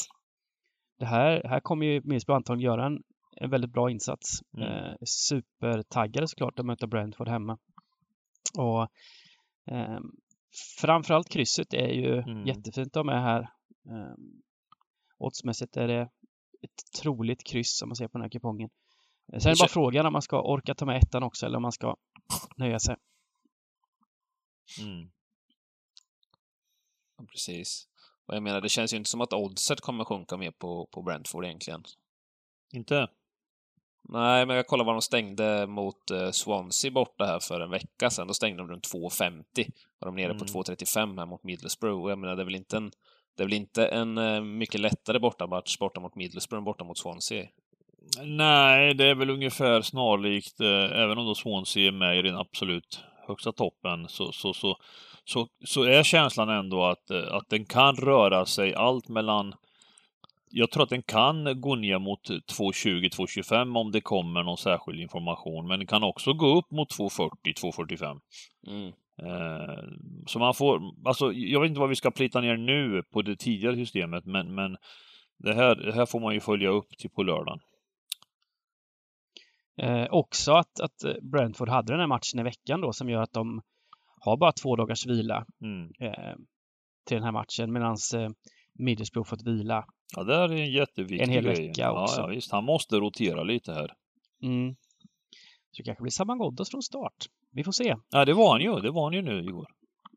[0.98, 3.02] det här, här kommer ju Middlesbrough antagligen göra en,
[3.36, 4.40] en väldigt bra insats.
[4.56, 4.68] Mm.
[4.68, 7.58] Eh, supertaggade såklart att möta Brentford hemma.
[8.58, 8.82] Och
[9.74, 9.98] eh,
[10.80, 12.46] framförallt krysset är ju Mm.
[12.46, 13.40] jättefint att med här.
[13.90, 14.14] Eh,
[15.18, 16.02] oddsmässigt är det
[16.62, 18.70] ett troligt kryss om man ser på den här kupongen.
[19.32, 21.56] Eh, Sen är det bara frågan om man ska orka ta med ettan också eller
[21.56, 21.96] om man ska
[22.56, 22.96] nöja sig.
[24.80, 25.10] Mm.
[27.26, 27.88] Precis.
[28.26, 31.02] Och jag menar, det känns ju inte som att oddset kommer sjunka mer på, på
[31.02, 31.84] Brentford egentligen.
[32.72, 33.08] Inte?
[34.08, 38.10] Nej, men jag kollar vad de stängde mot eh, Swansea borta här för en vecka
[38.10, 38.26] sedan.
[38.26, 39.70] Då stängde de runt 2,50.
[40.00, 40.54] Och de är nere på Mm.
[40.54, 42.02] 2,35 här mot Middlesbrough.
[42.02, 42.90] Och jag menar, det är väl inte en,
[43.36, 46.98] det är väl inte en eh, mycket lättare bortamatch borta mot Middlesbrough än borta mot
[46.98, 47.48] Swansea.
[48.22, 52.36] Nej, det är väl ungefär snarlikt, eh, även om då Swansea är med i den
[52.36, 54.76] absolut högsta toppen, så, så, så,
[55.24, 59.54] så, så är känslan ändå att, eh, att den kan röra sig allt mellan
[60.54, 65.68] jag tror att den kan gå ner mot 2.20-2.25 om det kommer någon särskild information,
[65.68, 68.20] men den kan också gå upp mot 2.40-2.45.
[68.66, 68.92] Mm.
[69.22, 69.84] Eh,
[70.26, 73.36] så man får, alltså jag vet inte vad vi ska plita ner nu på det
[73.36, 74.76] tidigare systemet, men, men
[75.38, 77.60] det, här, det här får man ju följa upp till på lördagen.
[79.78, 83.32] Eh, också att, att Brentford hade den här matchen i veckan då som gör att
[83.32, 83.62] de
[84.24, 85.90] har bara två dagars vila Mm.
[86.00, 86.34] eh,
[87.06, 88.28] till den här matchen medan eh,
[88.78, 89.84] Middlesbrough fått vila.
[90.16, 91.68] Ja, det är en jätteviktig En hel grej.
[91.68, 92.16] vecka också.
[92.20, 92.52] Ja, ja, visst.
[92.52, 93.92] Han måste rotera lite här.
[94.42, 94.74] Mm.
[95.70, 97.16] Så det kanske blir Saman Ghoddos från start.
[97.50, 97.96] Vi får se.
[98.10, 98.80] Ja, det var han ju.
[98.80, 99.66] Det var han ju nu igår.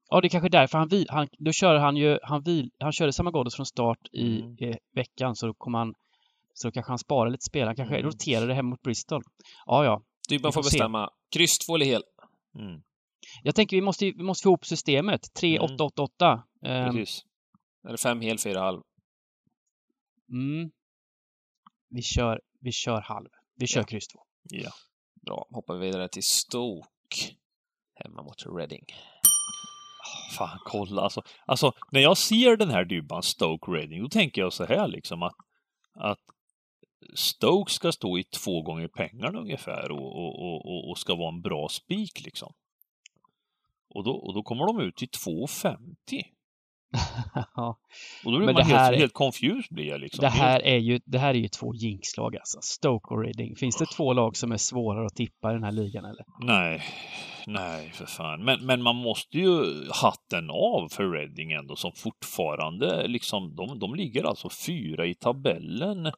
[0.10, 2.72] Ja, det är kanske är därför han, vil, han då kör han ju, han, vil,
[2.80, 4.56] han körde Saman Ghoddos från start i Mm.
[4.60, 5.94] eh, veckan så då kommer han
[6.54, 7.68] så då kanske han sparar lite spel.
[7.68, 8.08] Han kanske Mm.
[8.08, 9.22] roterar det hem mot Bristol.
[9.66, 10.02] Ja, ja.
[10.30, 10.76] Dybban Vi får får se.
[10.78, 11.10] bestämma.
[11.36, 12.04] Kryss två eller hel.
[12.60, 12.82] Mm.
[13.44, 15.22] Jag tänker vi måste, vi måste få ihop systemet.
[15.42, 16.42] 3-8-8-8.
[16.66, 17.26] Ehm, Precis.
[17.88, 18.82] Eller fem hel, fyra halv.
[20.32, 20.72] mm.
[21.90, 23.30] Vi kör, vi kör halv.
[23.56, 23.86] Vi kör Ja.
[23.86, 24.20] kryss 2.
[24.44, 24.72] Ja.
[25.26, 25.46] Bra.
[25.50, 26.88] Hoppar vi vidare till Stoke.
[27.96, 28.86] Hemma mot Reading.
[30.38, 31.22] Fan, kolla alltså.
[31.46, 35.24] Alltså, när jag ser den här dybban Stoke Reading, då tänker jag så här liksom
[35.24, 35.36] att,
[35.94, 36.20] att
[37.16, 41.42] Stoke ska stå i två gånger pengarna ungefär och, och, och- och ska vara en
[41.42, 42.54] bra spik liksom.
[43.96, 45.78] Och då, och då kommer de ut till 2,50.
[47.56, 47.80] ja.
[48.26, 50.22] Och då blir Men man det här helt, helt confused blir jag liksom.
[50.22, 52.60] Det här är ju, det här är ju två jinkslag alltså.
[52.62, 53.56] Stoke och Reading.
[53.56, 56.26] Finns det två lag som är svårare att tippa i den här ligan eller?
[56.40, 56.84] Nej,
[57.48, 58.46] nej för fan.
[58.46, 63.96] Men, men man måste ju hatten av för Reading ändå som fortfarande liksom, de, de
[63.96, 66.12] ligger alltså fyra i tabellen.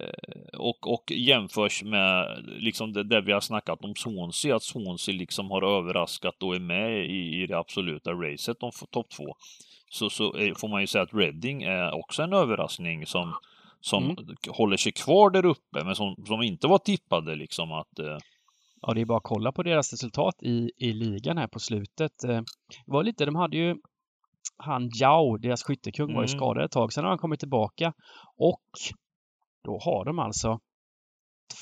[0.00, 5.14] Eh, och, och jämförs med liksom det där vi har snackat om Swansea, att Swansea
[5.14, 9.34] liksom har överraskat och är med i, i det absoluta racet om topp två.
[9.90, 13.34] Så, så är, får man ju säga att Reading är också en överraskning som,
[13.80, 14.16] som Mm.
[14.48, 18.18] håller sig kvar där uppe, men som, som inte var tippade liksom att eh,
[18.82, 22.24] Ja, det är bara att kolla på deras resultat i, i ligan här på slutet.
[22.24, 22.40] Eh,
[22.86, 23.76] Det var lite, de hade ju
[24.56, 26.38] han Jao, deras skyttekung, var ju Mm.
[26.38, 26.92] skadad ett tag.
[26.92, 27.92] Sen har han kommit tillbaka
[28.36, 28.62] och
[29.64, 30.60] då har de alltså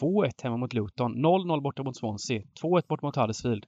[0.01, 3.67] 2-1 hemma mot Luton, 0-0 borta mot Swansea, 2-1 borta mot Huddersfield,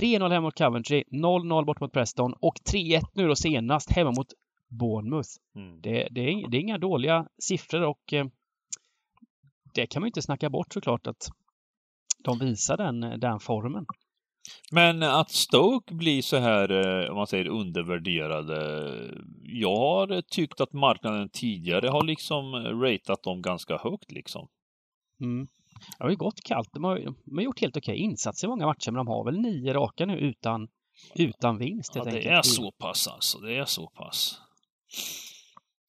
[0.00, 4.32] 3-0 hemma mot Coventry, 0-0 borta mot Preston och 3-1 nu då senast hemma mot
[4.68, 5.30] Bournemouth.
[5.56, 5.80] mm.
[5.80, 8.26] Det, det, är, det är inga dåliga siffror och eh,
[9.74, 11.28] det kan man ju inte snacka bort såklart att
[12.18, 13.86] de visar den, den formen.
[14.72, 18.90] Men att Stoke blir så här, eh, om man säger undervärderade.
[19.42, 24.48] Jag har tyckt att marknaden tidigare har liksom ratat dem ganska högt liksom.
[25.20, 25.46] Mm.
[25.98, 26.68] Det har ju gått kallt.
[26.72, 29.40] De har, de har gjort helt okej insatser i många matcher, men de har väl
[29.40, 30.68] nio raka nu utan,
[31.14, 32.26] utan vinst Ja, det enkelt.
[32.26, 33.38] är så pass alltså.
[33.38, 34.40] Det är så pass.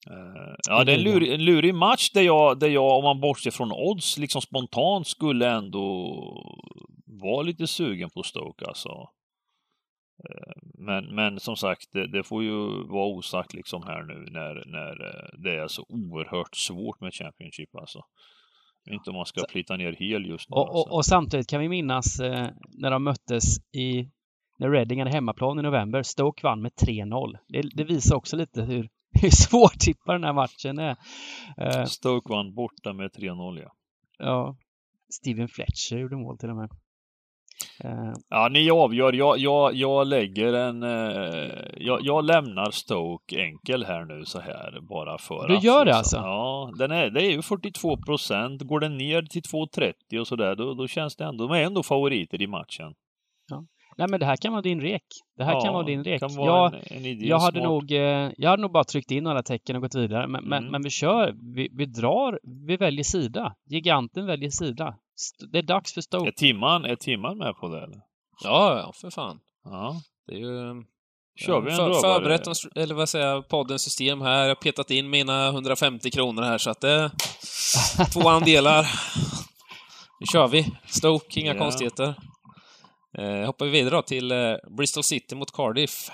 [0.09, 3.21] Eh, ja, det är en lurig, en lurig match där jag, där jag, om man
[3.21, 6.13] bortser från odds, liksom spontant skulle ändå
[7.21, 8.89] vara lite sugen på Stoke alltså.
[10.29, 14.63] Eh, Men, men som sagt, det, det får ju vara osagt liksom här nu när,
[14.65, 18.01] när eh, det är så oerhört svårt med Championship alltså.
[18.89, 20.53] Inte om man ska plita ner hel just nu.
[20.53, 20.89] Och, alltså.
[20.89, 23.43] och, och samtidigt kan vi minnas eh, när de möttes
[23.73, 24.09] i
[24.59, 26.03] när Reading hade hemmaplan i november.
[26.03, 27.37] Stoke vann med 3-0.
[27.47, 28.89] Det, det visar också lite hur,
[29.21, 30.95] hur svårtippad den här matchen är.
[31.57, 33.71] Eh, Stoke vann borta med 3-0 ja.
[34.17, 34.57] ja,
[35.09, 36.69] Steven Fletcher gjorde mål till och med.
[38.29, 39.13] Ja, ni avgör.
[39.13, 40.83] Jag, jag, jag lägger en...
[40.83, 45.63] Eh, jag, jag lämnar Stoke enkel här nu så här bara för Du att...
[45.63, 45.97] gör det liksom.
[45.97, 46.17] alltså?
[46.17, 48.61] Ja, den är, det är ju 42 procent.
[48.61, 51.47] Går den ner till 2,30 och sådär, då, då känns det ändå...
[51.47, 52.93] De är ändå favoriter i matchen.
[53.97, 55.03] Nej men det här kan vara din rek.
[55.37, 56.19] Det här kan vara din rek.
[56.19, 57.69] Kan vara Jag, en, en jag, hade smart.
[57.69, 60.27] nog, eh, jag hade nog bara tryckt in alla tecken och gått vidare.
[60.27, 60.71] Men, men, Mm.
[60.71, 61.33] men vi kör.
[61.55, 62.39] Vi, vi drar.
[62.67, 63.53] Vi väljer sida.
[63.69, 64.95] Giganten väljer sida.
[65.51, 66.27] Det är dags för Stoke.
[66.27, 67.97] Är timman, är timman med på det eller?
[68.43, 69.39] Ja, ja, för fan.
[69.63, 69.95] Ja.
[70.27, 70.83] Det är ju...
[71.45, 71.93] Kör vi en för?
[71.93, 74.41] Förberett, oss- eller vad säger jag, poddens system här.
[74.41, 76.91] Jag har petat in mina 150 kronor här så att det
[77.99, 78.81] är två andelar.
[80.19, 80.65] Nu kör vi.
[80.87, 81.59] Stoke, inga Ja.
[81.59, 82.15] konstigheter.
[83.17, 86.09] Eh, hoppar vi vidare då till eh, Bristol City mot Cardiff.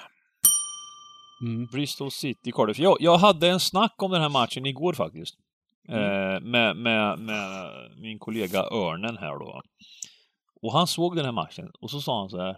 [1.42, 1.66] Mm.
[1.66, 2.80] Bristol City, Cardiff.
[2.80, 5.36] Jag, jag hade en snack om den här matchen igår faktiskt.
[5.88, 6.02] Mm.
[6.02, 9.62] Eh, med, med, med min kollega Örnen här då.
[10.62, 12.58] Och han såg den här matchen och så sa han så här.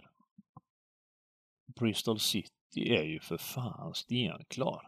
[1.80, 4.82] Bristol City är ju för fan stenklar.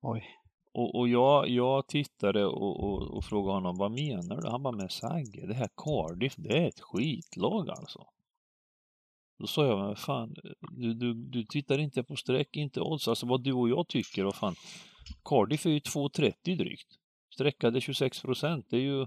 [0.00, 0.24] Oj.
[0.72, 4.48] Och, och jag, jag tittade och, och, och frågade honom, vad menar du?
[4.48, 8.06] Han bara, men Sagge, det här Cardiff, det är ett skitlag alltså.
[9.40, 13.26] Då sa jag, men fan, du, du, du tittar inte på streck, inte odds, alltså
[13.26, 14.54] vad du och jag tycker, och fan.
[15.24, 16.88] Cardiff är ju 2,30 drygt.
[17.34, 19.06] Streckade 26 procent, det är ju...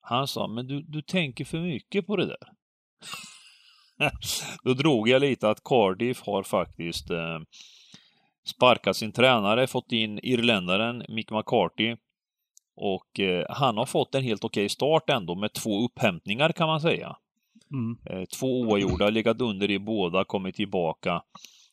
[0.00, 2.52] Han sa, men du, du tänker för mycket på det där.
[4.64, 7.38] Då drog jag lite att Cardiff har faktiskt eh,
[8.46, 11.96] sparkat sin tränare, fått in irländaren Mick McCarthy
[12.76, 16.80] Och eh, han har fått en helt okej start ändå med två upphämtningar kan man
[16.80, 17.16] säga.
[17.72, 17.98] Mm.
[18.10, 21.22] Eh, två oavgjorda, legat under i båda, kommit tillbaka.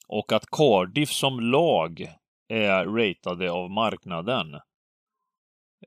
[0.07, 2.07] Och att Cardiff som lag
[2.47, 4.53] är ratade av marknaden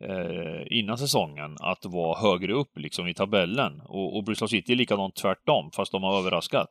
[0.00, 3.80] eh, innan säsongen att vara högre upp liksom i tabellen.
[3.80, 6.70] Och, och Bristol City är likadant tvärtom, fast de har överraskat.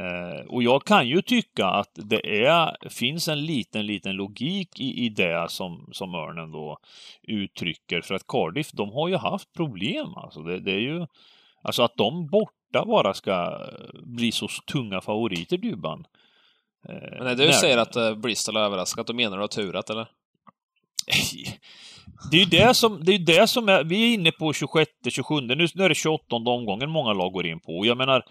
[0.00, 5.04] Eh, och jag kan ju tycka att det är, finns en liten, liten logik i,
[5.04, 6.78] i det som, som Örnen då
[7.22, 8.00] uttrycker.
[8.00, 10.42] För att Cardiff, de har ju haft problem alltså.
[10.42, 11.06] Det, det är ju,
[11.62, 13.58] alltså att de borta bara ska
[14.06, 16.04] bli så tunga favoriter, Dybban.
[16.88, 17.52] Eh, Men när du när...
[17.52, 20.08] säger att uh, Bristol har överraskat, då menar du att turat, eller?
[22.30, 24.90] Det är ju det som, det är det som är, vi är inne på 26,
[25.08, 27.78] 27, nu, nu är det 28 omgången många lag går in på.
[27.78, 28.24] Och jag menar,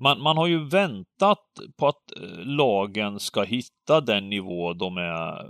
[0.00, 1.44] man, man har ju väntat
[1.78, 5.46] på att eh, lagen ska hitta den nivå de är eh,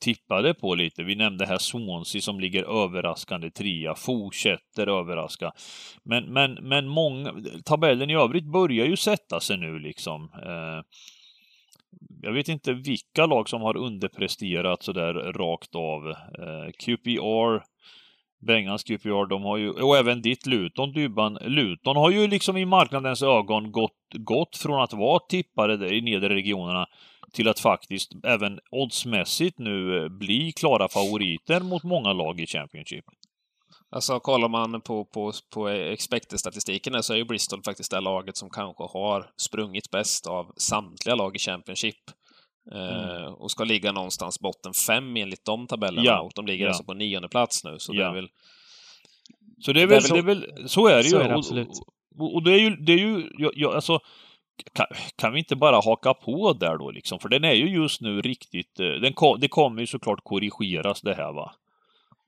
[0.00, 1.02] tippade på lite.
[1.02, 5.52] Vi nämnde här Swansea som ligger överraskande trea, fortsätter överraska.
[6.04, 7.34] Men, men, men många,
[7.64, 10.30] tabellen i övrigt börjar ju sätta sig nu liksom.
[10.42, 10.84] Eh.
[12.22, 16.14] Jag vet inte vilka lag som har underpresterat sådär rakt av.
[16.78, 17.62] QPR
[18.40, 21.38] Bengans QPR, de har ju, och även ditt Luton, Dybban.
[21.40, 26.00] Luton har ju liksom i marknadens ögon gått, gått från att vara tippare där i
[26.00, 26.86] nedre regionerna
[27.32, 33.04] till att faktiskt även oddsmässigt nu eh, bli klara favoriter mot många lag i Championship.
[33.92, 38.50] Alltså kollar man på, på, på expected-statistiken så är ju Bristol faktiskt det laget som
[38.50, 41.96] kanske har sprungit bäst av samtliga lag i Championship.
[42.72, 42.82] Mm.
[42.82, 46.06] Uh, och ska ligga någonstans botten fem enligt de tabellerna.
[46.06, 46.20] Ja.
[46.20, 46.68] Och de ligger ja.
[46.68, 47.78] alltså på nionde plats nu.
[47.78, 48.02] Så ja.
[48.02, 48.28] det är väl...
[49.60, 51.08] Så det är väl, det är väl, så är det ju.
[51.08, 51.68] Så är det absolut.
[52.18, 53.98] Och, och, det är ju, det är ju, jag, jag, alltså,
[54.72, 54.86] kan,
[55.16, 57.18] kan, vi inte bara haka på där då liksom?
[57.18, 61.14] För den är ju just nu riktigt, eh, den, det kommer ju såklart korrigeras det
[61.14, 61.54] här va.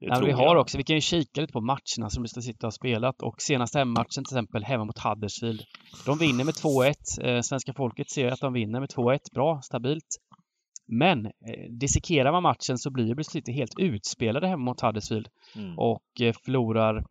[0.05, 2.71] Ja, vi har också, vi kan ju kika lite på matcherna som Leicester City har
[2.71, 5.63] spelat och senaste hemmatchen till exempel hemma mot Huddersfield.
[6.07, 6.95] De vinner med 2-1.
[7.23, 9.19] Eh, svenska folket ser att de vinner med 2-1.
[9.33, 10.07] Bra, stabilt.
[10.87, 11.33] Men eh,
[11.71, 15.79] dissekerar man matchen så blir Bristol City helt utspelade hemma mot Huddersfield mm.
[15.79, 17.05] och eh, förlorar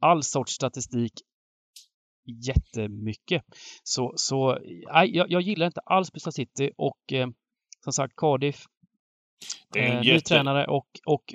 [0.00, 1.12] all sorts statistik
[2.46, 3.42] jättemycket.
[3.82, 4.58] Så, så
[4.92, 7.28] nej, jag, jag gillar inte alls Bristol City och eh,
[7.84, 8.64] som sagt Cardiff
[9.76, 10.12] eh, jätte...
[10.12, 11.34] ny tränare och, och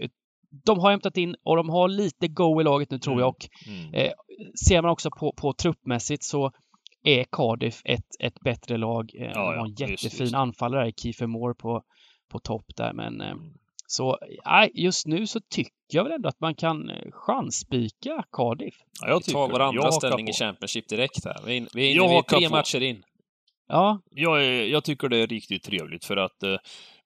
[0.51, 3.29] de har hämtat in och de har lite go i laget nu tror jag.
[3.29, 3.93] Och, mm.
[3.93, 4.11] eh,
[4.67, 6.51] ser man också på, på truppmässigt så
[7.03, 9.11] är Cardiff ett, ett bättre lag.
[9.15, 10.33] Eh, ja, de har en jättefin just, just.
[10.33, 11.83] anfallare i Kiefer Moore på,
[12.31, 12.93] på topp där.
[12.93, 13.53] Men eh, mm.
[13.87, 18.75] så nej, just nu så tycker jag väl ändå att man kan eh, chansspika Cardiff.
[19.01, 21.37] Ja, jag vi tar vår andra ställning i Championship direkt här.
[21.45, 22.55] Vi är, vi är inne vid tre på.
[22.55, 23.03] matcher in.
[23.67, 24.01] Ja.
[24.11, 26.55] Jag, är, jag tycker det är riktigt trevligt för att eh,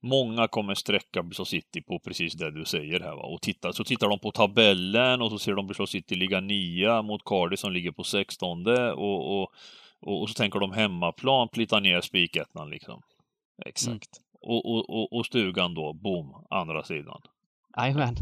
[0.05, 3.15] många kommer sträcka Bristol City på precis det du säger här.
[3.15, 3.23] Va?
[3.23, 7.01] Och titta, så tittar de på tabellen och så ser de Bristol City ligga nia
[7.01, 9.51] mot Cardiff som ligger på sextonde och, och,
[9.99, 13.01] och, och så tänker de hemmaplan, plitta ner spikettan liksom.
[13.65, 13.91] Exakt.
[13.91, 14.25] Mm.
[14.41, 17.21] Och, och, och, och, stugan då, boom, andra sidan.
[17.77, 18.15] Jajamän.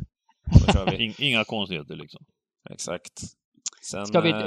[1.20, 2.26] Inga konstigheter liksom.
[2.70, 3.22] Exakt.
[3.82, 4.38] Sen, Ska vi eh,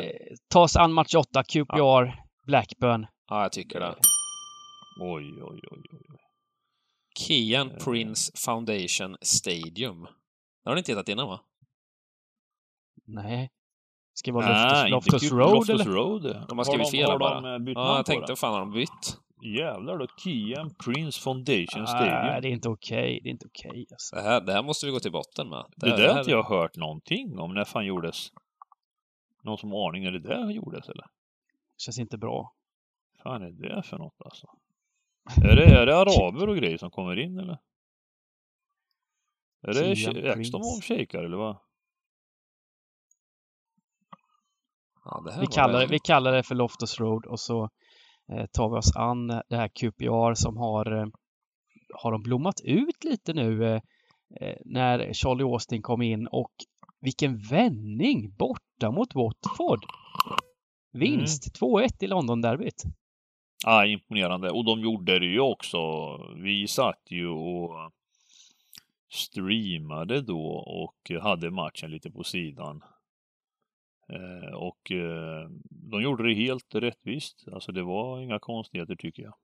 [0.48, 2.12] ta oss an match 8, QPR, ja.
[2.46, 3.06] Blackburn.
[3.28, 3.94] Ja, jag tycker det.
[5.00, 6.25] Oj, oj, oj, oj.
[7.18, 7.76] Kian eh.
[7.76, 10.02] Prince Foundation Stadium.
[10.64, 11.40] Det har ni inte hetat innan, va?
[13.04, 13.50] Nej.
[14.14, 15.94] Ska det vara Nej, Loftus, Loftus Road, Loftus eller?
[15.94, 16.46] Road.
[16.48, 17.40] De har skrivit fel har bara.
[17.40, 19.18] De bytt ja, jag tänkte, vad fan har de bytt?
[19.58, 22.14] Jävlar då, Kian Prince Foundation ah, Stadium.
[22.14, 22.98] Nej, det är inte okej.
[22.98, 23.20] Okay.
[23.22, 24.16] Det är inte okej okay, alltså.
[24.16, 25.64] det, här, det här måste vi gå till botten med.
[25.76, 27.54] Det, det där har inte jag hört någonting om.
[27.54, 28.28] När fan gjordes?
[29.42, 31.06] Någon som aning när det där gjordes eller?
[31.78, 32.56] Känns inte bra
[33.26, 34.46] fan är det för något alltså?
[35.44, 37.58] Är det, är det araber och grejer som kommer in eller?
[39.62, 41.56] Är det, ägs de av shejkar eller vad?
[45.04, 47.70] Ja, vi, kallar det, vi kallar det för Loftus Road och så
[48.32, 51.06] eh, tar vi oss an det här QPR som har, eh,
[51.94, 53.80] har de blommat ut lite nu eh,
[54.40, 56.52] eh, när Charlie Austin kom in och
[57.00, 59.80] vilken vändning borta mot Watford!
[60.92, 61.72] Vinst mm.
[61.72, 62.82] 2-1 i London-derbyt.
[63.68, 64.50] Ja, imponerande.
[64.50, 65.78] Och de gjorde det ju också.
[66.36, 67.92] Vi satt ju och
[69.08, 72.84] streamade då och hade matchen lite på sidan.
[74.08, 77.44] Eh, och eh, de gjorde det helt rättvist.
[77.52, 79.34] Alltså det var inga konstigheter tycker jag.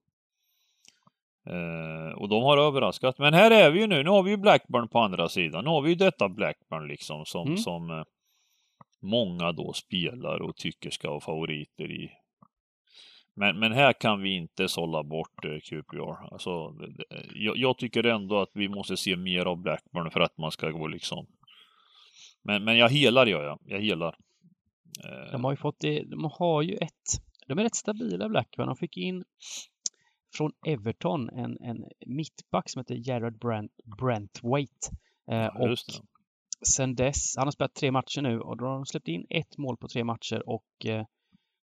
[1.47, 3.19] Eh, och de har överraskat.
[3.19, 4.03] Men här är vi ju nu.
[4.03, 5.65] Nu har vi ju Blackburn på andra sidan.
[5.65, 7.59] Nu har vi ju detta Blackburn liksom som, mm.
[7.59, 8.05] som
[9.01, 12.22] många då spelar och tycker ska vara favoriter i
[13.35, 16.33] men, men här kan vi inte sålla bort eh, QPR.
[16.33, 16.75] Alltså,
[17.35, 20.71] jag, jag, tycker ändå att vi måste se mer av Blackburn för att man ska
[20.71, 21.27] gå liksom
[22.43, 23.59] Men, men jag helar gör jag.
[23.65, 24.17] Jag helar.
[25.05, 28.67] Eh, De har ju fått det, de har ju ett, de är rätt stabila Blackburn.
[28.67, 29.25] De fick in
[30.37, 34.91] från Everton en, en mittback som heter Jared Brent, Brentwaite.
[35.31, 35.77] Eh, och
[36.67, 39.59] sen dess, han har spelat tre matcher nu och då har de släppt in ett
[39.59, 41.07] mål på tre matcher och eh,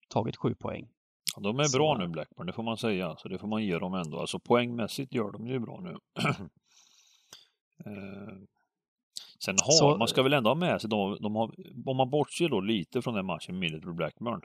[0.10, 0.88] tagit sju poäng.
[1.36, 3.16] Ja, de är Så- bra nu Blackburn, det får man säga.
[3.18, 4.20] Så det får man ge dem ändå.
[4.20, 5.98] Alltså poängmässigt gör de ju bra nu.
[7.86, 8.34] Eh,
[9.44, 11.52] Sen har, Så- man ska väl ändå ha med sig, de, de har,
[11.86, 14.42] om man bortser då lite från den matchen Middlesbrough Blackburn,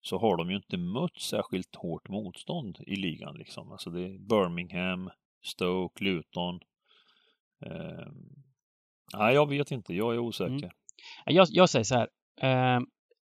[0.00, 3.72] så har de ju inte mött särskilt hårt motstånd i ligan liksom.
[3.72, 5.10] Alltså det är Birmingham,
[5.42, 6.60] Stoke, Luton.
[7.66, 8.12] Eh,
[9.14, 9.94] nej, jag vet inte.
[9.94, 10.52] Jag är osäker.
[10.52, 10.70] Mm.
[11.24, 12.08] Jag, jag säger så här.
[12.76, 12.80] Eh,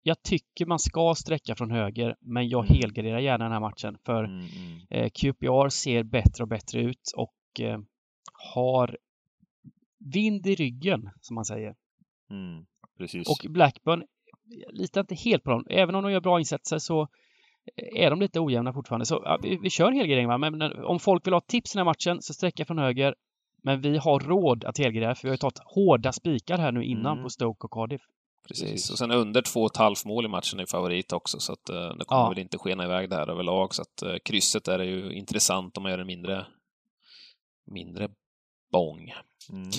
[0.08, 2.78] jag tycker man ska sträcka från höger, men jag Mm.
[2.82, 3.98] helgarderar gärna den här matchen.
[4.06, 7.80] För Mm, mm, eh, QPR ser bättre och bättre ut och eh,
[8.54, 8.98] har
[10.00, 11.76] vind i ryggen, som man säger.
[12.30, 12.66] mm,
[12.98, 13.28] precis.
[13.30, 14.04] Och Blackburn,
[14.46, 15.66] jag litar inte helt på dem.
[15.70, 17.08] Även om de gör bra insatser så
[17.76, 19.06] är de lite ojämna fortfarande.
[19.06, 21.78] Så ja, vi, vi kör helgardering va, men men om folk vill ha tips i
[21.78, 23.16] den här matchen så sträcka från höger.
[23.64, 26.84] Men vi har råd att helgardera för vi har ju tagit hårda spikar här nu
[26.84, 27.24] innan Mm.
[27.24, 28.02] på Stoke och Cardiff.
[28.48, 28.72] Precis.
[28.72, 28.90] Precis.
[28.92, 31.70] Och sen under två och ett halvt mål i matchen är favorit också, så att
[31.70, 32.30] eh, det kommer Ja.
[32.30, 33.76] väl inte skena iväg där överlag.
[33.76, 36.46] Så att eh, krysset är ju intressant om man gör en mindre,
[37.72, 38.10] mindre
[38.72, 39.14] bång.
[39.50, 39.70] Mm.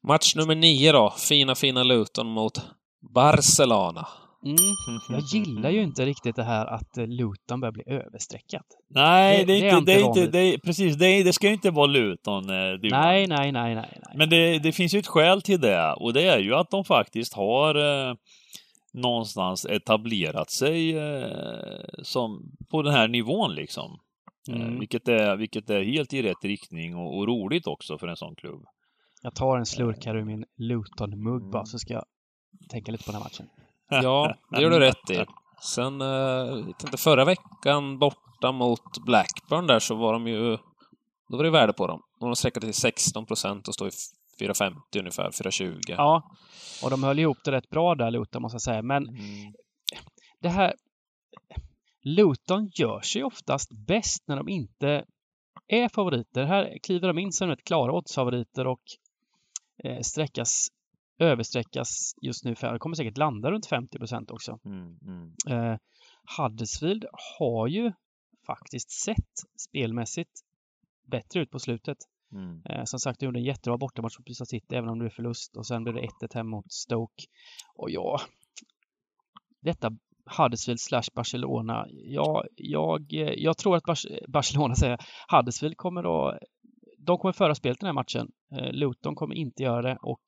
[0.00, 1.14] Match nummer nio då.
[1.18, 2.60] Fina, fina Luton mot
[3.14, 4.08] Barcelona.
[4.44, 4.56] Mm.
[5.08, 8.66] Jag gillar ju inte riktigt det här att eh, Luton börjar bli överstreckat.
[8.88, 11.24] Nej, Det- är det är inte, inte det är inte, det är, precis, det, är,
[11.24, 12.50] det ska inte vara Luton.
[12.50, 12.78] eh.
[12.90, 14.14] Nej, nej, nej, nej, nej.
[14.16, 16.84] Men det, det finns ju ett skäl till det och det är ju att de
[16.84, 17.74] faktiskt har
[18.08, 18.14] eh,
[18.94, 23.90] någonstans etablerat sig eh, som, på den här nivån liksom.
[24.48, 24.78] Eh, Mm.
[24.78, 28.34] vilket, är, vilket är helt i rätt riktning och, och roligt också för en sån
[28.34, 28.64] klubb.
[29.22, 31.50] Jag tar en slurk här ur min Luton-mugg Mm.
[31.50, 32.04] bara så ska jag
[32.70, 33.46] tänka lite på den här matchen.
[33.90, 35.24] Ja, det gör du rätt i.
[35.62, 40.56] Sen, eh, inte, förra veckan borta mot Blackburn där så var de ju...
[41.28, 42.02] Då var det värde på dem.
[42.20, 43.90] De sträckade till 16 procent och står i
[44.40, 45.80] 4,50 ungefär, 4,20.
[45.88, 46.22] Ja,
[46.82, 48.82] och de höll ihop det rätt bra där, Luton, måste jag säga.
[48.82, 49.18] Men Mm.
[50.40, 50.74] det här...
[52.02, 55.04] Luton gör sig oftast bäst när de inte
[55.68, 56.44] är favoriter.
[56.44, 58.80] Här kliver de in som rätt klara oddsfavoriter och
[59.84, 60.68] eh, sträckas,
[61.20, 62.54] översträckas just nu.
[62.54, 64.58] För, kommer säkert landa runt 50 procent också.
[64.64, 65.32] Mm, mm.
[65.48, 65.78] Eh,
[66.38, 67.04] Huddersfield
[67.38, 67.92] har ju
[68.46, 69.34] faktiskt sett
[69.68, 70.30] spelmässigt
[71.06, 71.98] bättre ut på slutet.
[72.32, 72.62] Mm.
[72.64, 75.10] Eh, som sagt, de gjorde en jättebra bortamatch mot Bristol City, även om det är
[75.10, 75.56] förlust.
[75.56, 77.24] Och sen blev det 1-1 hem mot Stoke.
[77.74, 78.20] Och ja,
[79.60, 79.90] detta
[80.38, 81.86] Huddersfield slash Barcelona.
[81.90, 83.06] Ja, jag,
[83.36, 84.98] jag tror att Bar- Barcelona säger
[85.28, 86.38] Huddersfield kommer att
[86.98, 88.30] de kommer föra spelet den här matchen.
[88.52, 90.22] Eh, Luton kommer inte göra det och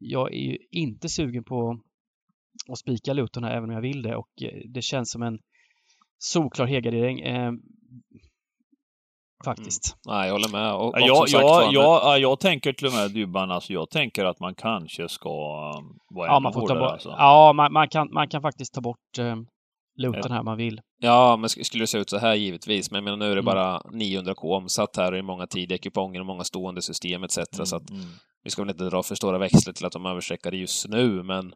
[0.00, 1.78] jag är ju inte sugen på
[2.72, 4.16] att spika Luton här, även om jag vill det.
[4.16, 5.38] Och eh, det känns som en
[6.18, 7.20] solklar helgardering.
[7.20, 7.52] Eh,
[9.44, 9.96] faktiskt.
[10.06, 10.74] Nej, jag håller med.
[10.74, 13.72] Och, och Ja, jag, sagt jag, jag, ja, jag tänker till och med Dybban, alltså
[13.72, 15.28] jag tänker att man kanske ska
[15.78, 17.08] um, vara Ja, man får ta hårdare bort, alltså.
[17.18, 19.36] ja man, man, kan, man kan faktiskt ta bort eh,
[19.98, 20.80] Luton här man vill.
[21.02, 22.90] Ja, men sk- skulle det se ut så här givetvis.
[22.90, 23.44] Men jag menar, nu är det Mm.
[23.44, 27.38] bara 900k omsatt här och i många tidiga kuponger och många stående system etc.
[27.52, 28.12] Så att Mm, mm.
[28.46, 31.22] Vi ska väl inte dra för stora växlar till att de överstreckar det just nu,
[31.22, 31.54] men...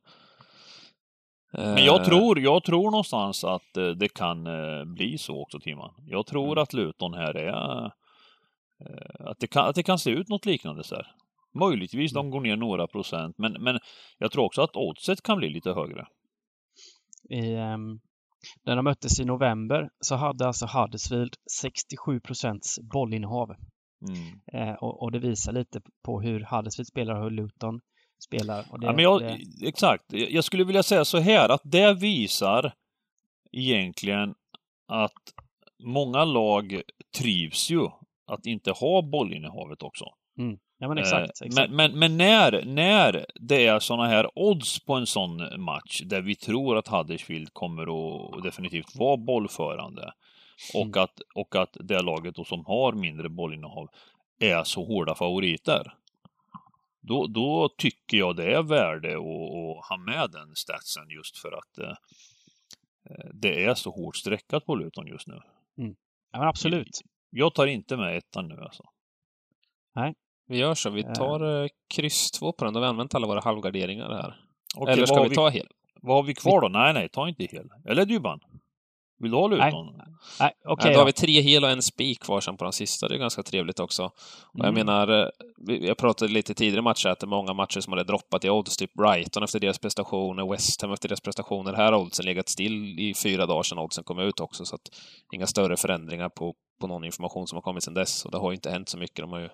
[1.53, 5.61] Men jag eh, tror, jag tror någonstans att eh, det kan eh, bli så också,
[5.61, 5.95] Timman.
[6.07, 6.63] Jag tror Mm.
[6.63, 7.85] att Luton här är...
[9.19, 11.07] Att det, kan, att det kan se ut något liknande så här.
[11.59, 12.25] Möjligtvis Mm.
[12.25, 13.79] de går ner några procent, men, men
[14.19, 16.07] jag tror också att oddset kan bli lite högre.
[17.31, 18.01] I, ehm,
[18.65, 23.55] när de möttes i november så hade alltså Huddersfield 67 procents bollinnehav.
[24.09, 24.41] Mm.
[24.53, 27.81] Eh, och, och det visar lite på hur Huddersfield spelar och hur Luton
[28.25, 28.57] spelar.
[28.57, 30.05] Det, ja, men jag, det, Exakt.
[30.09, 32.73] Jag skulle vilja säga så här att det visar
[33.53, 34.35] egentligen
[34.89, 35.35] att
[35.85, 36.83] många lag
[37.19, 37.89] trivs ju
[38.27, 40.05] att inte ha bollinnehavet också.
[40.79, 41.43] ja, men exakt.
[41.43, 41.71] Eh, exakt.
[41.71, 46.21] Men, men, men när, när det är såna här odds på en sån match där
[46.21, 50.13] vi tror att Huddersfield kommer att definitivt vara bollförande
[50.75, 51.03] och, Mm.
[51.03, 53.89] att, och att det laget då som har mindre bollinnehav
[54.39, 55.95] är så hårda favoriter.
[57.01, 61.53] Då, då tycker jag det är värde att, att ha med den statsen just för
[61.59, 61.91] att eh,
[63.11, 65.41] eh, det är så hårt streckat på Luton just nu.
[66.33, 67.01] ja, men absolut.
[67.31, 68.85] Jag tar inte med ettan nu alltså.
[70.47, 70.91] Vi gör så.
[70.91, 71.13] Vi Eh.
[71.13, 72.75] tar eh, kryss 2 på den.
[72.75, 74.41] Då har vi använt alla våra halvgarderingar här.
[74.77, 75.69] Okej, Eller ska har vi ta hel?
[76.03, 76.69] Vad har vi kvar då?
[76.69, 77.69] Nej, nej, ta inte hel.
[77.85, 78.41] Eller Dybban?
[79.21, 79.59] Vill du ha Nej.
[79.67, 79.87] Luton?
[80.41, 80.53] Nej,
[80.85, 83.09] Nej, då har vi tre hel och en spik kvar sen på den sista.
[83.09, 84.05] Det är ganska trevligt också.
[84.05, 84.13] Och
[84.55, 84.75] jag Mm.
[84.87, 85.29] menar, eh,
[85.67, 88.45] vi- jag pratade lite tidigare i matcher att det är många matcher som hade droppat
[88.45, 88.77] i odds.
[88.77, 91.73] Typ Brighton efter deras prestationer, West Ham efter deras prestationer.
[91.73, 94.65] Här har oddsen legat still i fyra dagar sedan oddsen kom ut också.
[94.65, 94.89] Så att
[95.35, 98.25] inga större förändringar på, på någon information som har kommit sedan dess.
[98.25, 99.17] Och det har ju inte hänt så mycket.
[99.17, 99.49] De har ju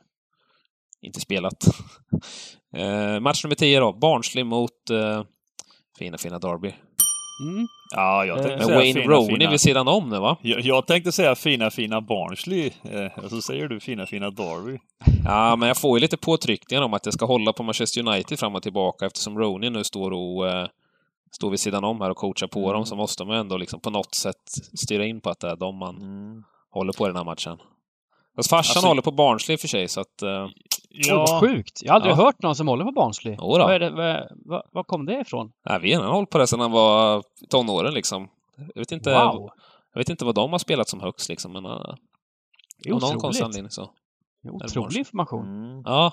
[1.02, 1.64] inte spelat.
[2.76, 3.92] eh, match nummer 10 då.
[3.92, 5.22] Barnsley mot eh,
[5.98, 6.72] fina, fina Derby.
[7.40, 7.68] Mm.
[7.94, 9.50] Ja, jag tänkte Eh, säga Wayne fina, Rooney fina.
[9.50, 10.36] vid sidan om nu va?
[10.42, 12.70] Jag, jag tänkte säga fina, fina Barnsley.
[12.90, 14.78] Eh, och så säger du fina, fina Derby.
[15.24, 18.38] Ja, men jag får ju lite påtryckningar om att jag ska hålla på Manchester United
[18.38, 20.66] fram och tillbaka eftersom Rooney nu står och eh,
[21.32, 22.72] står vid sidan om här och coachar på Mm.
[22.72, 24.42] dem så måste man ändå liksom på något sätt
[24.78, 25.96] styra in på att det är de man
[26.70, 27.58] håller på i den här matchen.
[28.36, 30.22] Fast farsan Alltså- håller på Barnsley för sig så att...
[30.22, 30.48] Eh,
[30.96, 31.82] Oj, vad sjukt!
[31.82, 32.16] Jag har aldrig Ja.
[32.16, 33.36] hört någon som håller på Barnsley.
[33.38, 35.52] Vad, är det, vad, vad, vad kom det ifrån?
[35.64, 38.28] jag vet inte, han har hållit på det sedan han var tonåren liksom.
[38.74, 39.50] Jag vet inte, Wow!
[39.92, 41.66] jag vet inte vad de har spelat som högst liksom, men...
[41.66, 41.94] Uh,
[42.82, 43.42] Det är av någon konstig otroligt.
[43.44, 43.90] anledning så.
[44.42, 44.52] Det är.
[44.52, 45.46] Otrolig information.
[45.64, 45.82] Mm.
[45.84, 46.12] Ja.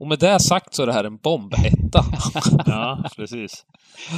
[0.00, 2.00] Och med det sagt så är det här en bombetta.
[2.66, 3.66] Ja, precis.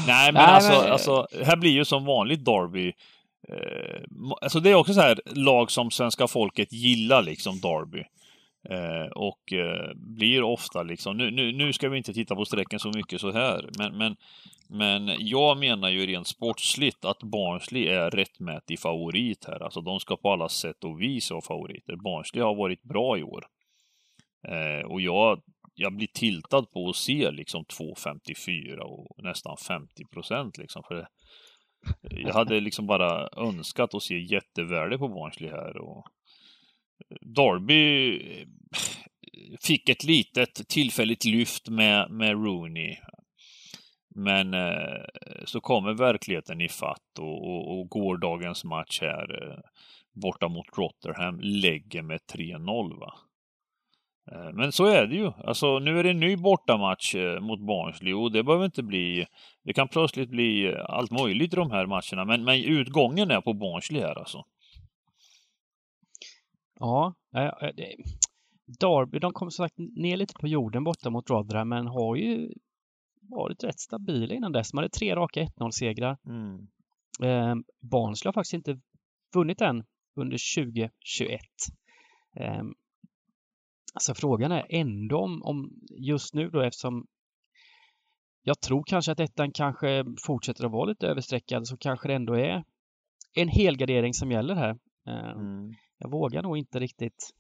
[0.07, 2.93] Nej, men Nej, alltså, men- alltså, här blir ju som vanligt Derby.
[3.49, 4.03] Eh,
[4.43, 8.03] alltså det är också så här lag som svenska folket gillar, liksom Derby.
[8.71, 12.79] Eh, och eh, blir ofta liksom, nu, nu, nu ska vi inte titta på strecken
[12.79, 14.17] så mycket så här, men, men,
[14.69, 19.63] men jag menar ju rent sportsligt att Barnsley är rättmätig favorit här.
[19.63, 21.97] Alltså de ska på alla sätt och vis vara favoriter.
[21.97, 23.45] Barnsley har varit bra i år.
[24.49, 25.43] Eh, och jag,
[25.75, 30.83] jag blir tiltad på att se liksom 2,54 och nästan 50 procent liksom.
[30.89, 31.07] För
[32.11, 35.77] jag hade liksom bara önskat att se jättevärde på Barnsley här.
[35.77, 36.07] Och
[37.37, 38.47] Darby eh,
[39.61, 42.97] fick ett litet tillfälligt lyft med, med Rooney.
[44.15, 45.05] Men eh,
[45.45, 49.59] så kommer verkligheten i fatt och, och, och gårdagens match här eh,
[50.23, 53.15] borta mot Rotherham lägger med 3-0 va.
[54.33, 55.33] Eh, Men så är det ju.
[55.45, 59.27] Alltså nu är det en ny bortamatch eh, mot Barnsley och det behöver inte bli...
[59.65, 63.41] Det kan plötsligt bli eh, allt möjligt i de här matcherna men, men utgången är
[63.41, 64.45] på Barnsley här alltså.
[66.81, 67.95] Ja, eh, det,
[68.81, 72.53] Derby, de kom som sagt ner lite på jorden borta mot Rotherham men har ju
[73.31, 74.71] varit rätt stabila innan dess.
[74.71, 76.19] De hade tre raka 1-0-segrar.
[76.27, 76.67] Mm.
[77.23, 77.55] Eh,
[77.91, 78.81] Barnsley har faktiskt inte
[79.35, 79.85] vunnit än
[80.17, 81.41] under 2021.
[82.41, 82.63] Eh,
[83.95, 87.07] alltså frågan är ändå om, om just nu då eftersom
[88.43, 92.35] jag tror kanske att ettan kanske fortsätter att vara lite överstreckad så kanske det ändå
[92.35, 92.65] är
[93.35, 94.79] en helgardering som gäller här.
[95.09, 95.75] Eh, Mm.
[96.05, 97.31] Jag vågar nog inte riktigt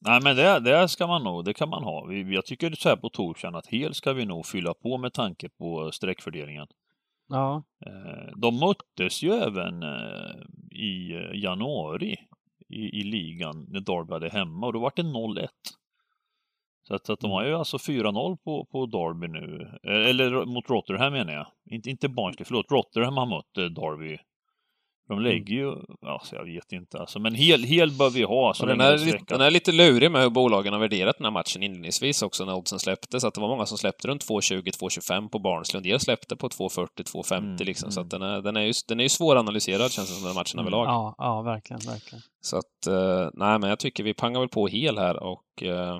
[0.00, 2.12] Nej men det, det ska man nog, det kan man ha.
[2.12, 5.48] Jag tycker så här på torsdagen att hel ska vi nog fylla på med tanke
[5.48, 6.66] på streckfördelningen.
[7.28, 10.36] Ja, Eh, De möttes ju även eh,
[10.70, 12.16] i eh, januari
[12.68, 15.48] i, i ligan när Derby hade hemma och då var det 0-1.
[16.82, 19.78] Så att, att de har ju alltså 4-0 på, på Derby nu.
[19.82, 21.46] Eller mot Rotherham menar jag.
[21.70, 22.70] Inte, inte Barnsley, förlåt.
[22.70, 24.18] Rotherham har mött Derby.
[25.08, 25.74] De lägger ju,
[26.06, 27.18] alltså jag vet inte alltså.
[27.18, 29.28] Men hel, hel bör vi ha så den, länge är, det är lite- sträckat.
[29.28, 32.54] den är lite lurig med hur bolagen har värderat den här matchen inledningsvis också när
[32.54, 33.24] oddsen släpptes.
[33.24, 35.78] Att det var många som släppte runt 2,20-2,25 på Barnsley.
[35.80, 37.90] Och en del släppte på 2,40-2,50 Mm, liksom.
[37.92, 38.06] Så mm.
[38.06, 40.40] att den är, den är ju, den är ju svåranalyserad känns det som den här
[40.40, 40.66] matchen Mm.
[40.74, 40.86] överlag.
[40.86, 42.22] ja, ja verkligen, verkligen.
[42.40, 45.98] Så att, eh, nej men jag tycker vi pangar väl på hel här och eh,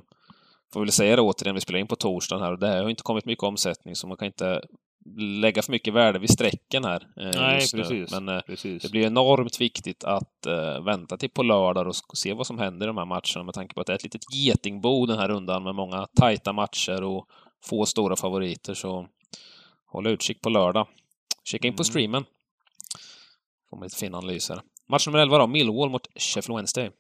[0.73, 2.91] får väl säga det återigen, vi spelar in på torsdagen här och det har ju
[2.91, 4.61] inte kommit mycket omsättning så man kan inte
[5.17, 7.09] lägga för mycket värde vid strecken här.
[7.17, 8.11] eh, Nej, precis.
[8.11, 8.83] Men eh, precis.
[8.83, 12.87] det blir enormt viktigt att eh, vänta till på lördag och se vad som händer
[12.87, 15.29] i de här matcherna med tanke på att det är ett litet getingbo den här
[15.29, 17.27] rundan med många tajta matcher och
[17.65, 18.75] få stora favoriter.
[18.75, 19.09] Så
[19.87, 20.87] håll utkik på lördag.
[21.45, 21.85] Kika in på Mm.
[21.85, 22.25] streamen.
[23.71, 24.61] Får man lite fina analyser.
[24.89, 26.91] Match nummer 11 då, Millwall mot Sheffield Wednesday.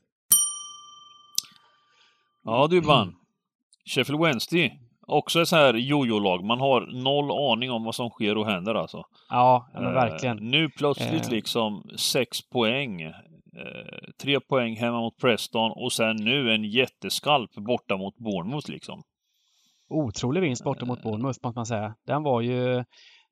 [2.44, 3.14] Ja du Ban.
[3.84, 4.78] Sheffield Wednesday.
[5.10, 6.44] Också ett så här jojo-lag.
[6.44, 9.02] Man har noll aning om vad som sker och händer alltså.
[9.30, 10.36] Ja, men Eh, verkligen.
[10.36, 11.30] nu plötsligt Eh.
[11.30, 13.00] liksom sex poäng.
[13.02, 13.12] Eh,
[14.22, 19.02] tre poäng hemma mot Preston och sen nu en jätteskalp borta mot Bournemouth liksom.
[19.90, 21.94] Otrolig vinst borta mot Bournemouth måste man säga.
[22.06, 22.84] Den var ju...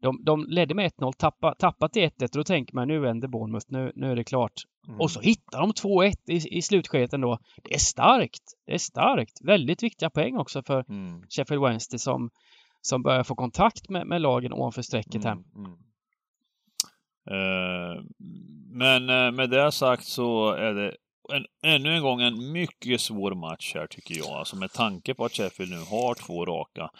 [0.06, 3.28] De, de ledde med 1-0, tappa, tappat till 1-1 och då tänker man nu vänder
[3.28, 4.52] Bournemouth, nu, nu är det klart.
[4.88, 5.00] Mm.
[5.00, 7.38] Och så hittar de 2-1 i, i slutskedet ändå.
[7.62, 8.42] Det är starkt!
[8.66, 9.44] Det är starkt!
[9.44, 11.22] Väldigt viktiga poäng också för Mm.
[11.28, 12.30] Sheffield Wednesday som,
[12.80, 15.32] som börjar få kontakt med, med lagen ovanför strecket här.
[15.32, 15.72] Mm, mm.
[17.30, 18.02] Eh,
[18.70, 20.96] men eh, med det sagt så är det
[21.32, 24.28] en, ännu en gång en mycket svår match här tycker jag.
[24.28, 26.90] Alltså med tanke på att Sheffield nu har två raka.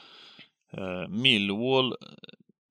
[0.73, 1.95] Eh, Millwall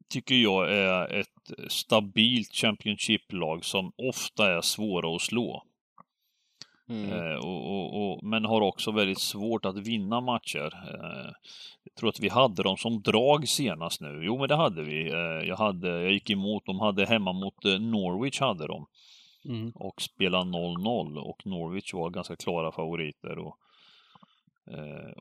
[0.09, 5.63] tycker jag är ett stabilt Championship-lag som ofta är svåra att slå.
[6.89, 7.11] Mm.
[7.11, 10.73] Eh, och, och, och, men har också väldigt svårt att vinna matcher.
[10.93, 11.31] Eh,
[11.83, 14.21] jag tror att vi hade dem som drag senast nu.
[14.23, 15.11] Jo, men det hade vi.
[15.11, 18.85] Eh, jag, hade, jag gick emot, de hade hemma mot eh, Norwich hade de
[19.45, 19.71] Mm.
[19.75, 23.57] och spelade 0-0 och Norwich var ganska klara favoriter och,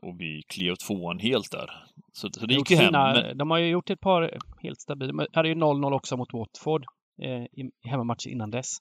[0.01, 1.69] och vi klev tvåan helt där.
[2.13, 2.91] Så, så det gick ju hem.
[2.91, 5.11] Men, De har ju gjort ett par helt stabila.
[5.13, 6.85] De hade ju 0-0 också mot Watford
[7.21, 8.77] eh, i hemmamatchen innan dess.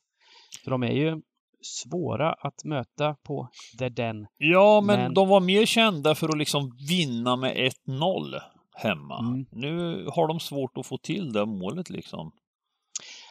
[0.64, 1.20] Så de är ju
[1.62, 3.48] svåra att möta på
[3.78, 4.26] The Den.
[4.38, 7.72] ja, men, men- de var mer kända för att liksom vinna med 1-0
[8.76, 9.18] hemma.
[9.18, 9.46] Mm.
[9.50, 12.32] Nu har de svårt att få till det målet liksom.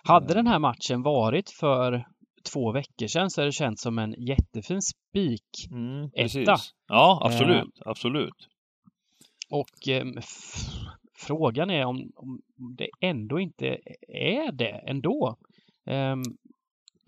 [0.03, 2.05] Hade den här matchen varit för
[2.43, 5.67] två veckor sedan så hade det känts som en jättefin spik.
[5.71, 6.57] Mm, Etta.
[6.87, 7.79] Ja, absolut.
[7.79, 7.81] Eh.
[7.85, 8.47] Absolut.
[9.49, 10.05] Och eh,
[11.17, 12.41] frågan är om, om
[12.77, 13.77] det ändå inte
[14.07, 15.37] är det ändå.
[15.85, 16.23] Ehm,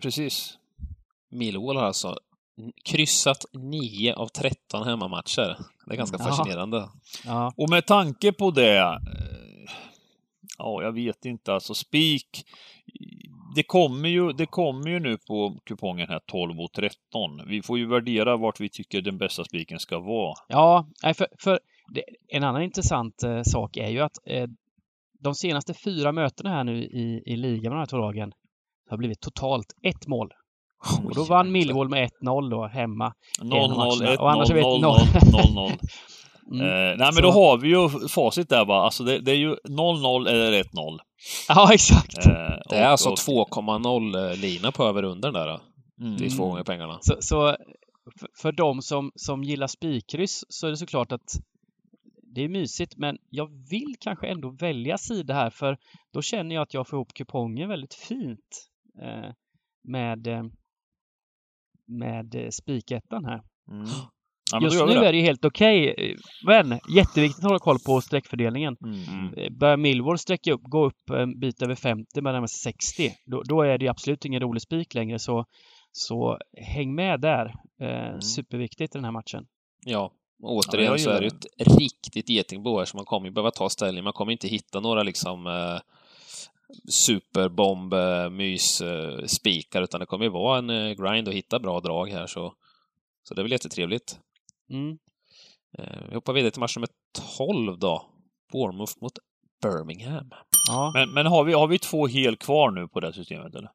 [0.02, 0.58] Precis.
[1.28, 2.18] Millwall har alltså
[2.84, 5.58] kryssat 9 av 13 hemmamatcher.
[5.86, 6.88] Det är ganska fascinerande.
[7.24, 9.72] ja, Och med tanke på det, eh,
[10.58, 12.46] ja, jag vet inte, alltså spik.
[13.56, 16.96] Det kommer ju, det kommer ju nu på kupongen här 12 och 13.
[17.46, 20.34] Vi får ju värdera vart vi tycker den bästa spiken ska vara.
[20.48, 21.58] ja för, för
[21.94, 24.46] det, en annan intressant eh, sak är ju att eh,
[25.20, 28.32] de senaste fyra mötena här nu i, i ligan med de här två lagen
[28.90, 30.30] har blivit totalt ett mål.
[31.04, 33.12] Och då vann Millwall med 1-0 då hemma.
[33.42, 34.14] 0-0, matcherna.
[34.14, 35.70] 1-0, Och annars är vi 0-0, 1-0.
[35.70, 35.72] 0-0.
[36.52, 36.60] Mm.
[36.60, 38.82] Eh, nej men Så- då har vi ju facit där va.
[38.84, 40.98] Alltså det, det är ju 0-0 eller 1-0.
[41.48, 42.18] Ja, exakt.
[42.18, 42.24] Eh,
[42.68, 45.60] Det är och- alltså och- 2,0 lina på över under där.
[46.00, 46.16] Mm.
[46.16, 46.98] Det är två gånger pengarna.
[47.00, 47.56] Så, så
[48.42, 51.30] för, de som, som gillar spikkryss så är det såklart att
[52.34, 55.78] det är mysigt, men jag vill kanske ändå välja sida här för
[56.12, 58.68] då känner jag att jag får ihop kupongen väldigt fint
[59.02, 59.32] eh,
[59.84, 60.42] med, eh,
[61.86, 63.42] med eh, spikettan här.
[63.70, 63.86] Mm.
[64.52, 65.08] Ja, Just nu det.
[65.08, 66.16] är det helt okej, eh,
[66.46, 68.76] men jätteviktigt att hålla koll på streckfördelningen.
[68.84, 69.34] Mm.
[69.34, 73.12] Eh, Börjar Millwall sträcka upp, gå upp en bit över 50, men närmar sig 60,
[73.26, 75.18] då, då är det absolut ingen rolig spik längre.
[75.18, 75.44] Så,
[75.92, 77.46] så häng med där.
[77.80, 78.20] Eh, Mm.
[78.20, 79.46] Superviktigt i den här matchen.
[79.84, 83.26] Ja, och Ja, återigen jag så är det ett riktigt getingbo här så man kommer
[83.26, 84.04] ju behöva ta ställning.
[84.04, 85.78] Man kommer inte hitta några liksom eh,
[86.88, 91.80] superbomb, eh, mys, eh, spikar utan det kommer ju vara en grind och hitta bra
[91.80, 92.54] drag här så,
[93.22, 94.18] så det är väl jättetrevligt.
[94.70, 94.98] Mm.
[95.78, 96.88] Eh, vi hoppar vidare till match nummer
[97.36, 98.10] 12 då.
[98.52, 99.18] Bournemouth mot
[99.62, 100.30] Birmingham.
[100.68, 100.90] Ja.
[100.94, 103.70] Men, men har, vi, har vi två hel kvar nu på det här systemet eller?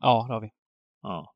[0.00, 0.50] ja, det har vi.
[1.02, 1.34] Ja.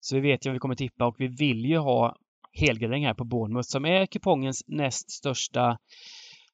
[0.00, 2.16] Så vi vet ju vad vi kommer tippa och vi vill ju ha
[2.52, 5.78] helgardering här på Bournemouth som är kupongens näst största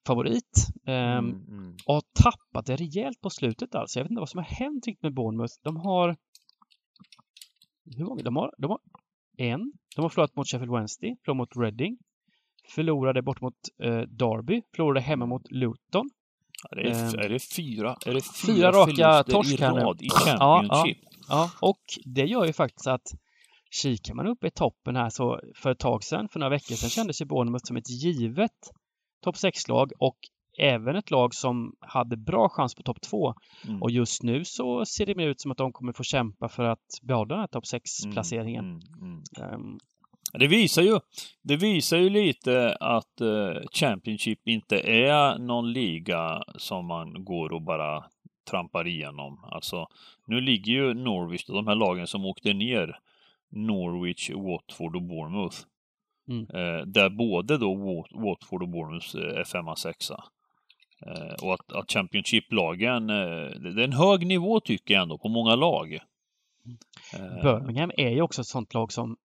[0.07, 0.67] favorit.
[0.87, 1.75] Ehm, Mm, mm.
[1.85, 3.99] och har tappat det rejält på slutet alltså.
[3.99, 5.53] Jag vet inte vad som har hänt riktigt med Bournemouth.
[5.63, 6.17] De har...
[7.97, 8.23] Hur många?
[8.23, 8.79] De har, de har
[9.37, 9.71] en.
[9.95, 11.97] De har förlorat mot Sheffield Wednesday, förlorat mot Reading.
[12.75, 16.09] Förlorade bort mot eh, Derby, förlorade hemma mot Luton.
[16.63, 20.01] Ja, det är, Ehm, är det fyra, är det fyra, fyra raka torsk i rad
[20.01, 20.97] i Ja, Championship?
[21.29, 23.07] Ja, och det gör ju faktiskt att
[23.71, 26.89] kikar man upp i toppen här så för ett tag sedan, för några veckor sedan,
[26.89, 28.71] kändes ju Bournemouth som ett givet
[29.23, 30.17] topp 6-lag och
[30.59, 33.33] även ett lag som hade bra chans på topp 2.
[33.67, 33.81] Mm.
[33.83, 36.63] Och just nu så ser det mer ut som att de kommer få kämpa för
[36.63, 38.65] att behålla den här topp 6-placeringen.
[38.65, 39.53] Mm, mm, mm.
[39.53, 39.79] Ehm,
[40.33, 40.99] Det visar ju,
[41.41, 47.61] det visar ju lite att eh, Championship inte är någon liga som man går och
[47.61, 48.03] bara
[48.49, 49.39] trampar igenom.
[49.51, 49.87] Alltså,
[50.27, 52.99] nu ligger ju Norwich, de här lagen som åkte ner,
[53.51, 55.57] Norwich, Watford och Bournemouth.
[56.29, 56.41] Mm.
[56.53, 60.23] Eh, där både då Wat- Watford och Bournemouth eh, är femma, sexa.
[61.05, 65.29] Eh, och att, att Championship-lagen, eh, det är en hög nivå tycker jag ändå på
[65.29, 65.93] många lag.
[67.13, 69.17] Eh, Birmingham är ju också ett sånt lag som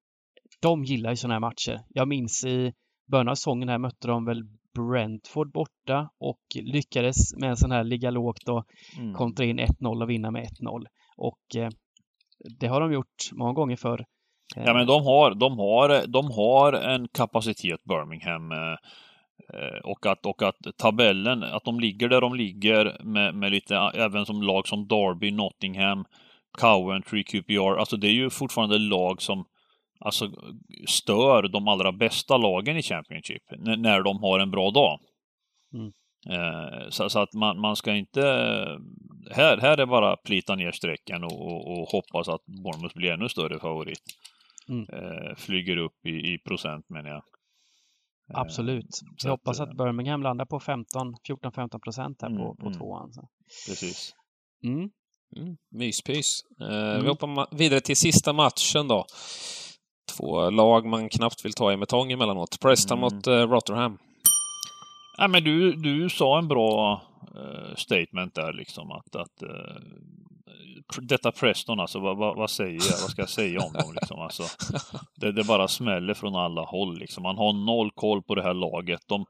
[0.61, 1.81] de gillar ju sådana här matcher.
[1.89, 2.73] Jag minns i
[3.11, 4.43] början av säsongen här mötte de väl
[4.75, 8.65] Brentford borta och lyckades med en sån här ligga lågt och
[8.99, 9.15] mm.
[9.15, 10.87] kontra in 1-0 och vinna med 1-0.
[11.17, 11.69] Och eh,
[12.61, 14.05] det har de gjort många gånger förr.
[14.57, 18.53] Ja men de har, de har, de har en kapacitet Birmingham.
[18.53, 18.77] eh,
[19.85, 24.27] Och att, och att tabellen, att de ligger där de ligger med, med lite, även
[24.27, 26.05] som lag som Derby, Nottingham,
[26.59, 27.77] Coventry, QPR.
[27.79, 29.45] Alltså det är ju fortfarande lag som
[30.01, 30.31] alltså,
[30.89, 35.01] stör de allra bästa lagen i Championship när de har en bra dag.
[35.75, 35.93] Mm.
[36.31, 38.21] Eh, Så, så att man, man ska inte...
[39.31, 43.29] Här, här är bara plita ner strecken och, och, och hoppas att Bournemouth blir ännu
[43.29, 44.03] större favorit
[44.69, 44.87] Mm.
[44.93, 47.23] eh, flyger upp i, i procent menar jag.
[48.35, 48.87] Absolut.
[49.17, 52.67] så Jag hoppas att, att Birmingham landar på 15, 14-15 procent här på, Mm, på
[52.67, 52.79] mm.
[52.79, 53.13] tvåan.
[53.13, 53.29] Så.
[53.69, 54.13] Precis.
[54.65, 54.91] Mm.
[55.37, 56.41] Mm, myspys.
[56.61, 57.07] Eh, Vi Mm.
[57.07, 59.07] hoppar vidare till sista matchen då.
[60.17, 62.61] Två lag man knappt vill ta i med tång emellanåt.
[62.61, 63.15] Preston Mm.
[63.15, 63.99] mot eh, Rotherham.
[65.19, 67.03] Ja, men du, du sa en bra
[67.37, 69.83] eh, statement där liksom att, att eh,
[71.03, 73.01] detta Preston alltså, vad, vad, vad säger jag?
[73.01, 74.21] Vad ska jag säga om dem liksom?
[74.21, 74.43] Alltså,
[75.17, 77.23] det, det bara smäller från alla håll liksom.
[77.23, 79.01] Man har noll koll på det här laget.
[79.07, 79.27] De,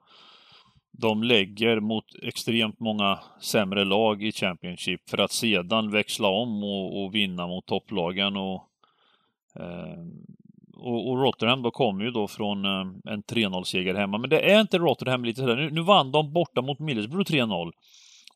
[0.92, 7.02] de lägger mot extremt många sämre lag i Championship för att sedan växla om och,
[7.02, 8.68] och vinna mot topplagen och
[9.56, 10.04] eh,
[10.76, 14.18] och, och Rotterdam då kommer ju då från eh, en 3-0-seger hemma.
[14.18, 15.56] Men det är inte Rotterdam lite sådär.
[15.56, 17.72] Nu, nu vann de borta mot Middlesbrough 3-0.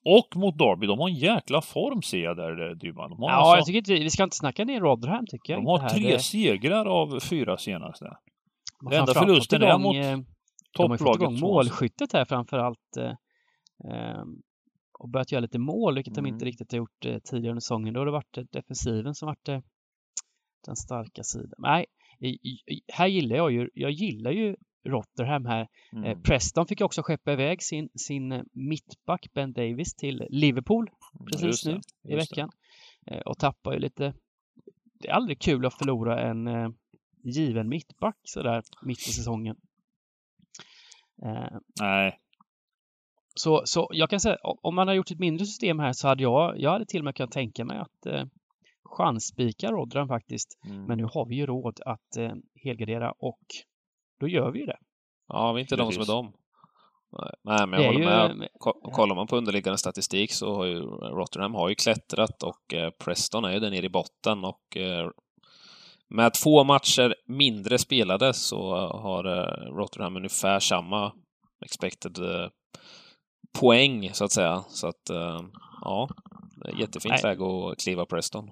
[0.05, 0.87] Och mot Derby.
[0.87, 3.11] De har en jäkla form ser jag där, eh, Dybban.
[3.11, 5.63] De Ja, alltså, jag tycker inte, vi ska inte snacka ner Rotherham tycker jag.
[5.63, 8.05] de har tre Det- segrar av fyra senaste.
[8.05, 11.21] de har det enda förlusten fått är igång, mot eh, De har fått Topplaget.
[11.23, 12.97] igång målskyttet här framförallt.
[12.99, 13.11] Eh,
[13.93, 14.23] eh,
[14.99, 16.35] och börjat göra lite mål, vilket de Mm.
[16.35, 17.95] inte riktigt har gjort eh, tidigare under säsongen.
[17.95, 19.61] Då har det varit eh, defensiven som varit eh,
[20.67, 21.55] den starka sidan.
[21.59, 21.87] Nej,
[22.21, 22.59] i, i,
[22.93, 24.57] här gillar jag ju, jag gillar ju
[24.89, 25.61] Rotherham här.
[25.61, 26.23] Eh, Mm.
[26.23, 30.91] Preston fick också skeppa iväg sin, sin eh, mittback Ben Davis till Liverpool
[31.27, 32.17] precis Just det, nu i just det.
[32.17, 32.51] veckan.
[33.07, 34.15] Eh, och tappar ju lite.
[35.01, 36.49] Det är aldrig kul att förlora en
[37.25, 39.57] given mittback sådär mitt i säsongen.
[41.81, 42.19] Nej,
[43.35, 46.23] så, så jag kan säga, om man har gjort ett mindre system här så hade
[46.23, 48.25] jag, jag hade till och med kunnat tänka mig att eh,
[48.85, 50.59] chansspika Rodran faktiskt.
[50.65, 50.85] Mm.
[50.85, 52.33] Men nu har vi ju råd att eh,
[52.65, 53.41] helgardera och
[54.21, 54.79] då gör vi ju det.
[55.29, 56.07] Ja, vi är inte de som är Precis.
[56.09, 56.33] dem.
[57.45, 58.49] Nej, men jag håller med.
[58.59, 62.91] Ko- Kollar man på underliggande statistik så har ju Rotterdam har ju klättrat och eh,
[62.91, 65.11] Preston är ju där nere i botten och eh,
[66.09, 71.13] med två matcher mindre spelade så har eh, Rotterdam ungefär samma
[71.65, 72.49] expected eh,
[73.61, 74.65] poäng så att säga.
[74.69, 75.41] Så att eh,
[75.81, 76.09] ja,
[76.79, 77.23] jättefint Nej.
[77.23, 78.51] läge att kliva Preston.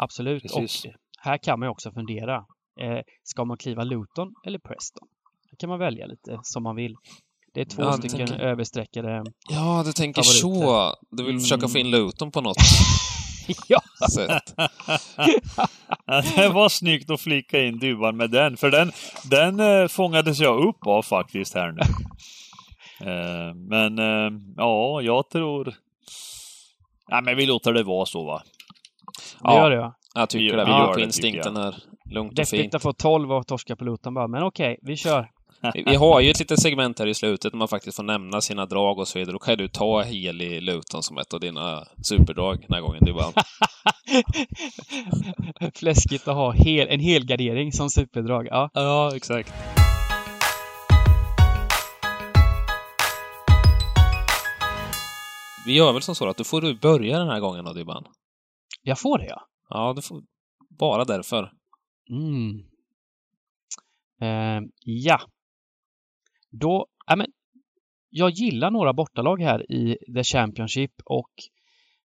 [0.00, 0.42] Absolut.
[0.42, 0.84] Precis.
[0.84, 2.46] Och här kan man ju också fundera.
[2.80, 5.08] Eh, ska man kliva Luton eller Preston?
[5.50, 6.94] Det kan man välja lite som man vill.
[7.54, 9.24] Det är två Ja, stycken tänker- överstreckade.
[9.50, 10.66] Ja, du tänker Favoriter.
[10.66, 10.94] så.
[11.10, 12.56] Du vill försöka få in Luton på något
[13.68, 13.80] ja!
[14.12, 14.54] sätt.
[16.36, 18.92] Det var snyggt att flika in Dybban med den, för den,
[19.30, 21.80] den eh, fångades jag upp av faktiskt här nu.
[23.00, 25.74] Eh, men eh, ja, jag tror...
[27.10, 28.42] Nej, men vi låter det vara så va.
[28.44, 29.56] Det Ja.
[29.56, 29.94] gör det ja.
[30.14, 30.64] Jag tycker Vi- det.
[30.64, 31.76] vi Vi går på instinkten här.
[32.10, 32.74] Lugnt och fint.
[32.74, 34.28] att få 12 och torska på Luton bara.
[34.28, 35.30] Men okej, vi kör.
[35.74, 38.66] Vi- har ju ett litet segment här i slutet där man faktiskt får nämna sina
[38.66, 39.32] drag och så vidare.
[39.32, 43.04] Då kan du ta Heli Luton som ett av dina superdrag den här gången.
[43.04, 43.32] Du bara,
[45.74, 48.48] Fläskigt att ha hel, en helgardering som superdrag.
[48.50, 48.70] Ja.
[48.74, 49.52] ja, exakt.
[55.66, 58.04] Vi gör väl som så att du får du börja den här gången då, Dybban.
[58.82, 59.42] Jag får det ja.
[59.68, 60.22] Ja, du får
[60.78, 61.50] bara därför.
[62.10, 62.64] Mm.
[64.20, 65.20] Eh, ja.
[66.50, 67.26] Då, ja men,
[68.10, 71.32] jag gillar några bortalag här i The Championship och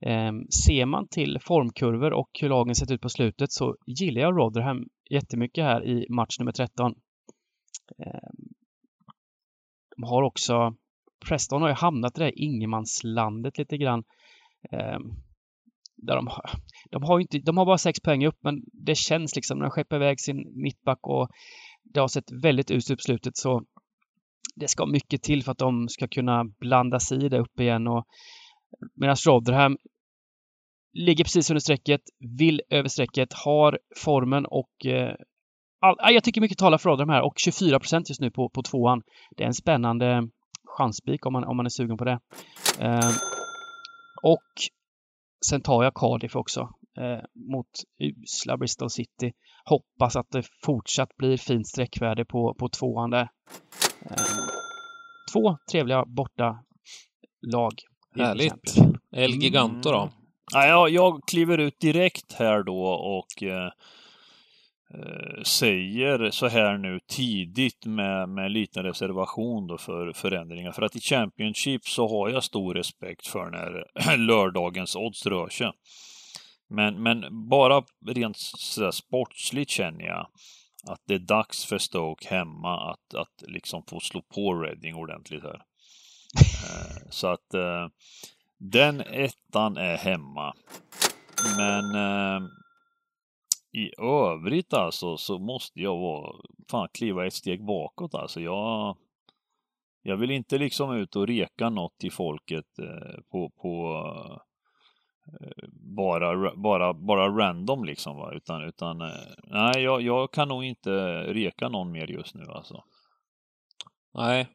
[0.01, 0.31] eh,
[0.65, 4.89] ser man till formkurvor och hur lagen sett ut på slutet så gillar jag Rotherham
[5.09, 6.95] jättemycket här i match nummer 13.
[7.97, 8.29] Eh,
[9.95, 10.75] de har också
[11.25, 14.03] Preston har ju hamnat i det här ingenmanslandet lite grann.
[14.71, 15.26] Ehm.
[15.97, 16.51] Där de, har,
[16.91, 19.65] de, har ju inte, de har bara sex poäng upp, men det känns liksom när
[19.65, 21.29] de skeppar iväg sin mittback och
[21.83, 23.63] det har sett väldigt ut upp slutet så
[24.55, 27.87] det ska mycket till för att de ska kunna blanda sig i det upp igen
[27.87, 28.05] och
[28.95, 29.77] medan Rotherham
[30.93, 32.01] ligger precis under strecket,
[32.39, 35.15] vill över strecket, har formen och eh,
[35.79, 38.61] all, jag tycker mycket talar för Rotherham här och 24 procent just nu på, på
[38.61, 39.01] tvåan.
[39.37, 40.29] Det är en spännande
[40.77, 42.19] chansspik om man, om man är sugen på det.
[42.79, 43.11] Eh,
[44.23, 44.47] och
[45.45, 47.69] sen tar jag Cardiff också eh, mot
[47.99, 49.33] usla Bristol City.
[49.65, 53.29] Hoppas att det fortsatt blir fint sträckvärde på, på tvåan där.
[54.09, 54.15] Eh,
[55.33, 56.63] två trevliga borta
[57.41, 57.73] lag.
[58.15, 58.75] Härligt.
[59.11, 60.09] El Giganto då.
[60.53, 63.71] Ja, jag, jag kliver ut direkt här då och eh,
[64.93, 70.71] Eh, säger så här nu tidigt med, med en liten reservation då för förändringar.
[70.71, 75.71] För att i Championship så har jag stor respekt för när lördagens odds rör sig.
[76.69, 80.27] Men, men bara rent sådär sportsligt känner jag
[80.87, 85.43] att det är dags för Stoke hemma att, att liksom få slå på Reading ordentligt
[85.43, 85.61] här.
[86.39, 87.87] Eh, så att eh,
[88.57, 90.53] den ettan är hemma.
[91.57, 92.47] Men eh,
[93.77, 96.35] i övrigt alltså så måste jag vara,
[96.71, 98.41] fan kliva ett steg bakåt alltså.
[98.41, 98.97] Jag,
[100.01, 104.03] Jag vill inte liksom ut och reka något till folket eh, på, på
[105.41, 109.07] eh, bara, bara, bara random liksom va, utan, utan eh,
[109.43, 112.83] nej, jag, jag kan nog inte reka någon mer just nu alltså.
[114.17, 114.47] Nej.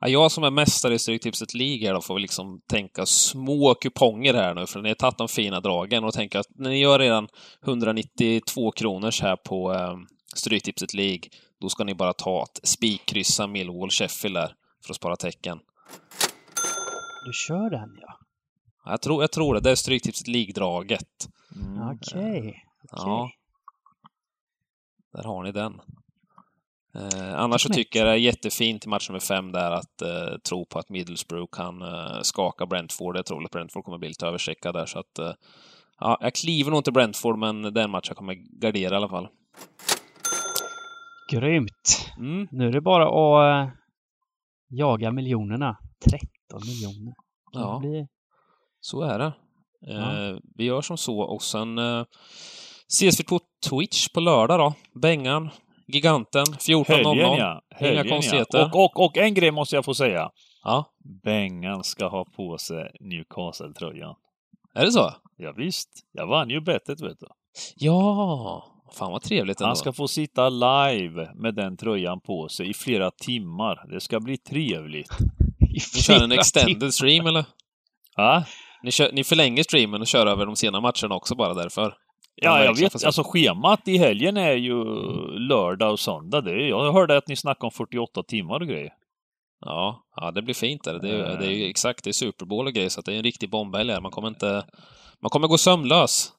[0.00, 4.34] Ja, jag som är mästare i Stryktipset League då får väl liksom tänka små kuponger
[4.34, 6.98] här nu, för ni har tagit de fina dragen och tänka att när ni gör
[6.98, 7.28] redan
[7.66, 9.96] 192 kronors här på eh,
[10.34, 11.20] Stryktipset League,
[11.60, 14.54] då ska ni bara ta att spikkryssa Millwall Sheffield där
[14.86, 15.58] för att spara tecken.
[17.26, 18.18] Du kör den ja.
[18.84, 19.60] Jag tror, jag tror det.
[19.60, 21.28] Det är Stryktipset League-draget.
[21.54, 21.88] Mm.
[21.88, 22.54] Okej.
[22.90, 23.30] Ja.
[25.12, 25.80] Där har ni den.
[26.96, 30.38] Eh, annars så tycker jag det är jättefint i match nummer fem där att eh,
[30.48, 33.16] tro på att Middlesbrough kan eh, skaka Brentford.
[33.16, 35.32] Jag tror att Brentford kommer bli lite övercheckad där så att eh,
[36.00, 39.28] ja, jag kliver nog inte Brentford men den matchen kommer jag gardera i alla fall.
[41.32, 42.10] Grymt!
[42.18, 42.48] Mm.
[42.50, 43.72] Nu är det bara att eh,
[44.68, 45.76] jaga miljonerna.
[46.10, 46.20] 13
[46.66, 47.14] miljoner.
[47.52, 47.78] Kan Ja.
[47.78, 48.06] bli-
[48.80, 49.32] Så är det.
[49.80, 50.28] Ja.
[50.28, 51.78] Eh, vi gör som så och sen
[52.88, 53.40] ses vi på
[53.70, 54.74] Twitch på lördag då.
[55.00, 55.50] Bengan,
[55.92, 56.84] Giganten, 14.00.
[56.88, 57.60] Helgen ja.
[57.74, 58.58] Helgen, konstigheter.
[58.58, 58.70] ja.
[58.72, 60.30] Och, och, och en grej måste jag få säga.
[60.64, 60.84] Ja,
[61.24, 64.14] Bengan ska ha på sig Newcastle-tröjan.
[64.74, 65.12] är det så?
[65.36, 65.88] Ja, visst.
[66.12, 67.26] jag vann ju bettet vet du.
[67.76, 68.64] Ja,
[68.98, 69.66] fan vad trevligt ändå.
[69.68, 73.86] Han ska få sitta live med den tröjan på sig i flera timmar.
[73.90, 75.10] Det ska bli trevligt.
[75.60, 76.38] i Ni kör en flera timmar.
[76.38, 77.44] extended stream eller?
[78.16, 78.44] Ja,
[78.82, 81.94] Ni, kör, ni förlänger streamen och kör över de sena matcherna också bara därför?
[82.36, 83.04] Ja jag vet.
[83.04, 84.84] Alltså schemat i helgen är ju
[85.38, 86.40] lördag och söndag.
[86.40, 88.92] Det är, jag hörde att ni snackade om 48 timmar och grejer.
[89.60, 90.98] Ja, ja det blir fint där.
[90.98, 93.12] Det, är- det är ju exakt, det är Super Bowl och grejer så att det
[93.12, 94.00] är en riktig bombhelg här.
[94.00, 94.64] Man kommer inte...
[95.22, 96.32] Man kommer gå sömnlös.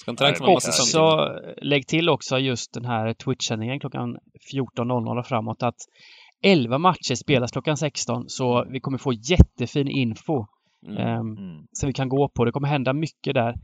[0.00, 1.40] Ska inte räkna med massa sömntimmar.
[1.56, 4.16] så lägg till också just den här Twitch-sändningen klockan
[4.54, 5.74] 14.00 och framåt att
[6.42, 10.46] 11 matcher spelas klockan 16 så vi kommer få jättefin info
[10.86, 10.96] Mm.
[10.98, 11.66] ehm, Mm.
[11.72, 12.44] som vi kan gå på.
[12.44, 13.54] Det kommer hända mycket där.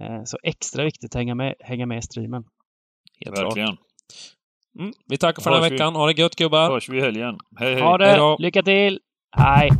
[0.00, 2.44] Eh, så extra viktigt att hänga med, hänga med i streamen.
[3.24, 3.46] Helt klart.
[3.46, 3.76] Verkligen.
[4.78, 4.92] Mm.
[5.06, 5.74] Vi tackar för den här vi.
[5.76, 5.94] veckan.
[5.94, 6.70] Ha det gött gubbar!
[6.70, 7.38] Hörs vi i helgen.
[7.58, 7.82] Hej hej.
[7.82, 8.16] Ha det!
[8.16, 8.36] då.
[8.38, 9.00] Lycka till!
[9.36, 9.70] Hej!